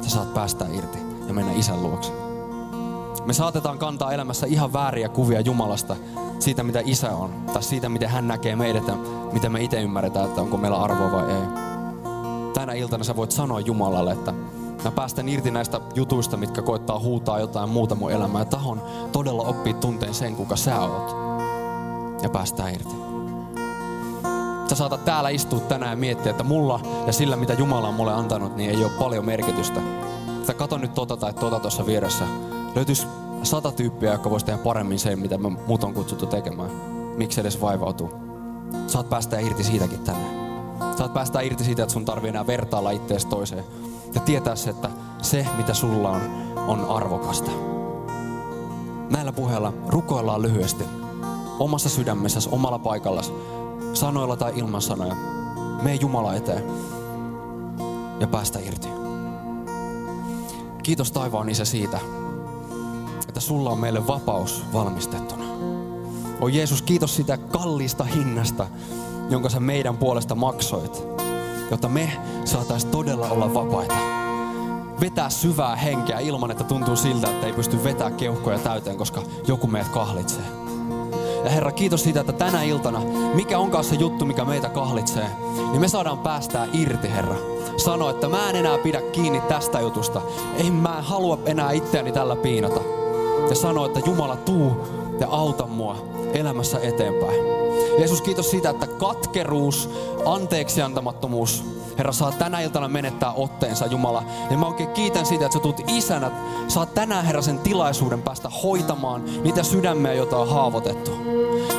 sä 0.01 0.11
saat 0.11 0.35
päästä 0.35 0.67
irti 0.73 0.99
ja 1.29 1.35
mennä 1.35 1.53
isän 1.53 1.83
luokse. 1.83 2.30
Me 3.27 3.33
saatetaan 3.33 3.79
kantaa 3.79 4.13
elämässä 4.13 4.47
ihan 4.47 4.73
vääriä 4.73 5.09
kuvia 5.09 5.41
Jumalasta, 5.41 5.97
siitä 6.39 6.63
mitä 6.63 6.83
isä 6.85 7.11
on, 7.11 7.31
tai 7.53 7.63
siitä 7.63 7.89
miten 7.89 8.09
hän 8.09 8.29
näkee 8.29 8.57
meidät 8.57 8.89
ja 8.89 8.95
miten 9.33 9.53
me 9.53 9.63
itse 9.63 9.83
ymmärretään, 9.83 10.27
että 10.29 10.41
onko 10.41 10.57
meillä 10.57 10.79
arvoa 10.79 11.13
vai 11.13 11.31
ei. 11.31 11.71
Tänä 12.55 12.73
iltana 12.73 13.05
sä 13.05 13.17
voit 13.17 13.31
sanoa 13.31 13.61
Jumalalle, 13.61 14.13
että 14.13 14.33
mä 14.85 14.91
päästän 14.91 15.29
irti 15.29 15.51
näistä 15.51 15.81
jutuista, 15.95 16.37
mitkä 16.37 16.63
koittaa 16.63 16.99
huutaa 16.99 17.41
jotain 17.41 17.69
muuta 17.69 17.95
mun 17.95 18.13
elämää. 18.13 18.45
Tahon 18.45 18.83
todella 19.13 19.43
oppii 19.43 19.75
tunteen 19.75 20.15
sen, 20.15 20.37
kuka 20.37 20.57
sä 20.57 20.81
oot. 20.81 21.17
Ja 22.23 22.29
päästää 22.29 22.71
irti. 22.71 22.95
Sä 24.69 24.77
saatat 24.77 25.05
täällä 25.05 25.29
istua 25.29 25.61
tänään 25.61 25.91
ja 25.91 25.97
miettiä, 25.97 26.31
että 26.31 26.45
mulla 26.45 26.81
ja 27.07 27.13
sillä, 27.13 27.37
mitä 27.37 27.53
Jumala 27.53 27.89
on 27.89 27.95
mulle 27.95 28.13
antanut, 28.13 28.57
niin 28.57 28.71
ei 28.71 28.85
ole 28.85 28.93
paljon 28.99 29.25
merkitystä. 29.25 29.81
Sä 30.47 30.55
kato 30.55 30.79
nyt 30.79 30.95
tota 30.95 31.17
tai 31.17 31.33
tota 31.33 31.61
tuossa 31.61 31.87
vieressä. 31.87 32.25
Löytyisi 32.75 33.07
sata 33.43 33.73
tyyppiä, 33.73 34.13
jotka 34.13 34.31
vois 34.31 34.45
tehdä 34.45 34.59
paremmin 34.59 34.99
sen, 34.99 35.19
mitä 35.19 35.39
me 35.39 35.49
muut 35.49 35.85
on 35.85 35.95
kutsuttu 35.95 36.27
tekemään. 36.27 36.71
Miksi 37.17 37.41
edes 37.41 37.61
vaivautuu? 37.61 38.11
Saat 38.87 39.09
päästä 39.09 39.39
irti 39.39 39.65
siitäkin 39.65 40.01
tänään. 40.01 40.41
Saat 40.99 41.15
päästä 41.15 41.41
irti 41.41 41.65
siitä, 41.65 41.83
että 41.83 41.93
sun 41.93 42.05
tarvii 42.05 42.29
enää 42.29 42.47
vertailla 42.47 42.91
ittees 42.91 43.27
toiseen. 43.27 43.65
Ja 44.15 44.21
tietää 44.21 44.57
se, 44.57 44.71
että 44.71 44.89
se, 45.23 45.47
mitä 45.57 45.75
sulla 45.75 46.11
on, 46.11 46.21
on 46.57 46.85
arvokasta. 46.85 47.51
Näillä 49.11 49.33
puheilla 49.33 49.73
rukoillaan 49.89 50.43
lyhyesti. 50.43 50.85
Omassa 51.59 51.89
sydämessäsi, 51.89 52.49
omalla 52.53 52.79
paikallasi, 52.79 53.33
sanoilla 53.93 54.37
tai 54.37 54.53
ilman 54.57 54.83
sanoja. 54.83 55.17
Mene 55.83 55.95
Jumala 55.95 56.35
eteen 56.35 56.65
ja 58.21 58.27
päästä 58.27 58.59
irti. 58.59 59.00
Kiitos 60.83 61.13
taivaan 61.13 61.49
isä 61.49 61.65
siitä, 61.65 62.01
että 63.29 63.41
sulla 63.41 63.71
on 63.71 63.79
meille 63.79 64.07
vapaus 64.07 64.65
valmistettuna. 64.73 65.45
O 66.41 66.49
Jeesus, 66.49 66.83
kiitos 66.83 67.17
sitä 67.17 67.37
kalliista 67.37 68.05
hinnasta, 68.05 68.67
jonka 69.31 69.49
sä 69.49 69.61
meidän 69.61 69.97
puolesta 69.97 70.35
maksoit, 70.35 71.03
jotta 71.71 71.89
me 71.89 72.13
saataisiin 72.45 72.91
todella 72.91 73.29
olla 73.29 73.55
vapaita. 73.55 73.95
Vetää 75.01 75.31
syvää 75.31 75.77
henkeä 75.77 76.19
ilman, 76.19 76.51
että 76.51 76.65
tuntuu 76.65 76.97
siltä, 76.97 77.31
että 77.31 77.47
ei 77.47 77.53
pysty 77.53 77.85
vetää 77.85 78.11
keuhkoja 78.11 78.59
täyteen, 78.59 78.97
koska 78.97 79.23
joku 79.49 79.67
meidät 79.67 79.89
kahlitsee. 79.89 80.45
Ja 81.45 81.51
Herra, 81.51 81.73
kiitos 81.73 82.03
siitä, 82.03 82.21
että 82.21 82.33
tänä 82.33 82.63
iltana, 82.63 83.01
mikä 83.35 83.59
onkaan 83.59 83.85
se 83.85 83.95
juttu, 83.95 84.27
mikä 84.27 84.45
meitä 84.45 84.69
kahlitsee, 84.69 85.27
niin 85.71 85.81
me 85.81 85.89
saadaan 85.89 86.19
päästää 86.19 86.67
irti, 86.73 87.11
Herra. 87.11 87.50
Sano, 87.81 88.11
että 88.11 88.29
mä 88.29 88.51
en 88.51 88.57
enää 88.57 88.79
pidä 88.79 89.01
kiinni 89.01 89.41
tästä 89.41 89.81
jutusta. 89.81 90.23
Ei 90.57 90.71
mä 90.71 91.03
halua 91.03 91.39
enää 91.47 91.73
itseäni 91.73 92.13
tällä 92.13 92.37
piinata. 92.37 92.81
Ja 93.49 93.55
sano, 93.55 93.87
että 93.87 94.01
Jumala 94.07 94.37
tuu 94.37 94.77
ja 95.21 95.27
auta 95.31 95.67
mua 95.67 95.97
elämässä 96.33 96.79
eteenpäin. 96.83 97.41
Jeesus, 97.99 98.23
kiitos 98.23 98.51
siitä, 98.51 98.71
että 98.71 98.87
katkeruus, 98.87 99.91
anteeksiantamattomuus, 100.25 101.65
Herra, 101.99 102.13
saa 102.13 102.33
tänä 102.33 102.61
iltana 102.61 102.89
menettää 102.89 103.33
otteensa, 103.33 103.87
Jumala. 103.87 104.23
Ja 104.51 104.59
mä 104.59 104.67
oikein 104.67 104.91
kiitän 104.91 105.27
siitä, 105.27 105.47
että 105.47 105.59
sä 105.59 105.63
tulet 105.63 105.85
isänä, 105.87 106.31
saat 106.69 106.95
tänään, 106.95 107.25
Herra, 107.25 107.43
sen 107.43 107.59
tilaisuuden 107.59 108.23
päästä 108.23 108.49
hoitamaan 108.63 109.25
niitä 109.43 109.63
sydämiä, 109.63 110.15
joita 110.15 110.39
on 110.39 110.49
haavoitettu. 110.49 111.11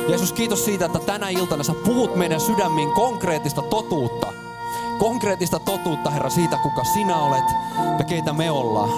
Jeesus, 0.08 0.32
kiitos 0.32 0.64
siitä, 0.64 0.86
että 0.86 0.98
tänä 0.98 1.28
iltana 1.28 1.62
sä 1.62 1.74
puhut 1.84 2.16
meidän 2.16 2.40
sydämiin 2.40 2.90
konkreettista 2.90 3.62
totuutta. 3.62 4.41
Konkreettista 5.02 5.58
totuutta, 5.58 6.10
Herra, 6.10 6.30
siitä, 6.30 6.56
kuka 6.56 6.84
sinä 6.84 7.16
olet 7.16 7.44
ja 7.98 8.04
keitä 8.04 8.32
me 8.32 8.50
ollaan. 8.50 8.88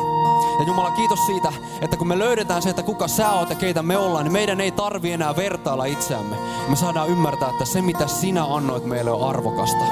Ja 0.58 0.64
Jumala, 0.66 0.90
kiitos 0.90 1.26
siitä, 1.26 1.52
että 1.80 1.96
kun 1.96 2.08
me 2.08 2.18
löydetään 2.18 2.62
se, 2.62 2.70
että 2.70 2.82
kuka 2.82 3.08
sä 3.08 3.32
oot 3.32 3.50
ja 3.50 3.56
keitä 3.56 3.82
me 3.82 3.96
ollaan, 3.96 4.24
niin 4.24 4.32
meidän 4.32 4.60
ei 4.60 4.70
tarvi 4.70 5.12
enää 5.12 5.36
vertailla 5.36 5.84
itseämme. 5.84 6.36
Me 6.68 6.76
saadaan 6.76 7.08
ymmärtää, 7.08 7.50
että 7.50 7.64
se 7.64 7.82
mitä 7.82 8.06
sinä 8.06 8.44
annoit 8.44 8.84
meille 8.84 9.10
on 9.10 9.28
arvokasta. 9.28 9.84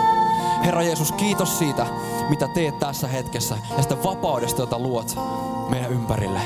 Herra 0.64 0.82
Jeesus, 0.82 1.12
kiitos 1.12 1.58
siitä, 1.58 1.86
mitä 2.28 2.48
teet 2.48 2.78
tässä 2.78 3.08
hetkessä 3.08 3.58
ja 3.76 3.82
sitä 3.82 4.02
vapaudesta, 4.02 4.62
jota 4.62 4.78
luot 4.78 5.16
meidän 5.68 5.92
ympärille. 5.92 6.40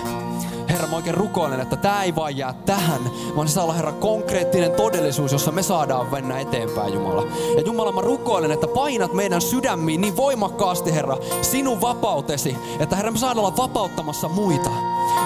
Herra, 0.68 0.86
mä 0.86 0.96
oikein 0.96 1.16
rukoilen, 1.16 1.60
että 1.60 1.76
tämä 1.76 2.02
ei 2.02 2.16
vaan 2.16 2.36
jää 2.36 2.54
tähän, 2.66 3.00
vaan 3.36 3.48
se 3.48 3.54
saa 3.54 3.64
olla, 3.64 3.74
Herra, 3.74 3.92
konkreettinen 3.92 4.72
todellisuus, 4.72 5.32
jossa 5.32 5.52
me 5.52 5.62
saadaan 5.62 6.06
mennä 6.10 6.40
eteenpäin, 6.40 6.94
Jumala. 6.94 7.22
Ja 7.56 7.62
Jumala, 7.66 7.92
mä 7.92 8.00
rukoilen, 8.00 8.50
että 8.50 8.66
painat 8.66 9.12
meidän 9.12 9.40
sydämiin 9.40 10.00
niin 10.00 10.16
voimakkaasti, 10.16 10.94
Herra, 10.94 11.16
sinun 11.42 11.80
vapautesi, 11.80 12.56
että 12.80 12.96
Herra, 12.96 13.10
me 13.10 13.18
saadaan 13.18 13.46
olla 13.46 13.56
vapauttamassa 13.56 14.28
muita. 14.28 14.70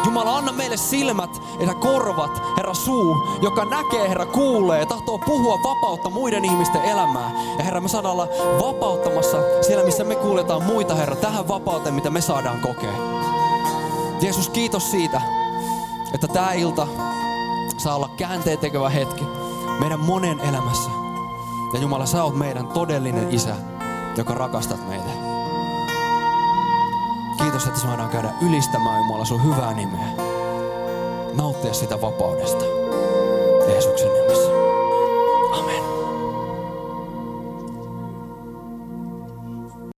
Jumala, 0.05 0.36
anna 0.36 0.53
meille 0.53 0.76
silmät 0.76 1.43
ja 1.66 1.74
korvat, 1.74 2.43
Herra, 2.57 2.74
suu, 2.74 3.16
joka 3.43 3.64
näkee, 3.64 4.09
Herra, 4.09 4.26
kuulee, 4.26 4.86
tahtoo 4.86 5.18
puhua 5.18 5.59
vapautta 5.64 6.11
muiden 6.11 6.45
ihmisten 6.45 6.84
elämään. 6.84 7.32
Ja 7.59 7.64
Herra, 7.64 7.80
me 7.80 7.88
saadaan 7.88 8.12
olla 8.12 8.28
vapauttamassa 8.62 9.38
siellä, 9.61 9.84
missä 9.84 10.05
me 10.05 10.14
kuuletaan 10.14 10.62
muita, 10.62 10.95
Herra, 10.95 11.16
tähän 11.16 11.49
vapauteen, 11.49 11.95
mitä 11.95 12.11
me 12.11 12.20
saadaan 12.20 12.61
kokea. 12.61 13.10
Jeesus, 14.21 14.49
kiitos 14.49 14.91
siitä, 14.91 15.21
että 16.14 16.29
tämä 16.29 16.53
ilta 16.53 16.87
saa 17.79 17.97
olla 17.97 18.11
käänteen 18.16 18.59
tekevä 18.59 18.89
hetki 18.89 19.25
meidän 19.81 20.01
monen 20.01 20.41
elämässä. 20.41 20.91
Ja 21.75 21.81
Jumala, 21.81 22.07
sä 22.07 22.25
oot 22.25 22.37
meidän 22.37 22.66
todellinen 22.66 23.31
isä, 23.31 23.57
joka 24.16 24.35
rakastat 24.35 24.89
meitä. 24.89 25.11
Kiitos, 27.39 27.66
että 27.66 27.81
saadaan 27.81 28.11
käydä 28.11 28.33
ylistämään 28.41 28.99
Jumala 28.99 29.25
sun 29.25 29.45
hyvää 29.45 29.75
nimeä. 29.75 30.09
Nauttia 31.35 31.75
sitä 31.75 32.01
vapaudesta. 32.01 32.64
Jeesuksen 33.68 34.12
nimessä. 34.14 34.60